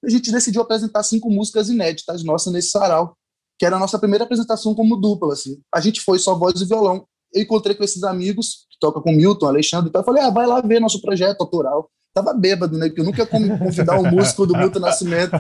a 0.05 0.09
gente 0.09 0.33
decidiu 0.33 0.63
apresentar 0.63 1.03
cinco 1.03 1.31
músicas 1.31 1.69
inéditas 1.69 2.25
nossas 2.25 2.53
nesse 2.53 2.71
sarau, 2.71 3.17
que 3.59 3.67
era 3.67 3.77
a 3.77 3.79
nossa 3.79 3.99
primeira 3.99 4.25
apresentação 4.25 4.75
como 4.75 4.97
dupla, 4.97 5.35
assim. 5.35 5.61
A 5.73 5.81
gente 5.81 6.01
foi 6.01 6.19
só 6.19 6.35
voz 6.35 6.61
e 6.61 6.65
violão. 6.65 7.07
Eu 7.35 7.43
encontrei 7.43 7.75
com 7.75 7.85
esses 7.85 8.03
amigos, 8.03 8.67
que 8.71 8.79
toca 8.81 9.01
com 9.01 9.13
Milton, 9.13 9.47
Alexandre 9.47 9.91
e 9.91 9.93
tal, 9.93 10.01
eu 10.01 10.07
falei, 10.07 10.23
ah, 10.23 10.31
vai 10.31 10.47
lá 10.47 10.61
ver 10.61 10.81
nosso 10.81 11.01
projeto 11.01 11.43
autoral. 11.43 11.91
Tava 12.13 12.35
bêbado, 12.35 12.77
né? 12.77 12.89
Porque 12.89 13.01
eu 13.01 13.05
nunca 13.05 13.23
ia 13.23 13.27
convidar 13.59 13.99
um 13.99 14.11
músico 14.11 14.47
do 14.47 14.57
Milton 14.57 14.81
Nascimento 14.81 15.31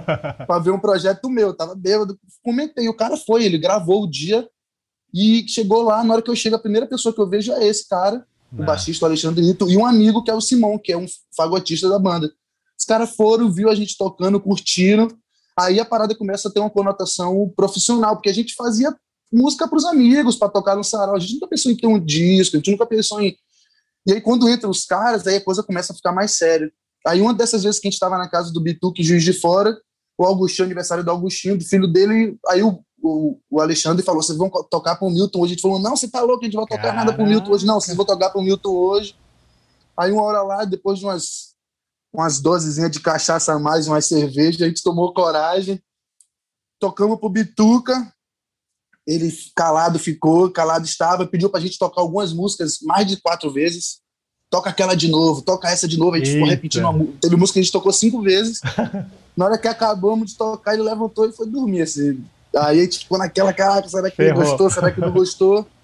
para 0.47 0.59
ver 0.61 0.71
um 0.71 0.79
projeto 0.79 1.29
meu. 1.29 1.53
Tava 1.53 1.75
bêbado. 1.75 2.19
Comentei, 2.43 2.89
o 2.89 2.95
cara 2.95 3.17
foi, 3.17 3.45
ele 3.45 3.59
gravou 3.59 4.05
o 4.05 4.11
dia 4.11 4.49
e 5.13 5.45
chegou 5.49 5.83
lá, 5.83 6.05
na 6.05 6.15
hora 6.15 6.23
que 6.23 6.31
eu 6.31 6.37
chego, 6.37 6.57
a 6.57 6.61
primeira 6.61 6.87
pessoa 6.87 7.13
que 7.13 7.21
eu 7.21 7.29
vejo 7.29 7.53
é 7.53 7.67
esse 7.67 7.89
cara, 7.89 8.25
o 8.53 8.63
baixista 8.65 9.05
o 9.05 9.09
Alexandre 9.09 9.45
Nito, 9.45 9.69
e 9.69 9.77
um 9.77 9.85
amigo 9.85 10.23
que 10.23 10.31
é 10.31 10.35
o 10.35 10.41
Simão, 10.41 10.79
que 10.79 10.93
é 10.93 10.97
um 10.97 11.07
fagotista 11.37 11.89
da 11.89 11.99
banda. 11.99 12.33
Os 12.79 12.85
caras 12.85 13.11
foram, 13.11 13.51
viu 13.51 13.69
a 13.69 13.75
gente 13.75 13.97
tocando, 13.99 14.41
curtindo. 14.41 15.09
Aí 15.59 15.79
a 15.79 15.85
parada 15.85 16.15
começa 16.15 16.49
a 16.49 16.51
ter 16.51 16.61
uma 16.61 16.71
conotação 16.71 17.53
profissional, 17.55 18.15
porque 18.15 18.31
a 18.31 18.35
gente 18.35 18.55
fazia 18.55 18.95
música 19.33 19.69
para 19.69 19.77
os 19.77 19.85
amigos, 19.85 20.37
para 20.37 20.49
tocar 20.49 20.77
no 20.77 20.85
sarau. 20.85 21.17
A 21.17 21.19
gente 21.19 21.35
nunca 21.35 21.49
pensou 21.49 21.71
em 21.71 21.77
ter 21.77 21.87
um 21.87 21.99
disco, 21.99 22.57
a 22.57 22.59
gente 22.59 22.71
nunca 22.71 22.87
pensou 22.87 23.21
em. 23.21 23.37
E 24.07 24.13
aí, 24.13 24.21
quando 24.21 24.49
entra 24.49 24.69
os 24.69 24.85
caras, 24.85 25.27
aí 25.27 25.37
a 25.37 25.45
coisa 25.45 25.63
começa 25.63 25.93
a 25.93 25.97
ficar 25.97 26.13
mais 26.13 26.33
séria. 26.33 26.73
Aí, 27.07 27.21
uma 27.21 27.35
dessas 27.35 27.63
vezes 27.63 27.81
que 27.81 27.87
a 27.87 27.91
gente 27.91 27.97
estava 27.97 28.19
na 28.19 28.29
casa 28.29 28.53
do 28.53 28.61
Bituque, 28.61 29.03
Juiz 29.03 29.23
de 29.23 29.33
Fora, 29.33 29.77
o 30.19 30.25
Augustinho, 30.25 30.67
aniversário 30.67 31.03
do 31.03 31.11
Augustinho, 31.11 31.57
do 31.57 31.65
filho 31.65 31.87
dele, 31.87 32.39
aí 32.49 32.63
o, 32.63 32.83
o, 33.03 33.39
o 33.51 33.61
Alexandre 33.61 34.05
falou: 34.05 34.23
vocês 34.23 34.37
vão 34.37 34.51
tocar 34.71 34.97
para 34.97 35.09
o 35.09 35.11
Milton 35.11 35.41
hoje? 35.41 35.53
A 35.53 35.55
gente 35.55 35.63
falou: 35.63 35.79
não, 35.79 35.97
você 35.97 36.09
tá 36.09 36.21
louco, 36.21 36.43
a 36.43 36.45
gente 36.45 36.57
vai 36.57 36.67
tocar 36.67 36.83
Caraca. 36.83 37.05
nada 37.05 37.23
o 37.23 37.27
Milton 37.27 37.51
hoje. 37.53 37.67
Não, 37.67 37.81
vocês 37.81 37.97
vão 37.97 38.05
tocar 38.05 38.31
para 38.31 38.41
o 38.41 38.45
Milton 38.45 38.71
hoje. 38.71 39.17
Aí, 39.97 40.13
uma 40.13 40.23
hora 40.23 40.43
lá, 40.43 40.65
depois 40.65 40.99
de 40.99 41.05
umas 41.05 41.51
umas 42.13 42.41
dosezinhas 42.41 42.91
de 42.91 43.01
cachaça 43.01 43.53
a 43.53 43.59
mais, 43.59 43.87
umas 43.87 44.05
cerveja, 44.05 44.65
a 44.65 44.69
gente 44.69 44.83
tomou 44.83 45.15
coragem, 45.15 45.81
tocamos 46.79 47.19
pro 47.19 47.29
Bituca, 47.29 48.13
ele 49.07 49.33
calado 49.55 49.99
ficou, 49.99 50.51
calado 50.51 50.85
estava, 50.85 51.27
pediu 51.27 51.49
pra 51.49 51.61
gente 51.61 51.79
tocar 51.79 52.01
algumas 52.01 52.33
músicas 52.33 52.79
mais 52.83 53.07
de 53.07 53.17
quatro 53.17 53.51
vezes, 53.51 54.01
toca 54.49 54.71
aquela 54.71 54.95
de 54.95 55.09
novo, 55.09 55.43
toca 55.43 55.69
essa 55.69 55.89
de 55.89 55.99
novo, 55.99 56.15
a 56.15 56.19
gente 56.19 56.29
Eita. 56.29 56.39
ficou 56.39 56.51
repetindo, 56.51 56.89
uma, 56.89 57.07
teve 57.21 57.37
música 57.37 57.55
que 57.55 57.61
a 57.61 57.63
gente 57.63 57.73
tocou 57.73 57.93
cinco 57.93 58.21
vezes, 58.23 58.61
na 59.37 59.47
hora 59.47 59.59
que 59.59 59.69
acabamos 59.69 60.31
de 60.31 60.37
tocar, 60.37 60.75
ele 60.75 60.83
levantou 60.83 61.29
e 61.29 61.33
foi 61.33 61.47
dormir, 61.47 61.83
assim, 61.83 62.23
aí 62.57 62.81
a 62.81 62.85
gente 62.85 63.01
ficou 63.01 63.19
naquela, 63.19 63.53
cara, 63.53 63.89
será 63.89 64.11
que 64.11 64.17
Ferrou. 64.17 64.43
ele 64.43 64.49
gostou, 64.49 64.71
será 64.71 64.91
que 64.91 65.01
não 65.01 65.13
gostou? 65.13 65.67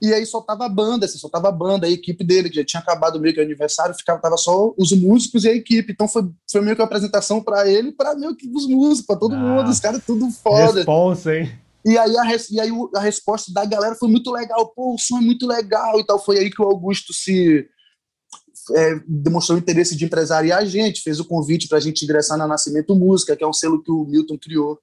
E 0.00 0.12
aí 0.12 0.26
soltava 0.26 0.66
a 0.66 0.68
banda, 0.68 1.06
assim, 1.06 1.16
soltava 1.16 1.48
a 1.48 1.52
banda, 1.52 1.86
a 1.86 1.90
equipe 1.90 2.22
dele, 2.22 2.50
que 2.50 2.56
já 2.56 2.64
tinha 2.64 2.80
acabado 2.80 3.18
meio 3.18 3.32
que 3.32 3.40
o 3.40 3.42
aniversário, 3.42 3.94
ficava 3.94 4.20
tava 4.20 4.36
só 4.36 4.74
os 4.76 4.92
músicos 4.92 5.44
e 5.44 5.48
a 5.48 5.54
equipe. 5.54 5.90
Então 5.92 6.06
foi, 6.06 6.28
foi 6.50 6.60
meio 6.60 6.76
que 6.76 6.82
uma 6.82 6.86
apresentação 6.86 7.42
para 7.42 7.66
ele, 7.66 7.92
para 7.92 8.14
meio 8.14 8.36
que 8.36 8.46
os 8.46 8.68
músicos, 8.68 9.06
para 9.06 9.16
todo 9.16 9.34
ah, 9.34 9.38
mundo, 9.38 9.70
os 9.70 9.80
caras 9.80 10.02
tudo 10.06 10.30
foda. 10.30 10.74
Responsa, 10.74 11.34
hein? 11.34 11.50
E 11.86 11.96
aí, 11.96 12.18
a, 12.18 12.24
e 12.50 12.60
aí 12.60 12.70
a 12.96 13.00
resposta 13.00 13.52
da 13.52 13.64
galera 13.64 13.94
foi 13.94 14.08
muito 14.08 14.32
legal, 14.32 14.68
pô, 14.74 14.94
o 14.94 14.98
som 14.98 15.18
é 15.18 15.20
muito 15.20 15.46
legal 15.46 16.00
e 16.00 16.04
tal. 16.04 16.22
Foi 16.22 16.38
aí 16.38 16.50
que 16.50 16.60
o 16.60 16.64
Augusto 16.64 17.12
se 17.14 17.66
é, 18.74 19.00
demonstrou 19.06 19.56
interesse 19.56 19.94
de 19.94 20.04
empresariar 20.04 20.58
a 20.58 20.64
gente, 20.64 21.00
fez 21.00 21.20
o 21.20 21.24
convite 21.24 21.68
para 21.68 21.78
a 21.78 21.80
gente 21.80 22.04
ingressar 22.04 22.36
na 22.36 22.46
Nascimento 22.46 22.94
Música, 22.96 23.36
que 23.36 23.44
é 23.44 23.46
um 23.46 23.52
selo 23.52 23.82
que 23.82 23.90
o 23.92 24.04
Milton 24.04 24.36
criou. 24.36 24.78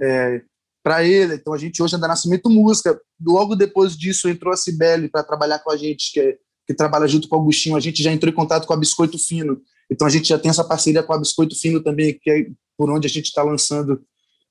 É, 0.00 0.42
para 0.88 1.04
ele. 1.04 1.34
Então 1.34 1.52
a 1.52 1.58
gente 1.58 1.82
hoje 1.82 1.96
anda 1.96 2.08
Nascimento 2.08 2.48
Música. 2.48 2.98
Logo 3.22 3.54
depois 3.54 3.96
disso 3.96 4.28
entrou 4.28 4.54
a 4.54 4.56
Cibele 4.56 5.08
para 5.08 5.22
trabalhar 5.22 5.58
com 5.58 5.70
a 5.70 5.76
gente, 5.76 6.12
que, 6.12 6.20
é, 6.20 6.38
que 6.66 6.72
trabalha 6.72 7.06
junto 7.06 7.28
com 7.28 7.36
o 7.36 7.40
Agostinho. 7.40 7.76
A 7.76 7.80
gente 7.80 8.02
já 8.02 8.10
entrou 8.10 8.32
em 8.32 8.34
contato 8.34 8.66
com 8.66 8.72
a 8.72 8.76
Biscoito 8.76 9.18
Fino. 9.18 9.60
Então 9.90 10.06
a 10.06 10.10
gente 10.10 10.28
já 10.28 10.38
tem 10.38 10.48
essa 10.50 10.64
parceria 10.64 11.02
com 11.02 11.12
a 11.12 11.18
Biscoito 11.18 11.58
Fino 11.58 11.82
também, 11.82 12.18
que 12.18 12.30
é 12.30 12.46
por 12.76 12.90
onde 12.90 13.06
a 13.06 13.10
gente 13.10 13.26
está 13.26 13.42
lançando, 13.42 14.00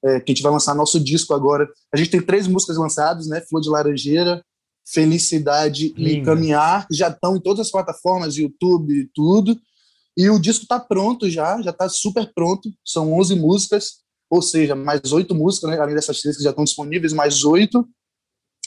é, 0.07 0.19
que 0.19 0.31
a 0.31 0.33
gente 0.33 0.43
vai 0.43 0.51
lançar 0.51 0.75
nosso 0.75 0.99
disco 0.99 1.33
agora. 1.33 1.67
A 1.93 1.97
gente 1.97 2.09
tem 2.09 2.21
três 2.21 2.47
músicas 2.47 2.77
lançadas, 2.77 3.27
né? 3.27 3.41
Flor 3.41 3.61
de 3.61 3.69
Laranjeira, 3.69 4.43
Felicidade 4.85 5.93
Linda. 5.97 6.09
e 6.09 6.23
Caminhar, 6.23 6.87
já 6.91 7.09
estão 7.09 7.35
em 7.35 7.41
todas 7.41 7.67
as 7.67 7.71
plataformas, 7.71 8.37
YouTube 8.37 8.93
e 8.93 9.09
tudo. 9.13 9.59
E 10.15 10.29
o 10.29 10.39
disco 10.39 10.63
está 10.63 10.79
pronto 10.79 11.29
já, 11.29 11.61
já 11.61 11.71
está 11.71 11.87
super 11.89 12.31
pronto. 12.33 12.69
São 12.83 13.13
11 13.13 13.35
músicas 13.35 14.07
ou 14.29 14.41
seja, 14.41 14.75
mais 14.75 15.11
oito 15.11 15.33
músicas, 15.33 15.69
né? 15.69 15.79
além 15.79 15.95
dessas 15.95 16.21
três 16.21 16.37
que 16.37 16.43
já 16.43 16.49
estão 16.49 16.63
disponíveis, 16.63 17.13
mais 17.13 17.43
oito, 17.43 17.87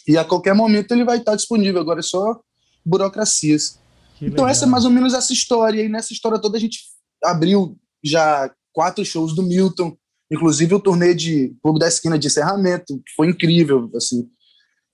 e 0.08 0.16
a 0.16 0.24
qualquer 0.24 0.54
momento 0.54 0.92
ele 0.92 1.04
vai 1.04 1.18
estar 1.18 1.36
disponível, 1.36 1.80
agora 1.80 2.00
é 2.00 2.02
só 2.02 2.40
burocracias. 2.84 3.78
Que 4.18 4.26
então 4.26 4.44
legal. 4.44 4.48
essa 4.48 4.64
é 4.64 4.68
mais 4.68 4.84
ou 4.84 4.90
menos 4.90 5.12
essa 5.12 5.32
história, 5.32 5.82
e 5.82 5.88
nessa 5.88 6.12
história 6.12 6.38
toda 6.38 6.56
a 6.56 6.60
gente 6.60 6.80
abriu 7.22 7.76
já 8.02 8.50
quatro 8.72 9.04
shows 9.04 9.34
do 9.34 9.42
Milton, 9.42 9.94
inclusive 10.30 10.74
o 10.74 10.80
turnê 10.80 11.14
de 11.14 11.54
Clube 11.62 11.78
da 11.78 11.88
Esquina 11.88 12.18
de 12.18 12.26
encerramento, 12.26 12.98
que 13.04 13.12
foi 13.16 13.28
incrível, 13.28 13.90
assim. 13.94 14.28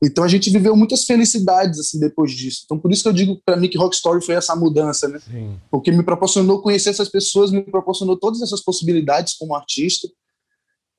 Então 0.02 0.24
a 0.24 0.28
gente 0.28 0.50
viveu 0.50 0.76
muitas 0.76 1.04
felicidades 1.04 1.80
assim 1.80 1.98
depois 1.98 2.30
disso. 2.32 2.62
Então 2.64 2.78
por 2.78 2.92
isso 2.92 3.02
que 3.02 3.08
eu 3.08 3.12
digo 3.12 3.40
para 3.44 3.56
mim 3.56 3.68
que 3.68 3.78
Rock 3.78 3.96
Story 3.96 4.24
foi 4.24 4.34
essa 4.34 4.54
mudança, 4.54 5.08
né? 5.08 5.18
Sim. 5.20 5.58
Porque 5.70 5.90
me 5.90 6.02
proporcionou 6.02 6.60
conhecer 6.60 6.90
essas 6.90 7.08
pessoas, 7.08 7.50
me 7.50 7.62
proporcionou 7.62 8.16
todas 8.18 8.42
essas 8.42 8.62
possibilidades 8.62 9.34
como 9.34 9.54
artista 9.54 10.06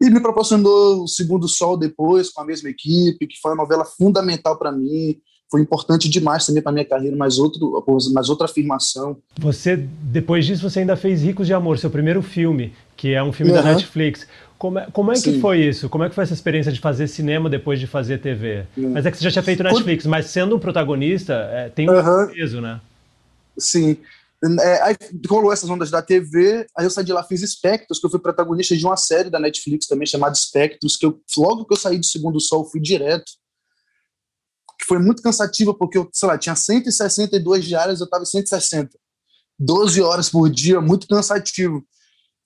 e 0.02 0.10
me 0.10 0.19
proporcionou 0.19 1.04
o 1.04 1.08
Segundo 1.08 1.47
Sol 1.47 1.78
depois, 1.78 2.30
com 2.30 2.41
a 2.41 2.45
mesma 2.45 2.69
equipe, 2.69 3.28
que 3.28 3.39
foi 3.39 3.52
uma 3.52 3.63
novela 3.63 3.86
fundamental 3.86 4.58
para 4.58 4.71
mim. 4.71 5.19
Foi 5.50 5.62
importante 5.62 6.10
demais 6.10 6.46
também 6.46 6.62
para 6.62 6.72
minha 6.72 6.86
carreira, 6.86 7.16
mais, 7.16 7.38
outro, 7.40 7.84
mais 8.14 8.28
outra 8.30 8.46
afirmação. 8.46 9.18
Você, 9.40 9.78
depois 9.78 10.46
disso, 10.46 10.70
você 10.70 10.80
ainda 10.80 10.96
fez 10.96 11.24
Ricos 11.24 11.48
de 11.48 11.54
Amor, 11.54 11.78
seu 11.78 11.90
primeiro 11.90 12.22
filme, 12.22 12.74
que 12.98 13.14
é 13.14 13.24
um 13.24 13.32
filme 13.32 13.54
uhum. 13.54 13.58
da 13.58 13.64
Netflix. 13.64 14.28
Como 14.58 14.80
é, 14.80 14.88
como 14.92 15.12
é 15.12 15.16
que 15.16 15.40
foi 15.40 15.62
isso? 15.62 15.88
Como 15.88 16.04
é 16.04 16.10
que 16.10 16.16
foi 16.16 16.24
essa 16.24 16.34
experiência 16.34 16.72
de 16.72 16.80
fazer 16.80 17.08
cinema 17.08 17.50
depois 17.50 17.80
de 17.80 17.88
fazer 17.88 18.20
TV? 18.20 18.66
Uhum. 18.76 18.92
Mas 18.92 19.06
é 19.06 19.12
que 19.12 19.18
você 19.18 19.24
já 19.24 19.32
tinha 19.32 19.44
feito 19.44 19.64
Netflix, 19.64 20.06
mas 20.06 20.26
sendo 20.26 20.56
um 20.56 20.60
protagonista, 20.60 21.34
é, 21.52 21.70
tem 21.70 21.90
um 21.90 21.94
uhum. 21.94 22.28
peso, 22.28 22.60
né? 22.60 22.82
Sim. 23.58 23.98
É, 24.62 24.82
aí 24.84 24.96
rolou 25.28 25.52
essas 25.52 25.70
ondas 25.70 25.90
da 25.90 26.02
TV, 26.02 26.68
aí 26.78 26.86
eu 26.86 26.92
saí 26.92 27.04
de 27.04 27.12
lá, 27.12 27.24
fiz 27.24 27.42
Spectros, 27.42 28.00
que 28.00 28.06
eu 28.06 28.10
fui 28.10 28.20
protagonista 28.20 28.76
de 28.76 28.86
uma 28.86 28.98
série 28.98 29.30
da 29.30 29.40
Netflix 29.40 29.88
também, 29.88 30.06
chamada 30.06 30.36
Spectros, 30.36 30.96
que 30.96 31.06
eu, 31.06 31.20
logo 31.38 31.66
que 31.66 31.74
eu 31.74 31.78
saí 31.78 31.98
do 31.98 32.06
Segundo 32.06 32.40
Sol, 32.40 32.66
fui 32.66 32.80
direto. 32.80 33.32
Foi 34.88 35.00
muito 35.00 35.21
cansativo, 35.21 35.73
porque 35.73 35.97
eu, 35.97 36.10
sei 36.13 36.28
lá, 36.28 36.38
tinha 36.38 36.56
162 36.56 37.65
diárias, 37.65 38.00
eu 38.00 38.10
tava 38.10 38.23
em 38.23 38.28
160. 38.28 38.97
12 39.60 40.02
horas 40.02 40.30
por 40.30 40.50
dia, 40.50 40.80
muito 40.80 41.08
cansativo. 41.08 41.84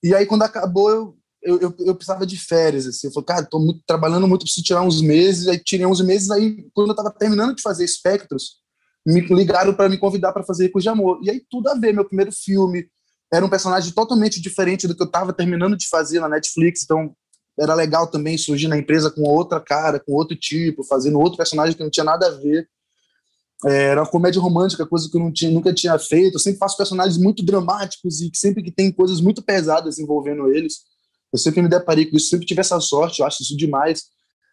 E 0.02 0.14
aí, 0.14 0.26
quando 0.26 0.42
acabou, 0.42 0.90
eu, 0.90 1.16
eu, 1.42 1.60
eu, 1.60 1.74
eu 1.78 1.94
precisava 1.94 2.26
de 2.26 2.36
férias. 2.36 2.86
Assim. 2.86 3.06
Eu 3.06 3.12
falei, 3.12 3.26
cara, 3.26 3.46
tô 3.46 3.58
muito, 3.58 3.82
trabalhando 3.86 4.26
muito, 4.26 4.42
preciso 4.42 4.64
tirar 4.64 4.82
uns 4.82 5.00
meses. 5.00 5.46
Aí 5.46 5.58
tirei 5.58 5.86
uns 5.86 6.00
meses, 6.00 6.30
aí, 6.30 6.66
quando 6.74 6.90
eu 6.90 6.96
tava 6.96 7.10
terminando 7.10 7.54
de 7.54 7.62
fazer 7.62 7.86
Spectros, 7.86 8.62
me 9.06 9.20
ligaram 9.20 9.74
para 9.74 9.88
me 9.88 9.98
convidar 9.98 10.32
para 10.32 10.44
fazer 10.44 10.64
Recurso 10.64 10.84
de 10.84 10.88
Amor. 10.88 11.20
E 11.22 11.30
aí 11.30 11.44
tudo 11.50 11.68
a 11.68 11.74
ver, 11.74 11.92
meu 11.92 12.04
primeiro 12.04 12.32
filme 12.32 12.88
era 13.32 13.44
um 13.44 13.48
personagem 13.48 13.92
totalmente 13.92 14.40
diferente 14.40 14.86
do 14.86 14.94
que 14.94 15.02
eu 15.02 15.06
estava 15.06 15.32
terminando 15.32 15.76
de 15.76 15.88
fazer 15.88 16.20
na 16.20 16.28
Netflix, 16.28 16.82
então 16.82 17.14
era 17.58 17.74
legal 17.74 18.06
também 18.06 18.38
surgir 18.38 18.68
na 18.68 18.78
empresa 18.78 19.10
com 19.10 19.22
outra 19.22 19.60
cara, 19.60 20.00
com 20.00 20.12
outro 20.12 20.36
tipo, 20.36 20.82
fazendo 20.84 21.18
outro 21.18 21.36
personagem 21.36 21.76
que 21.76 21.82
não 21.82 21.90
tinha 21.90 22.04
nada 22.04 22.26
a 22.26 22.30
ver. 22.30 22.68
É, 23.64 23.84
era 23.84 24.00
uma 24.00 24.10
comédia 24.10 24.40
romântica, 24.40 24.86
coisa 24.86 25.08
que 25.08 25.16
eu 25.16 25.32
tinha, 25.32 25.50
nunca 25.50 25.72
tinha 25.72 25.98
feito. 25.98 26.34
Eu 26.34 26.40
sempre 26.40 26.58
faço 26.58 26.76
personagens 26.76 27.18
muito 27.18 27.44
dramáticos 27.44 28.20
e 28.20 28.30
sempre 28.34 28.62
que 28.62 28.70
tem 28.70 28.90
coisas 28.90 29.20
muito 29.20 29.42
pesadas 29.42 29.98
envolvendo 29.98 30.52
eles. 30.52 30.80
Eu 31.32 31.38
sempre 31.38 31.62
me 31.62 31.68
deparei 31.68 32.06
com 32.06 32.16
isso, 32.16 32.28
sempre 32.28 32.46
tive 32.46 32.60
essa 32.60 32.80
sorte, 32.80 33.20
eu 33.20 33.26
acho 33.26 33.42
isso 33.42 33.56
demais 33.56 34.04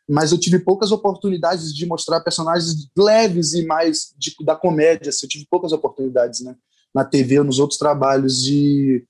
mas 0.09 0.31
eu 0.31 0.39
tive 0.39 0.57
poucas 0.57 0.91
oportunidades 0.91 1.73
de 1.73 1.85
mostrar 1.85 2.19
personagens 2.21 2.89
leves 2.97 3.53
e 3.53 3.63
mais 3.63 4.11
de, 4.17 4.33
da 4.43 4.55
comédia. 4.55 5.09
Assim, 5.09 5.27
eu 5.27 5.29
tive 5.29 5.45
poucas 5.47 5.71
oportunidades, 5.71 6.41
né? 6.41 6.55
Na 6.93 7.05
TV 7.05 7.43
nos 7.43 7.59
outros 7.59 7.77
trabalhos 7.77 8.41
de 8.41 9.05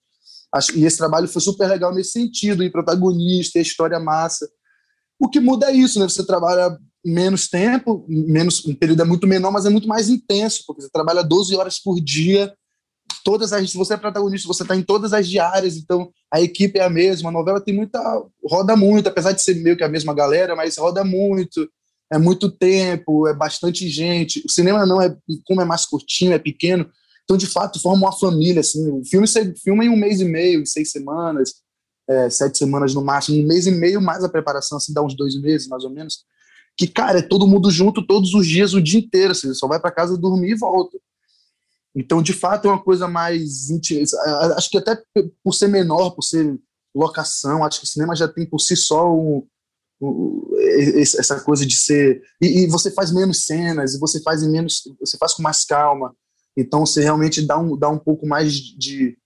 acho, 0.53 0.77
e 0.77 0.85
esse 0.85 0.97
trabalho 0.97 1.27
foi 1.27 1.41
super 1.41 1.67
legal 1.67 1.93
nesse 1.93 2.12
sentido, 2.12 2.63
e 2.63 2.69
protagonista, 2.69 3.59
e 3.59 3.62
história 3.62 3.99
massa. 3.99 4.49
O 5.19 5.29
que 5.29 5.39
muda 5.39 5.69
é 5.69 5.75
isso, 5.75 5.99
né? 5.99 6.07
Você 6.07 6.25
trabalha 6.25 6.77
menos 7.05 7.47
tempo, 7.47 8.05
menos 8.07 8.65
um 8.65 8.75
período 8.75 9.01
é 9.01 9.05
muito 9.05 9.27
menor, 9.27 9.51
mas 9.51 9.65
é 9.65 9.69
muito 9.69 9.88
mais 9.88 10.09
intenso, 10.09 10.63
porque 10.65 10.81
você 10.81 10.89
trabalha 10.89 11.23
12 11.23 11.55
horas 11.55 11.79
por 11.79 11.99
dia 11.99 12.53
todas 13.23 13.53
as. 13.53 13.73
Você 13.73 13.93
é 13.93 13.97
protagonista, 13.97 14.47
você 14.47 14.63
está 14.63 14.75
em 14.75 14.81
todas 14.81 15.13
as 15.13 15.27
diárias, 15.27 15.77
então 15.77 16.12
a 16.31 16.41
equipe 16.41 16.79
é 16.79 16.83
a 16.83 16.89
mesma. 16.89 17.29
A 17.29 17.33
novela 17.33 17.62
tem 17.62 17.75
muita. 17.75 17.99
roda 18.43 18.75
muito, 18.75 19.07
apesar 19.07 19.31
de 19.31 19.41
ser 19.41 19.55
meio 19.55 19.77
que 19.77 19.83
a 19.83 19.89
mesma 19.89 20.13
galera, 20.13 20.55
mas 20.55 20.77
roda 20.77 21.03
muito. 21.03 21.69
É 22.12 22.17
muito 22.17 22.49
tempo, 22.49 23.27
é 23.27 23.35
bastante 23.35 23.88
gente. 23.88 24.41
O 24.43 24.49
cinema 24.49 24.83
não 24.85 24.99
é, 24.99 25.15
como 25.45 25.62
é 25.62 25.65
mais 25.65 25.85
curtinho, 25.85 26.33
é 26.33 26.39
pequeno, 26.39 26.89
então 27.29 27.37
de 27.37 27.45
fato 27.45 27.79
forma 27.79 28.07
uma 28.07 28.11
família. 28.11 28.61
Assim, 28.61 28.89
o 28.89 29.05
filme 29.05 29.27
você 29.27 29.53
filma 29.53 29.85
em 29.85 29.89
um 29.89 29.95
mês 29.95 30.19
e 30.19 30.25
meio, 30.25 30.65
seis 30.65 30.91
semanas, 30.91 31.53
é, 32.09 32.27
sete 32.27 32.57
semanas 32.57 32.95
no 32.95 33.03
máximo, 33.03 33.37
um 33.37 33.45
mês 33.45 33.67
e 33.67 33.71
meio 33.71 34.01
mais 34.01 34.23
a 34.23 34.29
preparação, 34.29 34.79
assim, 34.79 34.91
dá 34.91 35.03
uns 35.03 35.15
dois 35.15 35.39
meses 35.39 35.67
mais 35.67 35.83
ou 35.83 35.91
menos. 35.91 36.25
Que, 36.75 36.87
cara, 36.87 37.19
é 37.19 37.21
todo 37.21 37.47
mundo 37.47 37.69
junto 37.69 38.05
todos 38.05 38.33
os 38.33 38.47
dias, 38.47 38.73
o 38.73 38.81
dia 38.81 38.99
inteiro. 38.99 39.33
Assim, 39.33 39.53
só 39.53 39.67
vai 39.67 39.79
para 39.79 39.91
casa 39.91 40.17
dormir 40.17 40.51
e 40.51 40.57
volta. 40.57 40.97
Então, 41.93 42.21
de 42.21 42.33
fato, 42.33 42.67
é 42.67 42.71
uma 42.71 42.81
coisa 42.81 43.07
mais. 43.07 43.69
Acho 44.55 44.69
que 44.69 44.77
até 44.77 44.99
por 45.43 45.53
ser 45.53 45.67
menor, 45.67 46.11
por 46.11 46.23
ser 46.23 46.57
locação, 46.95 47.63
acho 47.63 47.79
que 47.79 47.85
o 47.85 47.89
cinema 47.89 48.15
já 48.15 48.27
tem 48.27 48.45
por 48.45 48.59
si 48.59 48.75
só 48.75 49.13
essa 51.19 51.41
coisa 51.41 51.65
de 51.65 51.75
ser. 51.75 52.23
E, 52.41 52.63
e, 52.63 52.67
você 52.67 52.89
faz 52.89 53.11
menos 53.11 53.45
cenas, 53.45 53.93
e 53.93 53.99
você 53.99 54.19
faz 54.21 54.41
menos. 54.47 54.81
Você 54.99 55.17
faz 55.17 55.33
com 55.33 55.43
mais 55.43 55.65
calma. 55.65 56.15
Então, 56.60 56.86
você 56.86 57.02
realmente 57.02 57.41
dá 57.45 57.58
um, 57.58 57.78
dá 57.78 57.89
um 57.89 57.98
pouco 57.98 58.28
mais 58.28 58.54
de. 58.54 59.17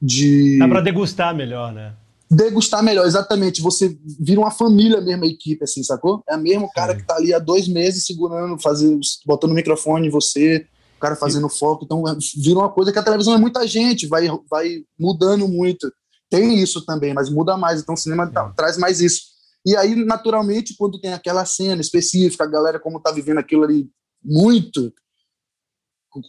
de 0.00 0.58
dá 0.58 0.68
para 0.68 0.80
degustar 0.80 1.34
melhor, 1.34 1.72
né? 1.72 1.94
Degustar 2.30 2.82
melhor, 2.82 3.06
exatamente. 3.06 3.62
Você 3.62 3.96
vira 4.18 4.40
uma 4.40 4.50
família 4.50 5.00
mesmo, 5.00 5.24
a 5.24 5.28
equipe, 5.28 5.62
assim, 5.62 5.82
sacou? 5.82 6.22
É 6.28 6.36
o 6.36 6.40
mesmo 6.40 6.70
cara 6.72 6.96
que 6.96 7.04
tá 7.04 7.16
ali 7.16 7.32
há 7.32 7.38
dois 7.38 7.68
meses 7.68 8.04
segurando, 8.04 8.60
fazendo, 8.60 9.00
botando 9.24 9.52
o 9.52 9.54
microfone 9.54 10.08
em 10.08 10.10
você 10.10 10.66
o 10.96 11.00
cara 11.00 11.14
fazendo 11.14 11.48
foco. 11.48 11.84
Então, 11.84 12.02
vira 12.36 12.58
uma 12.58 12.70
coisa 12.70 12.92
que 12.92 12.98
a 12.98 13.02
televisão 13.02 13.34
é 13.34 13.38
muita 13.38 13.66
gente, 13.66 14.06
vai, 14.06 14.28
vai 14.50 14.82
mudando 14.98 15.46
muito. 15.46 15.92
Tem 16.28 16.60
isso 16.60 16.84
também, 16.84 17.14
mas 17.14 17.30
muda 17.30 17.56
mais. 17.56 17.80
Então, 17.80 17.94
o 17.94 17.98
cinema 17.98 18.26
tá, 18.26 18.50
traz 18.56 18.76
mais 18.76 19.00
isso. 19.00 19.36
E 19.64 19.76
aí, 19.76 19.94
naturalmente, 19.94 20.74
quando 20.76 21.00
tem 21.00 21.12
aquela 21.12 21.44
cena 21.44 21.80
específica, 21.80 22.44
a 22.44 22.48
galera, 22.48 22.80
como 22.80 23.00
tá 23.00 23.12
vivendo 23.12 23.38
aquilo 23.38 23.64
ali 23.64 23.88
muito, 24.24 24.92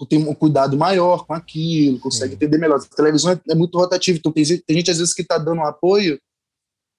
tem 0.08 0.20
um 0.20 0.34
cuidado 0.34 0.78
maior 0.78 1.26
com 1.26 1.34
aquilo, 1.34 2.00
consegue 2.00 2.36
entender 2.36 2.58
melhor. 2.58 2.80
A 2.80 2.96
televisão 2.96 3.32
é, 3.32 3.40
é 3.50 3.56
muito 3.56 3.78
rotativa, 3.78 4.18
então 4.18 4.32
tem, 4.32 4.44
tem, 4.46 4.78
gente, 4.78 4.92
às 4.92 4.98
vezes, 4.98 5.14
que 5.14 5.24
tá 5.24 5.38
dando 5.38 5.60
um 5.60 5.66
apoio 5.66 6.20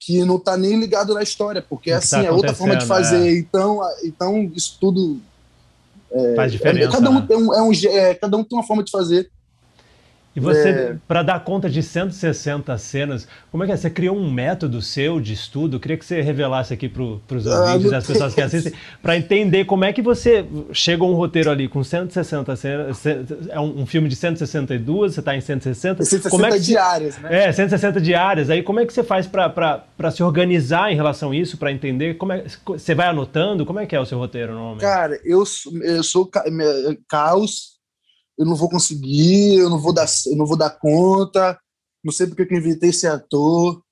que 0.01 0.25
não 0.25 0.39
tá 0.39 0.57
nem 0.57 0.79
ligado 0.79 1.13
na 1.13 1.23
história, 1.23 1.61
porque 1.61 1.91
tá 1.91 1.99
assim, 1.99 2.17
tá 2.17 2.25
é 2.25 2.31
outra 2.31 2.55
forma 2.55 2.77
de 2.77 2.87
fazer. 2.87 3.29
É. 3.29 3.39
Então, 3.39 3.81
então, 4.05 4.53
isso 4.55 4.79
tudo 4.81 5.21
é, 6.11 6.35
Faz 6.35 6.53
diferença. 6.53 6.89
É, 6.89 6.93
cada, 6.93 7.11
um 7.11 7.15
né? 7.15 7.27
tem 7.29 7.37
um, 7.37 7.55
é 7.55 7.63
um, 7.63 7.73
é, 7.73 8.15
cada 8.15 8.37
um 8.37 8.45
tem 8.45 8.59
uma 8.59 8.67
forma 8.67 8.83
de 8.83 8.91
fazer. 8.91 9.31
E 10.37 10.41
você, 10.41 10.69
é... 10.69 10.97
para 11.09 11.23
dar 11.23 11.41
conta 11.41 11.69
de 11.69 11.83
160 11.83 12.77
cenas, 12.79 13.27
como 13.51 13.65
é 13.65 13.67
que 13.67 13.73
é? 13.73 13.77
Você 13.77 13.91
criou 13.91 14.17
um 14.17 14.31
método 14.31 14.81
seu 14.81 15.21
de 15.21 15.33
estudo? 15.33 15.77
Eu 15.77 15.81
queria 15.81 15.97
que 15.97 16.05
você 16.05 16.21
revelasse 16.21 16.73
aqui 16.73 16.89
para 16.89 17.03
os 17.03 17.47
ah, 17.47 17.73
ouvintes, 17.73 17.93
ah, 17.93 17.97
as 17.97 18.07
pessoas 18.07 18.35
que 18.35 18.41
assistem, 18.41 18.73
para 19.03 19.17
entender 19.17 19.65
como 19.65 19.85
é 19.85 19.93
que 19.93 20.01
você 20.01 20.45
chega 20.73 21.03
a 21.03 21.07
um 21.07 21.15
roteiro 21.15 21.51
ali 21.51 21.67
com 21.67 21.83
160 21.83 22.57
cenas, 22.57 23.07
é 23.49 23.59
um, 23.59 23.81
um 23.81 23.87
filme 23.87 24.09
de 24.09 24.15
162, 24.15 25.15
você 25.15 25.21
está 25.21 25.37
em 25.37 25.41
160. 25.41 26.05
160 26.05 26.31
como 26.31 26.47
é 26.47 26.53
que 26.53 26.61
diárias, 26.61 27.19
né? 27.19 27.49
É, 27.49 27.53
160 27.53 28.01
diárias. 28.01 28.51
Aí 28.51 28.63
como 28.63 28.81
é 28.81 28.87
que 28.87 28.93
você 28.93 29.03
faz 29.03 29.27
para 29.27 30.11
se 30.13 30.23
organizar 30.23 30.93
em 30.93 30.95
relação 30.95 31.31
a 31.33 31.37
isso, 31.37 31.57
para 31.57 31.73
entender? 31.73 32.15
Como 32.17 32.33
é, 32.33 32.45
você 32.67 32.95
vai 32.95 33.09
anotando? 33.09 33.67
Como 33.67 33.81
é 33.81 33.87
que 33.87 33.97
é 33.97 34.01
o 34.01 34.07
seu 34.07 34.19
roteiro 34.19 34.53
normalmente? 34.53 34.83
Cara, 34.83 35.19
eu, 35.25 35.43
eu 35.83 36.03
sou 36.03 36.31
caos 37.09 37.78
eu 38.39 38.47
não 38.47 38.55
vou 38.55 38.69
conseguir, 38.69 39.57
eu 39.57 39.69
não 39.69 39.79
vou 39.79 39.93
dar, 39.93 40.07
eu 40.27 40.37
não 40.37 40.47
vou 40.47 40.57
dar 40.57 40.71
conta, 40.71 41.59
não 42.05 42.13
sei 42.13 42.27
porque 42.27 42.43
eu 42.43 42.59
inventei 42.59 42.91
esse 42.91 43.07
ator, 43.07 43.83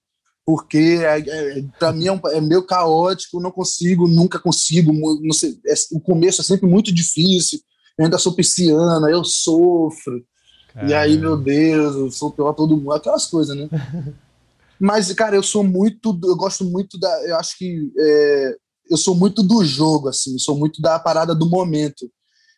porque 0.45 1.01
é, 1.03 1.19
é, 1.19 1.65
para 1.79 1.93
mim 1.93 2.07
é, 2.07 2.13
um, 2.13 2.21
é, 2.27 2.41
meio 2.41 2.63
caótico, 2.65 3.41
não 3.41 3.51
consigo, 3.51 4.07
nunca 4.07 4.39
consigo, 4.39 4.93
não 4.93 5.33
sei, 5.33 5.59
é, 5.67 5.75
o 5.93 6.01
começo 6.01 6.41
é 6.41 6.45
sempre 6.45 6.69
muito 6.69 6.95
difícil, 6.95 7.59
eu 7.99 8.05
ainda 8.05 8.19
sou 8.19 8.35
pisciana, 8.35 9.11
eu 9.11 9.25
sofro, 9.25 10.25
Caramba. 10.73 10.93
e 10.93 10.95
aí, 10.95 11.19
meu 11.19 11.37
Deus, 11.37 11.97
eu 11.97 12.11
sou 12.13 12.31
pior 12.31 12.53
todo 12.53 12.77
mundo, 12.77 12.93
aquelas 12.93 13.27
coisas, 13.27 13.57
né? 13.57 13.69
Mas, 14.79 15.11
cara, 15.15 15.35
eu 15.35 15.43
sou 15.43 15.65
muito, 15.65 16.19
eu 16.23 16.37
gosto 16.37 16.63
muito 16.63 16.99
da, 16.99 17.09
eu 17.27 17.37
acho 17.37 17.57
que 17.57 17.91
é, 17.99 18.57
eu 18.91 18.97
sou 18.97 19.15
muito 19.15 19.43
do 19.43 19.65
jogo, 19.65 20.09
assim, 20.09 20.39
sou 20.39 20.57
muito 20.57 20.81
da 20.81 20.99
parada 20.99 21.35
do 21.35 21.49
momento. 21.49 22.09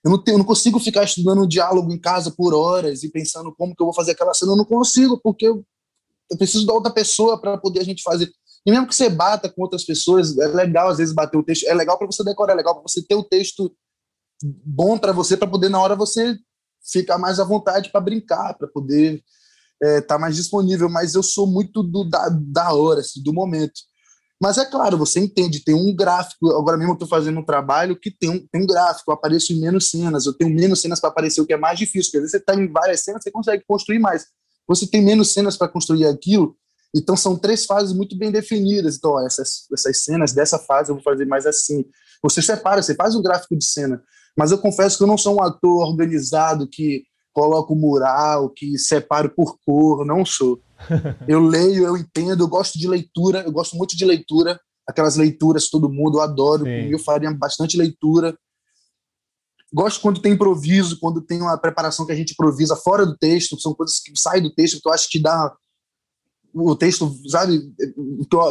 Eu 0.04 0.10
não, 0.12 0.22
tenho, 0.22 0.38
não 0.38 0.44
consigo 0.44 0.78
ficar 0.78 1.04
estudando 1.04 1.42
um 1.42 1.48
diálogo 1.48 1.92
em 1.92 1.98
casa 1.98 2.30
por 2.30 2.54
horas 2.54 3.02
e 3.02 3.10
pensando 3.10 3.54
como 3.56 3.74
que 3.74 3.82
eu 3.82 3.86
vou 3.86 3.94
fazer 3.94 4.12
aquela 4.12 4.32
cena. 4.32 4.52
Eu 4.52 4.56
não 4.56 4.64
consigo, 4.64 5.20
porque 5.20 5.46
eu, 5.46 5.64
eu 6.30 6.38
preciso 6.38 6.66
da 6.66 6.72
outra 6.72 6.92
pessoa 6.92 7.40
para 7.40 7.58
poder 7.58 7.80
a 7.80 7.84
gente 7.84 8.02
fazer. 8.02 8.30
E 8.64 8.70
mesmo 8.70 8.86
que 8.86 8.94
você 8.94 9.08
bata 9.08 9.48
com 9.48 9.62
outras 9.62 9.84
pessoas, 9.84 10.36
é 10.38 10.46
legal 10.48 10.88
às 10.88 10.98
vezes 10.98 11.14
bater 11.14 11.36
o 11.36 11.42
texto. 11.42 11.66
É 11.66 11.74
legal 11.74 11.98
para 11.98 12.06
você 12.06 12.22
decorar, 12.22 12.52
é 12.52 12.56
legal 12.56 12.74
para 12.74 12.82
você 12.82 13.02
ter 13.02 13.14
o 13.14 13.24
texto 13.24 13.74
bom 14.42 14.98
para 14.98 15.12
você, 15.12 15.36
para 15.36 15.48
poder 15.48 15.68
na 15.68 15.80
hora 15.80 15.96
você 15.96 16.36
ficar 16.84 17.18
mais 17.18 17.40
à 17.40 17.44
vontade 17.44 17.90
para 17.90 18.00
brincar, 18.00 18.54
para 18.54 18.68
poder 18.68 19.22
estar 19.82 19.96
é, 19.96 20.00
tá 20.00 20.18
mais 20.18 20.36
disponível. 20.36 20.88
Mas 20.88 21.14
eu 21.14 21.22
sou 21.22 21.46
muito 21.46 21.82
do, 21.82 22.04
da, 22.04 22.28
da 22.30 22.72
hora, 22.74 23.00
assim, 23.00 23.22
do 23.22 23.32
momento. 23.32 23.80
Mas 24.40 24.56
é 24.56 24.64
claro, 24.64 24.96
você 24.96 25.18
entende, 25.18 25.64
tem 25.64 25.74
um 25.74 25.94
gráfico. 25.94 26.50
Agora 26.52 26.76
mesmo 26.76 26.92
eu 26.92 26.94
estou 26.94 27.08
fazendo 27.08 27.40
um 27.40 27.44
trabalho 27.44 27.98
que 27.98 28.10
tem 28.10 28.30
um, 28.30 28.46
tem 28.46 28.62
um 28.62 28.66
gráfico, 28.66 29.10
eu 29.10 29.14
apareço 29.14 29.52
em 29.52 29.60
menos 29.60 29.90
cenas, 29.90 30.26
eu 30.26 30.32
tenho 30.32 30.54
menos 30.54 30.80
cenas 30.80 31.00
para 31.00 31.10
aparecer, 31.10 31.40
o 31.40 31.46
que 31.46 31.52
é 31.52 31.56
mais 31.56 31.78
difícil, 31.78 32.10
porque 32.10 32.18
às 32.18 32.22
vezes 32.22 32.32
você 32.32 32.36
está 32.38 32.54
em 32.54 32.70
várias 32.70 33.02
cenas, 33.02 33.22
você 33.22 33.30
consegue 33.30 33.64
construir 33.66 33.98
mais. 33.98 34.26
Você 34.68 34.86
tem 34.86 35.02
menos 35.02 35.32
cenas 35.32 35.56
para 35.56 35.66
construir 35.66 36.06
aquilo, 36.06 36.54
então 36.94 37.16
são 37.16 37.36
três 37.36 37.64
fases 37.64 37.92
muito 37.92 38.16
bem 38.16 38.30
definidas. 38.30 38.96
Então, 38.96 39.12
ó, 39.12 39.26
essas, 39.26 39.66
essas 39.72 40.04
cenas 40.04 40.32
dessa 40.32 40.58
fase 40.58 40.90
eu 40.90 40.94
vou 40.94 41.02
fazer 41.02 41.26
mais 41.26 41.46
assim. 41.46 41.84
Você 42.22 42.40
separa, 42.40 42.82
você 42.82 42.94
faz 42.94 43.14
um 43.14 43.22
gráfico 43.22 43.56
de 43.56 43.64
cena. 43.64 44.02
Mas 44.36 44.52
eu 44.52 44.58
confesso 44.58 44.96
que 44.96 45.02
eu 45.02 45.08
não 45.08 45.18
sou 45.18 45.36
um 45.36 45.42
ator 45.42 45.88
organizado 45.88 46.68
que 46.68 47.02
coloca 47.32 47.72
o 47.72 47.76
mural, 47.76 48.50
que 48.50 48.78
separo 48.78 49.30
por 49.30 49.58
cor, 49.64 50.04
não 50.04 50.24
sou. 50.24 50.60
eu 51.26 51.40
leio, 51.40 51.84
eu 51.84 51.96
entendo, 51.96 52.44
eu 52.44 52.48
gosto 52.48 52.78
de 52.78 52.86
leitura, 52.88 53.42
eu 53.42 53.52
gosto 53.52 53.76
muito 53.76 53.96
de 53.96 54.04
leitura, 54.04 54.60
aquelas 54.86 55.16
leituras 55.16 55.68
todo 55.68 55.90
mundo, 55.90 56.18
eu 56.18 56.22
adoro, 56.22 56.64
Sim. 56.64 56.90
eu 56.90 56.98
faria 56.98 57.30
bastante 57.32 57.76
leitura. 57.76 58.36
Gosto 59.72 60.00
quando 60.00 60.20
tem 60.20 60.32
improviso, 60.32 60.98
quando 60.98 61.20
tem 61.20 61.42
uma 61.42 61.58
preparação 61.58 62.06
que 62.06 62.12
a 62.12 62.14
gente 62.14 62.32
improvisa 62.32 62.74
fora 62.74 63.04
do 63.04 63.16
texto, 63.16 63.60
são 63.60 63.74
coisas 63.74 64.00
que 64.00 64.12
saem 64.18 64.42
do 64.42 64.54
texto, 64.54 64.80
que 64.80 64.88
eu 64.88 64.92
acho 64.92 65.08
que 65.10 65.18
dá 65.18 65.54
o 66.54 66.74
texto, 66.74 67.14
sabe? 67.28 67.60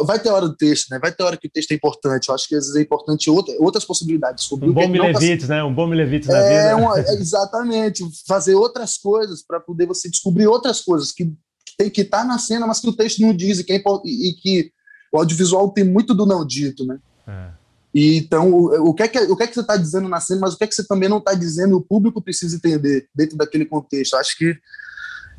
Vai 0.04 0.20
ter 0.20 0.30
hora 0.30 0.48
do 0.48 0.56
texto, 0.56 0.88
né? 0.90 0.98
Vai 1.00 1.12
ter 1.12 1.22
hora 1.24 1.36
que 1.36 1.48
o 1.48 1.50
texto 1.50 1.72
é 1.72 1.74
importante. 1.74 2.28
Eu 2.28 2.34
acho 2.34 2.48
que 2.48 2.54
às 2.54 2.66
vezes 2.66 2.76
é 2.76 2.82
importante 2.82 3.28
outra, 3.28 3.54
outras 3.58 3.84
possibilidades. 3.84 4.50
Um 4.52 4.72
bom 4.72 4.88
Milevites, 4.88 5.48
tá... 5.48 5.56
né? 5.56 5.64
Um 5.64 5.74
bom 5.74 5.86
Milevites 5.86 6.28
na 6.28 6.38
é, 6.38 6.62
vida. 6.62 6.76
Uma, 6.76 6.98
é, 6.98 7.14
exatamente. 7.14 8.04
Fazer 8.26 8.54
outras 8.54 8.96
coisas 8.96 9.42
para 9.44 9.60
poder 9.60 9.86
você 9.86 10.08
descobrir 10.08 10.46
outras 10.46 10.80
coisas 10.80 11.10
que 11.10 11.32
tem 11.78 11.88
que 11.88 12.00
estar 12.02 12.18
tá 12.18 12.24
na 12.24 12.38
cena, 12.38 12.66
mas 12.66 12.80
que 12.80 12.88
o 12.88 12.92
texto 12.92 13.20
não 13.20 13.32
diz 13.32 13.60
e 13.60 13.64
que, 13.64 13.72
é, 13.72 13.82
e 14.04 14.32
que 14.34 14.72
o 15.12 15.18
audiovisual 15.18 15.70
tem 15.70 15.84
muito 15.84 16.12
do 16.12 16.26
não 16.26 16.44
dito, 16.44 16.84
né? 16.84 16.98
É. 17.26 17.50
E, 17.94 18.18
então, 18.18 18.52
o, 18.52 18.90
o, 18.90 18.94
que 18.94 19.04
é 19.04 19.08
que, 19.08 19.18
o 19.18 19.36
que 19.36 19.44
é 19.44 19.46
que 19.46 19.54
você 19.54 19.60
está 19.60 19.76
dizendo 19.76 20.08
na 20.08 20.20
cena, 20.20 20.40
mas 20.42 20.54
o 20.54 20.58
que 20.58 20.64
é 20.64 20.66
que 20.66 20.74
você 20.74 20.86
também 20.86 21.08
não 21.08 21.18
está 21.18 21.32
dizendo, 21.32 21.76
o 21.76 21.80
público 21.80 22.20
precisa 22.20 22.56
entender 22.56 23.08
dentro 23.14 23.36
daquele 23.36 23.64
contexto. 23.64 24.16
Acho 24.16 24.36
que 24.36 24.58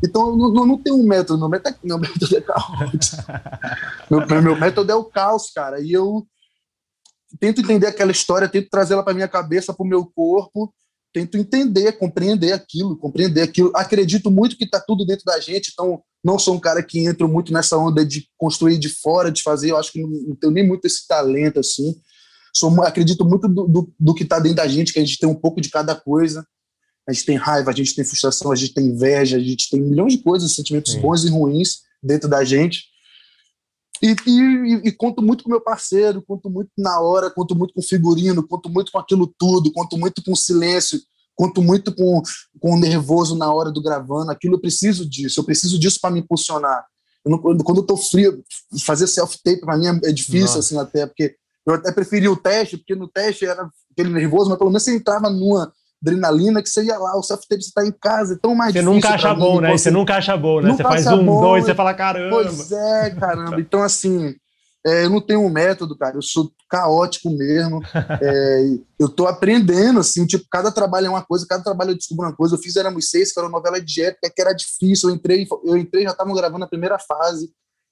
então, 0.04 0.36
não, 0.36 0.66
não 0.66 0.78
tem 0.78 0.94
um 0.94 1.06
método, 1.06 1.40
meu 1.40 1.50
método 1.50 1.76
é, 1.76 1.88
meu 1.88 2.00
método 2.00 2.38
é 2.38 2.42
caos. 2.42 3.12
meu, 4.10 4.42
meu 4.42 4.60
método 4.60 4.92
é 4.92 4.96
o 4.96 5.04
caos, 5.04 5.52
cara. 5.52 5.82
E 5.82 5.92
eu 5.92 6.26
tento 7.38 7.62
entender 7.62 7.86
aquela 7.86 8.12
história, 8.12 8.48
tento 8.48 8.70
trazer 8.70 8.94
ela 8.94 9.04
para 9.04 9.14
minha 9.14 9.28
cabeça, 9.28 9.74
para 9.74 9.84
o 9.84 9.88
meu 9.88 10.06
corpo, 10.06 10.74
tento 11.14 11.38
entender, 11.38 11.94
compreender 11.94 12.54
aquilo, 12.54 12.98
compreender 12.98 13.42
aquilo. 13.42 13.72
Acredito 13.76 14.30
muito 14.30 14.58
que 14.58 14.66
está 14.66 14.80
tudo 14.80 15.06
dentro 15.06 15.26
da 15.26 15.40
gente, 15.40 15.72
então 15.74 16.02
não 16.24 16.38
sou 16.38 16.56
um 16.56 16.60
cara 16.60 16.84
que 16.84 17.00
entra 17.00 17.28
muito 17.28 17.54
nessa 17.54 17.78
onda 17.78 18.06
de 18.06 18.28
construir 18.38 18.78
de 18.78 18.90
fora, 18.90 19.32
de 19.32 19.42
fazer. 19.42 19.72
Eu 19.72 19.78
acho 19.78 19.92
que 19.92 20.02
não, 20.02 20.10
não 20.10 20.36
tenho 20.36 20.54
nem 20.54 20.68
muito 20.68 20.86
esse 20.86 21.08
talento 21.08 21.60
assim. 21.60 21.96
Sou, 22.56 22.84
acredito 22.84 23.26
muito 23.26 23.48
do, 23.48 23.68
do, 23.68 23.94
do 24.00 24.14
que 24.14 24.24
está 24.24 24.40
dentro 24.40 24.58
da 24.58 24.68
gente, 24.68 24.92
que 24.92 25.00
a 25.00 25.06
gente 25.06 25.20
tem 25.20 25.30
um 25.30 25.36
pouco 25.36 25.62
de 25.62 25.70
cada 25.70 25.96
coisa 25.96 26.46
a 27.10 27.14
gente 27.14 27.26
tem 27.26 27.38
raiva, 27.38 27.72
a 27.72 27.74
gente 27.74 27.96
tem 27.96 28.06
frustração, 28.06 28.52
a 28.52 28.56
gente 28.56 28.74
tem 28.74 28.86
inveja, 28.86 29.38
a 29.38 29.40
gente 29.40 29.68
tem 29.70 29.82
milhões 29.82 30.14
de 30.14 30.20
coisas, 30.20 30.54
sentimentos 30.54 30.94
Sim. 30.94 31.02
bons 31.02 31.26
e 31.26 31.30
ruins 31.30 31.80
dentro 32.04 32.30
da 32.30 32.44
gente. 32.44 32.84
E, 34.02 34.16
e, 34.26 34.82
e, 34.88 34.92
conto 34.92 35.22
muito 35.22 35.44
com 35.44 35.50
meu 35.50 35.62
parceiro, 35.62 36.22
conto 36.22 36.50
muito 36.50 36.70
na 36.78 37.00
hora, 37.02 37.30
conto 37.30 37.56
muito 37.56 37.74
com 37.74 37.82
figurino, 37.82 38.48
conto 38.48 38.70
muito 38.70 38.92
com 38.92 39.00
aquilo 39.00 39.34
tudo, 39.38 39.72
conto 39.74 39.98
muito 39.98 40.24
com 40.24 40.36
silêncio, 40.36 41.00
conto 41.36 41.62
muito 41.62 41.94
com, 41.94 42.22
com 42.60 42.76
o 42.76 42.80
nervoso 42.80 43.36
na 43.36 43.54
hora 43.54 43.72
do 43.72 43.82
gravando. 43.82 44.32
Aquilo 44.32 44.56
eu 44.56 44.62
preciso 44.62 45.08
disso, 45.08 45.40
eu 45.40 45.44
preciso 45.44 45.78
disso 45.78 46.00
para 46.02 46.12
me 46.12 46.22
impulsionar. 46.22 46.86
Eu 47.26 47.32
não, 47.32 47.40
quando 47.40 47.82
eu 47.82 47.86
tô 47.86 47.98
frio, 47.98 48.44
fazer 48.86 49.08
self-tape 49.08 49.62
para 49.62 49.78
mim 49.78 49.88
é, 49.88 50.10
é 50.10 50.12
difícil, 50.14 50.42
Nossa. 50.42 50.60
assim, 50.60 50.78
até, 50.78 51.06
porque 51.06 51.36
eu 51.66 51.74
até 51.74 51.92
preferia 51.92 52.32
o 52.32 52.38
teste, 52.38 52.78
porque 52.78 52.96
no 52.96 53.08
teste 53.08 53.46
era 53.46 53.70
aquele 53.92 54.10
nervoso, 54.10 54.50
mas 54.50 54.58
pelo 54.58 54.70
menos 54.70 54.84
você 54.84 54.96
entrava 54.96 55.30
numa, 55.30 55.74
adrenalina 56.02 56.62
que 56.62 56.70
você 56.70 56.84
ia 56.84 56.98
lá, 56.98 57.18
o 57.18 57.24
self-tape 57.24 57.62
você 57.62 57.72
tá 57.74 57.86
em 57.86 57.92
casa, 57.92 58.34
é 58.34 58.38
tão 58.38 58.56
mais 58.56 58.74
você 58.74 58.80
difícil. 58.80 59.02
Você 59.02 59.08
nunca 59.08 59.16
acha 59.16 59.34
bom, 59.34 59.62
né? 59.62 59.72
Você 59.72 59.92
nunca 59.92 60.16
acha 60.16 60.38
bom, 60.38 60.62
né? 60.62 60.72
Você 60.72 60.84
faz 60.84 61.08
um, 61.08 61.26
bom, 61.26 61.42
dois, 61.42 61.66
você 61.66 61.76
fala, 61.76 61.94
caramba. 61.94 62.30
Pois 62.30 62.72
é, 62.72 63.10
caramba. 63.12 63.60
Então, 63.60 63.84
assim, 63.84 64.36
é, 64.86 65.04
eu 65.04 65.10
não 65.10 65.20
tenho 65.20 65.42
um 65.42 65.50
método, 65.50 65.98
cara, 65.98 66.16
eu 66.16 66.22
sou 66.22 66.52
caótico 66.70 67.30
mesmo. 67.30 67.82
é, 68.22 68.64
eu 68.98 69.10
tô 69.10 69.28
aprendendo, 69.28 70.00
assim, 70.00 70.26
tipo, 70.26 70.46
cada 70.50 70.72
trabalho 70.72 71.08
é 71.08 71.10
uma 71.10 71.24
coisa, 71.24 71.46
cada 71.48 71.64
trabalho 71.64 71.92
eu 71.92 71.98
descubro 71.98 72.26
uma 72.26 72.36
coisa. 72.36 72.56
Eu 72.56 72.60
fiz 72.60 72.76
Éramos 72.76 73.10
Seis, 73.10 73.34
que 73.34 73.40
era 73.40 73.48
uma 73.48 73.58
novela 73.58 73.82
de 73.82 74.02
época, 74.02 74.32
que 74.34 74.42
era 74.42 74.54
difícil. 74.54 75.10
Eu 75.10 75.16
entrei, 75.16 75.48
eu 75.66 75.78
entrei 75.78 76.04
já 76.04 76.12
estavam 76.12 76.34
gravando 76.34 76.64
a 76.64 76.70
primeira 76.70 76.98
fase. 76.98 77.52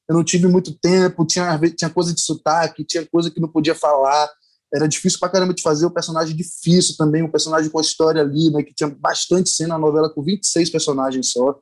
Eu 0.10 0.16
não 0.16 0.24
tive 0.24 0.48
muito 0.48 0.74
tempo, 0.80 1.26
tinha, 1.26 1.60
tinha 1.76 1.90
coisa 1.90 2.14
de 2.14 2.22
sotaque, 2.22 2.86
tinha 2.86 3.06
coisa 3.06 3.30
que 3.30 3.42
não 3.42 3.50
podia 3.50 3.76
falar 3.76 4.30
era 4.78 4.88
difícil 4.88 5.20
pra 5.20 5.30
caramba 5.30 5.54
de 5.54 5.62
fazer, 5.62 5.86
o 5.86 5.90
um 5.90 5.94
personagem 5.94 6.36
difícil 6.36 6.96
também, 6.96 7.24
um 7.24 7.32
personagem 7.32 7.70
com 7.70 7.80
a 7.80 7.82
história 7.82 8.22
ali, 8.22 8.52
né, 8.52 8.62
que 8.62 8.74
tinha 8.74 8.90
bastante 8.90 9.50
cena, 9.50 9.76
a 9.76 9.80
novela 9.80 10.10
com 10.10 10.24
26 10.24 10.70
personagens 10.70 11.32
só. 11.32 11.60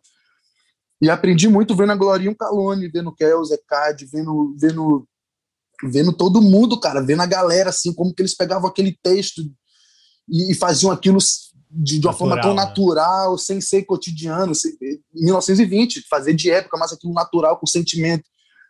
E 1.02 1.10
aprendi 1.10 1.48
muito 1.48 1.76
vendo 1.76 1.92
a 1.92 1.96
Glorinha 1.96 2.36
Calone, 2.36 2.90
vendo 2.90 3.10
o 3.10 3.16
Kel, 3.16 3.44
Zé 3.46 3.58
Cade, 3.68 4.06
vendo, 4.06 4.56
vendo, 4.60 5.08
vendo 5.84 6.12
todo 6.12 6.42
mundo, 6.42 6.80
cara, 6.80 7.02
vendo 7.02 7.22
a 7.22 7.26
galera, 7.26 7.70
assim, 7.70 7.94
como 7.94 8.14
que 8.14 8.22
eles 8.22 8.36
pegavam 8.36 8.70
aquele 8.70 8.98
texto 9.02 9.42
e, 10.28 10.52
e 10.52 10.56
faziam 10.56 10.92
aquilo 10.92 11.20
de, 11.72 12.00
de 12.00 12.08
uma 12.08 12.12
natural, 12.12 12.18
forma 12.18 12.42
tão 12.42 12.54
né? 12.54 12.64
natural, 12.64 13.38
sem 13.38 13.62
ser 13.62 13.84
cotidiano, 13.84 14.54
sem, 14.54 14.74
1920, 15.14 16.06
fazer 16.10 16.34
de 16.34 16.52
época, 16.52 16.78
mas 16.78 16.92
aquilo 16.92 17.14
natural, 17.14 17.58
com 17.58 17.66
sentimento 17.66 18.26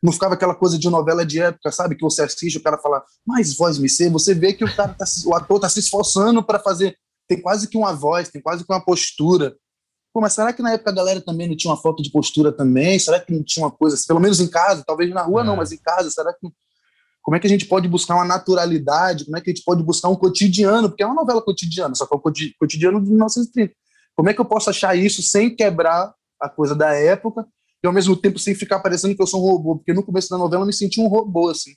não 0.06 0.14
ficava 0.14 0.36
aquela 0.36 0.54
coisa 0.54 0.78
de 0.78 0.90
novela 0.90 1.26
de 1.26 1.42
época, 1.42 1.72
sabe? 1.72 1.96
Que 1.96 2.04
você 2.04 2.22
assiste, 2.22 2.58
o 2.58 2.64
cara 2.64 2.78
fala, 2.78 3.04
mais 3.26 3.56
voz 3.56 3.80
me 3.80 3.90
ser, 3.90 4.10
você 4.12 4.34
vê 4.34 4.54
que 4.54 4.64
o 4.64 4.76
cara 4.76 4.94
tá, 4.94 5.06
o 5.26 5.34
ator 5.34 5.60
tá 5.60 5.68
se 5.68 5.80
esforçando 5.80 6.44
para 6.44 6.60
fazer, 6.60 6.96
tem 7.28 7.42
quase 7.42 7.68
que 7.68 7.78
uma 7.78 7.92
voz, 7.92 8.30
tem 8.30 8.42
quase 8.42 8.64
que 8.64 8.72
uma 8.72 8.84
postura. 8.84 9.56
Pô, 10.14 10.22
mas 10.22 10.34
será 10.34 10.54
que 10.54 10.62
na 10.62 10.74
época 10.74 10.92
a 10.92 10.94
galera 10.94 11.20
também 11.20 11.48
não 11.48 11.58
tinha 11.58 11.72
uma 11.72 11.82
foto 11.82 12.04
de 12.04 12.12
postura 12.12 12.52
também? 12.52 13.00
Será 13.00 13.20
que 13.20 13.34
não 13.34 13.44
tinha 13.44 13.66
uma 13.66 13.72
coisa, 13.72 13.98
pelo 14.08 14.20
menos 14.20 14.40
em 14.40 14.48
casa, 14.48 14.84
talvez 14.86 15.10
na 15.10 15.24
rua 15.24 15.42
é. 15.42 15.44
não, 15.44 15.56
mas 15.56 15.72
em 15.72 15.78
casa, 15.78 16.10
será 16.12 16.32
que 16.32 16.48
como 17.22 17.36
é 17.36 17.40
que 17.40 17.48
a 17.48 17.50
gente 17.50 17.66
pode 17.66 17.88
buscar 17.88 18.14
uma 18.14 18.24
naturalidade? 18.24 19.26
Como 19.26 19.36
é 19.36 19.42
que 19.42 19.50
a 19.50 19.54
gente 19.54 19.66
pode 19.66 19.82
buscar 19.82 20.10
um 20.10 20.16
cotidiano? 20.16 20.90
Porque 20.90 21.02
é 21.02 21.08
uma 21.08 21.16
novela 21.16 21.42
cotidiana, 21.42 21.96
só 21.96 22.06
que 22.06 22.14
é 22.14 22.18
o 22.18 22.22
cotidiano 22.60 23.02
de 23.02 23.10
1930. 23.10 23.74
Como 24.16 24.30
é 24.30 24.34
que 24.34 24.40
eu 24.40 24.46
posso 24.46 24.70
achar 24.70 24.96
isso 24.96 25.24
sem 25.24 25.54
quebrar 25.56 26.14
a 26.40 26.48
coisa 26.48 26.76
da 26.76 26.94
época 26.94 27.48
e 27.86 27.88
ao 27.88 27.94
mesmo 27.94 28.16
tempo 28.16 28.40
sem 28.40 28.56
ficar 28.56 28.80
parecendo 28.80 29.16
que 29.16 29.22
eu 29.22 29.28
sou 29.28 29.42
um 29.42 29.52
robô, 29.52 29.76
porque 29.78 29.94
no 29.94 30.04
começo 30.04 30.30
da 30.30 30.38
novela 30.38 30.64
eu 30.64 30.68
me 30.68 30.74
senti 30.74 31.00
um 31.00 31.08
robô, 31.08 31.50
assim. 31.50 31.72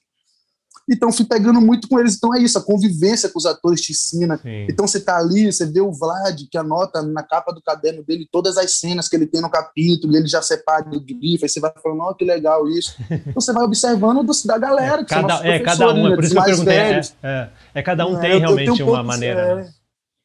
Então 0.91 1.13
fui 1.13 1.27
pegando 1.27 1.61
muito 1.61 1.87
com 1.87 2.01
eles. 2.01 2.17
Então 2.17 2.35
é 2.35 2.41
isso, 2.41 2.57
a 2.57 2.65
convivência 2.65 3.29
com 3.29 3.39
os 3.39 3.45
atores 3.45 3.83
te 3.83 3.93
ensina. 3.93 4.39
Sim. 4.39 4.67
Então 4.71 4.87
você 4.87 4.99
tá 4.99 5.19
ali, 5.19 5.53
você 5.53 5.67
vê 5.67 5.83
o 5.83 5.93
Vlad 5.93 6.41
que 6.51 6.57
anota 6.57 7.03
na 7.03 7.23
capa 7.23 7.53
do 7.53 7.61
caderno 7.61 8.03
dele 8.03 8.27
todas 8.33 8.57
as 8.57 8.79
cenas 8.79 9.07
que 9.07 9.17
ele 9.17 9.27
tem 9.27 9.43
no 9.43 9.51
capítulo, 9.51 10.15
e 10.15 10.17
ele 10.17 10.27
já 10.27 10.41
separa 10.41 10.89
o 10.89 11.01
grifo, 11.01 11.45
aí 11.45 11.49
você 11.49 11.61
vai 11.61 11.71
falando, 11.83 12.01
ó, 12.01 12.11
oh, 12.11 12.15
que 12.15 12.25
legal 12.25 12.67
isso. 12.69 12.95
Então 13.11 13.35
você 13.35 13.53
vai 13.53 13.65
observando 13.65 14.23
do, 14.23 14.33
da 14.47 14.57
galera, 14.57 15.03
é, 15.03 15.05
cada, 15.05 15.47
é, 15.47 15.59
cada 15.59 15.93
um, 15.93 16.07
é 16.07 16.15
por 16.15 16.25
isso 16.25 16.33
que 16.33 16.41
eu 16.41 16.45
perguntei. 16.45 16.75
É, 16.75 17.01
é, 17.23 17.51
é, 17.75 17.83
cada 17.83 18.07
um 18.07 18.17
é, 18.17 18.21
tem 18.21 18.39
realmente 18.41 18.83
uma 18.83 19.03
maneira. 19.03 19.41
É, 19.41 19.55
né? 19.57 19.71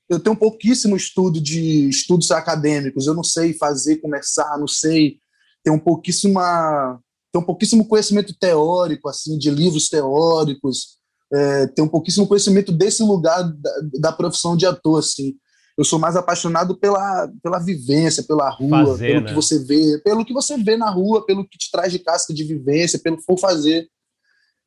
Eu 0.10 0.20
tenho 0.20 0.36
pouquíssimo 0.36 0.96
estudo 0.96 1.42
de 1.42 1.90
estudos 1.90 2.32
acadêmicos, 2.32 3.06
eu 3.06 3.14
não 3.14 3.24
sei 3.24 3.54
fazer, 3.54 3.98
começar, 3.98 4.58
não 4.58 4.68
sei 4.68 5.18
tem 5.64 5.74
um 5.74 5.80
pouquíssima 5.80 7.00
tem 7.32 7.42
um 7.42 7.46
pouquíssimo 7.46 7.88
conhecimento 7.88 8.36
teórico 8.38 9.10
assim 9.10 9.38
de 9.38 9.50
livros 9.50 9.90
teóricos 9.90 11.00
é, 11.34 11.68
tem 11.68 11.84
um 11.84 11.88
pouquíssimo 11.88 12.28
conhecimento 12.28 12.72
desse 12.72 13.02
lugar 13.02 13.42
da, 13.44 13.72
da, 14.00 14.12
profissão 14.12 14.56
de 14.56 14.66
ator 14.66 15.00
assim 15.00 15.36
eu 15.76 15.84
sou 15.84 15.98
mais 15.98 16.16
apaixonado 16.16 16.78
pela, 16.78 17.28
pela 17.42 17.60
vivência 17.60 18.22
pela 18.24 18.50
rua 18.50 18.86
fazer, 18.86 19.08
pelo 19.08 19.22
né? 19.22 19.28
que 19.30 19.34
você 19.34 19.58
vê 19.64 20.00
pelo 20.04 20.26
que 20.26 20.34
você 20.34 20.58
vê 20.58 20.78
na 20.78 20.92
rua 20.92 21.26
pelo 21.26 21.48
que 21.48 21.58
te 21.58 21.72
traz 21.72 21.92
de 21.92 22.00
casca 22.00 22.34
de 22.34 22.44
vivência 22.44 23.00
pelo 23.00 23.18
que 23.18 23.24
for 23.24 23.40
fazer 23.40 23.88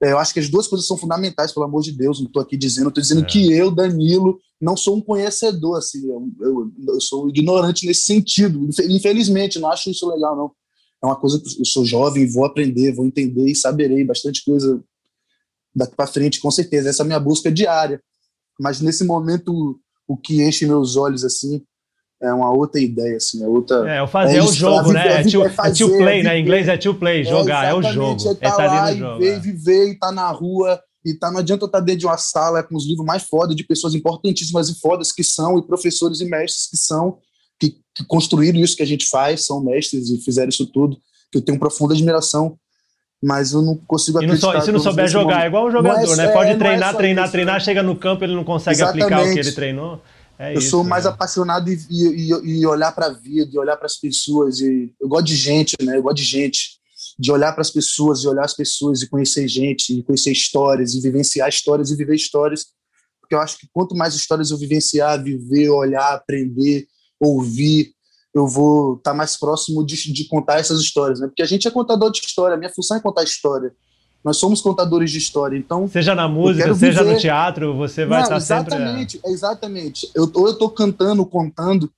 é, 0.03 0.13
eu 0.13 0.19
acho 0.19 0.35
que 0.35 0.41
as 0.41 0.49
duas 0.49 0.67
coisas 0.67 0.87
são 0.87 0.97
fundamentais 0.97 1.53
pelo 1.53 1.67
amor 1.67 1.83
de 1.83 1.93
Deus 1.93 2.19
não 2.19 2.27
estou 2.27 2.43
aqui 2.43 2.57
dizendo 2.57 2.89
estou 2.89 3.03
dizendo 3.03 3.23
é. 3.23 3.27
que 3.27 3.53
eu 3.53 3.71
Danilo 3.71 4.39
não 4.61 4.77
sou 4.77 4.97
um 4.97 5.01
conhecedor 5.01 5.79
assim 5.79 6.05
eu, 6.09 6.29
eu, 6.41 6.73
eu 6.89 7.01
sou 7.01 7.29
ignorante 7.29 7.87
nesse 7.87 8.03
sentido 8.03 8.69
infelizmente 8.91 9.61
não 9.61 9.71
acho 9.71 9.89
isso 9.91 10.11
legal 10.11 10.35
não 10.35 10.51
é 11.03 11.07
uma 11.07 11.17
coisa 11.17 11.41
que 11.41 11.61
eu 11.61 11.65
sou 11.65 11.85
jovem, 11.85 12.27
vou 12.27 12.45
aprender, 12.45 12.95
vou 12.95 13.07
entender 13.07 13.47
e 13.47 13.55
saberei 13.55 14.05
bastante 14.05 14.45
coisa 14.45 14.83
daqui 15.75 15.95
para 15.95 16.07
frente, 16.07 16.41
com 16.41 16.51
certeza. 16.51 16.89
Essa 16.89 17.03
é 17.03 17.05
a 17.05 17.07
minha 17.07 17.21
busca 17.21 17.51
diária. 17.53 18.01
Mas 18.59 18.81
nesse 18.81 19.05
momento, 19.05 19.79
o 20.09 20.17
que 20.17 20.43
enche 20.43 20.67
meus 20.67 20.97
olhos 20.97 21.25
assim 21.25 21.63
é 22.21 22.33
uma 22.33 22.51
outra 22.51 22.81
ideia, 22.81 23.17
assim, 23.17 23.45
é 23.45 23.47
outra. 23.47 23.89
É, 23.91 24.03
o 24.03 24.07
fazer 24.07 24.37
é, 24.37 24.39
é 24.39 24.43
o 24.43 24.51
jogo, 24.51 24.93
né? 24.93 25.21
É, 25.21 25.23
to, 25.23 25.45
é, 25.45 25.51
fazer, 25.51 25.85
é 25.85 25.87
to 25.87 25.99
play, 25.99 26.23
né? 26.23 26.39
Em 26.39 26.43
inglês 26.43 26.69
é 26.69 26.77
to 26.79 26.95
play, 26.95 27.25
jogar, 27.25 27.67
é, 27.67 27.75
o 27.75 27.83
jogo. 27.83 28.31
É 28.31 28.35
tá, 28.35 28.57
tá 28.57 28.67
lá 28.67 28.93
e 28.93 28.99
jogo, 28.99 29.19
ver, 29.19 29.35
é. 29.35 29.39
viver, 29.39 29.89
e 29.91 29.99
tá 29.99 30.11
na 30.11 30.31
rua, 30.31 30.81
e 31.05 31.15
tá, 31.15 31.31
não 31.31 31.41
adianta 31.41 31.65
eu 31.65 31.67
estar 31.67 31.79
tá 31.79 31.85
dentro 31.85 32.01
de 32.01 32.07
uma 32.07 32.17
sala 32.17 32.63
com 32.63 32.75
os 32.75 32.87
livros 32.87 33.05
mais 33.05 33.25
fodas 33.25 33.55
de 33.55 33.63
pessoas 33.65 33.95
importantíssimas 33.95 34.71
e 34.71 34.81
fodas 34.81 35.13
que 35.13 35.23
são, 35.23 35.59
e 35.59 35.67
professores 35.67 36.21
e 36.21 36.25
mestres 36.25 36.69
que 36.71 36.77
são, 36.77 37.19
que, 37.59 37.77
que 37.95 38.05
construíram 38.07 38.61
isso 38.61 38.77
que 38.77 38.83
a 38.83 38.87
gente 38.87 39.09
faz, 39.09 39.47
são 39.47 39.63
mestres 39.63 40.11
e 40.11 40.19
fizeram 40.19 40.49
isso 40.49 40.67
tudo, 40.67 40.97
que 41.31 41.39
eu 41.39 41.43
tenho 41.43 41.59
profunda 41.59 41.95
admiração, 41.95 42.59
mas 43.23 43.53
eu 43.53 43.63
não 43.63 43.77
consigo 43.77 44.19
acreditar. 44.19 44.51
E, 44.51 44.55
não, 44.55 44.61
se 44.61 44.73
não 44.73 44.81
souber 44.81 45.09
jogar, 45.09 45.45
é 45.45 45.47
igual 45.47 45.67
um 45.67 45.71
jogador, 45.71 46.13
é, 46.13 46.17
né? 46.17 46.29
Pode 46.29 46.51
é, 46.51 46.57
treinar, 46.57 46.95
é 46.95 46.97
treinar, 46.97 47.25
isso, 47.25 47.33
treinar, 47.33 47.55
né? 47.55 47.61
chega 47.61 47.83
no 47.83 47.97
campo, 47.97 48.25
ele 48.25 48.35
não 48.35 48.45
consegue 48.45 48.77
Exatamente. 48.77 49.05
aplicar 49.05 49.31
o 49.31 49.33
que 49.33 49.41
ele 49.41 49.53
treinou. 49.53 50.03
É 50.39 50.55
eu 50.55 50.59
isso, 50.59 50.71
sou 50.71 50.85
mais 50.85 51.05
né? 51.05 51.11
apaixonado 51.11 51.71
e, 51.71 51.79
e, 51.91 52.61
e 52.61 52.67
olhar 52.67 52.93
para 52.93 53.07
a 53.07 53.11
vida, 53.11 53.51
e 53.53 53.59
olhar 53.59 53.77
para 53.77 53.87
as 53.87 53.97
pessoas. 53.97 54.61
E 54.61 54.93
eu 55.01 55.09
gosto 55.09 55.27
de 55.27 55.37
gente, 55.37 55.77
né? 55.83 55.97
Eu 55.97 56.03
gosto 56.03 56.19
de 56.19 56.25
gente, 56.25 56.79
de 57.19 57.33
olhar 57.33 57.53
para 57.53 57.63
as 57.63 57.71
pessoas, 57.71 58.23
e 58.23 58.29
olhar 58.29 58.45
as 58.45 58.55
pessoas 58.55 59.01
e 59.01 59.09
conhecer 59.09 59.49
gente, 59.49 59.99
e 59.99 60.03
conhecer 60.03 60.31
histórias, 60.31 60.95
e 60.95 61.01
vivenciar 61.01 61.49
histórias 61.49 61.91
e 61.91 61.97
viver 61.97 62.15
histórias. 62.15 62.67
Porque 63.21 63.35
eu 63.35 63.41
acho 63.41 63.59
que 63.59 63.67
quanto 63.73 63.97
mais 63.97 64.15
histórias 64.15 64.51
eu 64.51 64.59
vivenciar, 64.59 65.23
viver, 65.23 65.71
olhar, 65.71 66.13
aprender, 66.13 66.87
ouvir, 67.21 67.93
eu 68.35 68.47
vou 68.47 68.97
estar 68.97 69.13
tá 69.13 69.17
mais 69.17 69.37
próximo 69.37 69.85
de, 69.85 70.13
de, 70.13 70.25
contar 70.25 70.59
essas 70.59 70.81
histórias, 70.81 71.21
né? 71.21 71.27
Porque 71.27 71.43
a 71.43 71.47
gente 71.47 71.67
é 71.67 71.71
contador 71.71 72.11
de 72.11 72.21
história, 72.21 72.55
a 72.55 72.59
minha 72.59 72.73
função 72.73 72.97
é 72.97 73.01
contar 73.01 73.25
história. 73.25 73.73
Nós 74.23 74.39
somos 74.39 74.61
contadores 74.61 75.11
de 75.11 75.19
história, 75.19 75.57
então... 75.57 75.89
Seja 75.89 76.15
na 76.15 76.29
música, 76.29 76.75
seja 76.75 77.05
no 77.05 77.17
teatro, 77.17 77.77
você 77.77 78.05
vai 78.05 78.19
Não, 78.19 78.25
estar 78.25 78.37
exatamente, 78.37 79.13
sempre... 79.13 79.31
Exatamente, 79.31 80.07
exatamente. 80.07 80.11
Eu, 80.15 80.31
ou 80.35 80.47
eu 80.49 80.53
estou 80.53 80.69
cantando, 80.69 81.25
contando, 81.25 81.91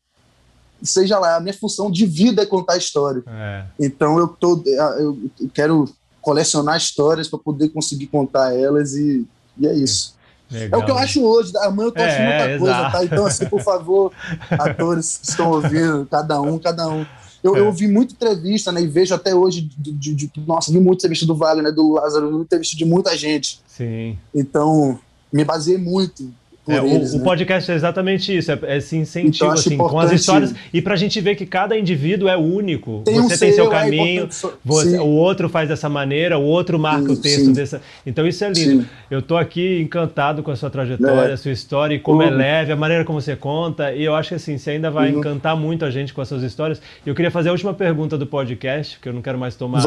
seja 0.83 1.19
lá, 1.19 1.37
a 1.37 1.41
minha 1.41 1.55
função 1.55 1.91
de 1.91 2.07
vida 2.07 2.43
é 2.43 2.47
contar 2.47 2.77
história. 2.77 3.23
É. 3.27 3.65
Então 3.81 4.19
eu, 4.19 4.29
tô, 4.29 4.63
eu 4.67 5.19
quero 5.55 5.89
colecionar 6.21 6.77
histórias 6.77 7.29
para 7.29 7.39
poder 7.39 7.71
conseguir 7.71 8.09
contar 8.09 8.55
elas 8.55 8.95
e, 8.95 9.27
e 9.57 9.67
é 9.67 9.75
isso. 9.75 10.18
Legal. 10.51 10.81
É 10.81 10.83
o 10.83 10.87
que 10.87 10.91
eu 10.91 10.99
acho 10.99 11.23
hoje. 11.23 11.53
Amanhã 11.59 11.89
eu 11.89 11.93
tô 11.93 12.03
achando 12.03 12.21
é, 12.21 12.49
muita 12.49 12.59
coisa, 12.59 12.91
tá? 12.91 13.05
Então, 13.05 13.27
assim, 13.27 13.47
por 13.47 13.61
favor, 13.61 14.13
atores 14.51 15.19
que 15.19 15.29
estão 15.29 15.51
ouvindo, 15.51 16.07
cada 16.11 16.41
um, 16.41 16.59
cada 16.59 16.89
um. 16.89 17.05
Eu, 17.43 17.57
é. 17.57 17.61
eu 17.61 17.67
ouvi 17.67 17.87
muita 17.87 18.15
entrevista, 18.15 18.73
né? 18.73 18.83
E 18.83 18.87
vejo 18.87 19.15
até 19.15 19.35
hoje, 19.35 19.63
de, 19.79 19.93
de, 19.93 20.15
de 20.15 20.33
nossa, 20.47 20.73
vi 20.73 20.81
muita 20.81 21.01
entrevista 21.01 21.27
do 21.27 21.35
Wagner, 21.35 21.73
do 21.73 21.93
Lázaro, 21.93 22.31
muita 22.31 22.57
entrevista 22.57 22.77
de 22.77 22.85
muita 22.85 23.17
gente. 23.17 23.61
Sim. 23.67 24.19
Então, 24.35 24.99
me 25.33 25.45
baseei 25.45 25.79
muito 25.79 26.33
é, 26.69 26.77
eles, 26.77 27.13
o, 27.13 27.17
né? 27.17 27.23
o, 27.23 27.25
podcast 27.25 27.71
é 27.71 27.75
exatamente 27.75 28.37
isso, 28.37 28.53
é, 28.53 28.59
é 28.63 28.77
esse 28.77 28.97
incentivo 28.97 29.47
então, 29.47 29.51
assim, 29.51 29.77
com 29.77 29.99
as 29.99 30.13
histórias 30.13 30.55
e 30.73 30.83
para 30.83 30.95
a 30.95 30.97
gente 30.97 31.21
ver 31.21 31.35
que 31.35 31.47
cada 31.47 31.77
indivíduo 31.79 32.29
é 32.29 32.37
único. 32.37 33.03
Tem 33.05 33.15
você 33.15 33.35
um 33.35 33.39
tem 33.39 33.53
seu 33.53 33.67
é 33.67 33.71
caminho, 33.71 34.25
é 34.25 34.49
você, 34.65 34.99
o 34.99 35.07
outro 35.07 35.49
faz 35.49 35.69
dessa 35.69 35.89
maneira, 35.89 36.39
o 36.39 36.45
outro 36.45 36.79
marca 36.79 37.07
sim, 37.07 37.13
o 37.13 37.17
texto 37.17 37.45
sim. 37.47 37.53
dessa. 37.53 37.83
Então 38.07 38.27
isso 38.27 38.45
é 38.45 38.49
lindo. 38.49 38.83
Sim. 38.83 38.89
Eu 39.11 39.21
estou 39.21 39.37
aqui 39.37 39.81
encantado 39.81 40.43
com 40.43 40.51
a 40.51 40.57
sua 40.57 40.71
trajetória, 40.71 41.31
é. 41.31 41.33
a 41.33 41.37
sua 41.37 41.53
história 41.53 41.95
e 41.95 41.99
como 41.99 42.23
uhum. 42.23 42.29
é 42.29 42.31
leve, 42.31 42.73
a 42.73 42.77
maneira 42.77 43.05
como 43.05 43.21
você 43.21 43.35
conta. 43.35 43.93
E 43.93 44.05
eu 44.05 44.15
acho 44.15 44.31
que 44.31 44.35
assim, 44.35 44.59
você 44.59 44.73
ainda 44.73 44.91
vai 44.91 45.11
uhum. 45.11 45.19
encantar 45.19 45.57
muito 45.57 45.85
a 45.85 45.91
gente 45.91 46.13
com 46.13 46.21
as 46.21 46.29
suas 46.29 46.43
histórias. 46.43 46.81
Eu 47.05 47.15
queria 47.15 47.31
fazer 47.31 47.49
a 47.49 47.53
última 47.53 47.73
pergunta 47.73 48.19
do 48.19 48.27
podcast, 48.27 48.97
porque 48.97 49.09
eu 49.09 49.13
não 49.13 49.23
quero 49.23 49.39
mais 49.39 49.57
tomar 49.57 49.83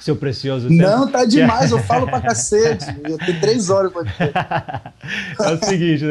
seu 0.00 0.16
precioso 0.16 0.68
tempo. 0.68 0.82
Não, 0.82 1.08
tá 1.08 1.24
demais, 1.24 1.70
eu 1.70 1.78
falo 1.84 2.06
pra 2.06 2.20
cacete. 2.20 2.86
Eu 3.04 3.18
tenho 3.18 3.40
três 3.40 3.70
horas 3.70 3.92
para 3.92 4.02
É 5.40 5.52
o 5.52 5.64
seguinte, 5.64 6.04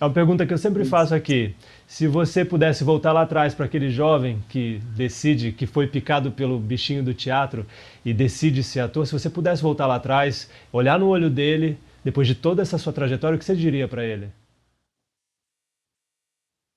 é 0.00 0.04
uma 0.04 0.12
pergunta 0.12 0.46
que 0.46 0.52
eu 0.52 0.58
sempre 0.58 0.84
faço 0.84 1.14
aqui. 1.14 1.54
Se 1.86 2.06
você 2.06 2.44
pudesse 2.44 2.82
voltar 2.82 3.12
lá 3.12 3.22
atrás 3.22 3.54
para 3.54 3.66
aquele 3.66 3.90
jovem 3.90 4.42
que 4.48 4.78
decide, 4.96 5.52
que 5.52 5.66
foi 5.66 5.86
picado 5.86 6.32
pelo 6.32 6.58
bichinho 6.58 7.02
do 7.02 7.12
teatro 7.12 7.66
e 8.04 8.14
decide 8.14 8.62
ser 8.62 8.80
ator, 8.80 9.06
se 9.06 9.12
você 9.12 9.28
pudesse 9.28 9.62
voltar 9.62 9.86
lá 9.86 9.96
atrás, 9.96 10.48
olhar 10.72 10.98
no 10.98 11.08
olho 11.08 11.28
dele, 11.28 11.78
depois 12.02 12.26
de 12.26 12.34
toda 12.34 12.62
essa 12.62 12.78
sua 12.78 12.92
trajetória, 12.92 13.36
o 13.36 13.38
que 13.38 13.44
você 13.44 13.56
diria 13.56 13.86
para 13.86 14.04
ele? 14.04 14.32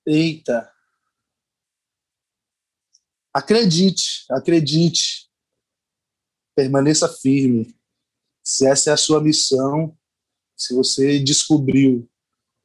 Eita. 0.06 0.72
Acredite, 3.32 4.24
acredite. 4.30 5.28
Permaneça 6.56 7.08
firme. 7.08 7.74
Se 8.42 8.66
essa 8.66 8.90
é 8.90 8.92
a 8.92 8.96
sua 8.96 9.22
missão, 9.22 9.96
se 10.56 10.74
você 10.74 11.20
descobriu 11.20 12.08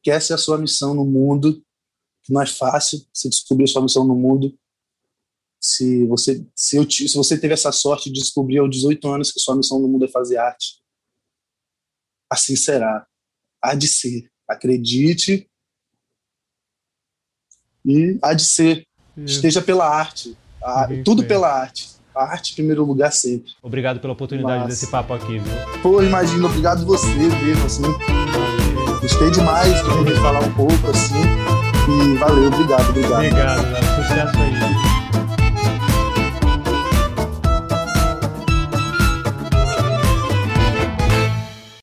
que 0.03 0.11
essa 0.11 0.33
é 0.33 0.35
a 0.35 0.37
sua 0.37 0.57
missão 0.57 0.93
no 0.93 1.05
mundo, 1.05 1.63
que 2.23 2.33
não 2.33 2.41
é 2.41 2.45
fácil 2.45 3.03
você 3.11 3.29
descobrir 3.29 3.63
a 3.63 3.67
sua 3.67 3.81
missão 3.81 4.05
no 4.05 4.15
mundo. 4.15 4.53
Se 5.59 6.05
você, 6.07 6.45
se, 6.53 6.75
eu, 6.75 6.89
se 6.89 7.15
você 7.15 7.39
teve 7.39 7.53
essa 7.53 7.71
sorte 7.71 8.11
de 8.11 8.19
descobrir 8.19 8.57
aos 8.57 8.69
18 8.69 9.07
anos 9.07 9.31
que 9.31 9.39
sua 9.39 9.55
missão 9.55 9.79
no 9.79 9.87
mundo 9.87 10.03
é 10.03 10.09
fazer 10.09 10.37
arte, 10.37 10.81
assim 12.29 12.55
será. 12.55 13.07
Há 13.61 13.73
de 13.73 13.87
ser. 13.87 14.29
Acredite 14.47 15.49
e 17.85 18.19
há 18.21 18.33
de 18.33 18.43
ser. 18.43 18.85
Isso. 19.15 19.35
Esteja 19.35 19.61
pela 19.61 19.87
arte. 19.87 20.37
A, 20.61 20.87
tudo 21.05 21.25
pela 21.25 21.47
arte. 21.47 21.93
A 22.13 22.25
arte 22.25 22.51
em 22.51 22.55
primeiro 22.55 22.83
lugar 22.83 23.11
sempre. 23.11 23.53
Obrigado 23.61 24.01
pela 24.01 24.13
oportunidade 24.13 24.65
Mas... 24.65 24.79
desse 24.79 24.91
papo 24.91 25.13
aqui, 25.13 25.39
viu? 25.39 25.81
Pô, 25.81 26.01
imagina, 26.01 26.45
obrigado 26.45 26.85
você 26.85 27.07
mesmo, 27.07 27.65
assim. 27.65 28.22
Gostei 29.03 29.29
demais 29.31 29.83
de 29.83 29.83
poder 29.83 30.15
falar 30.15 30.39
um 30.39 30.51
pouco 30.53 30.89
assim. 30.89 31.21
E 31.89 32.17
valeu, 32.17 32.47
obrigado, 32.47 32.89
obrigado. 32.89 33.15
Obrigado, 33.15 33.95
sucesso 33.97 34.37
aí. 34.37 34.82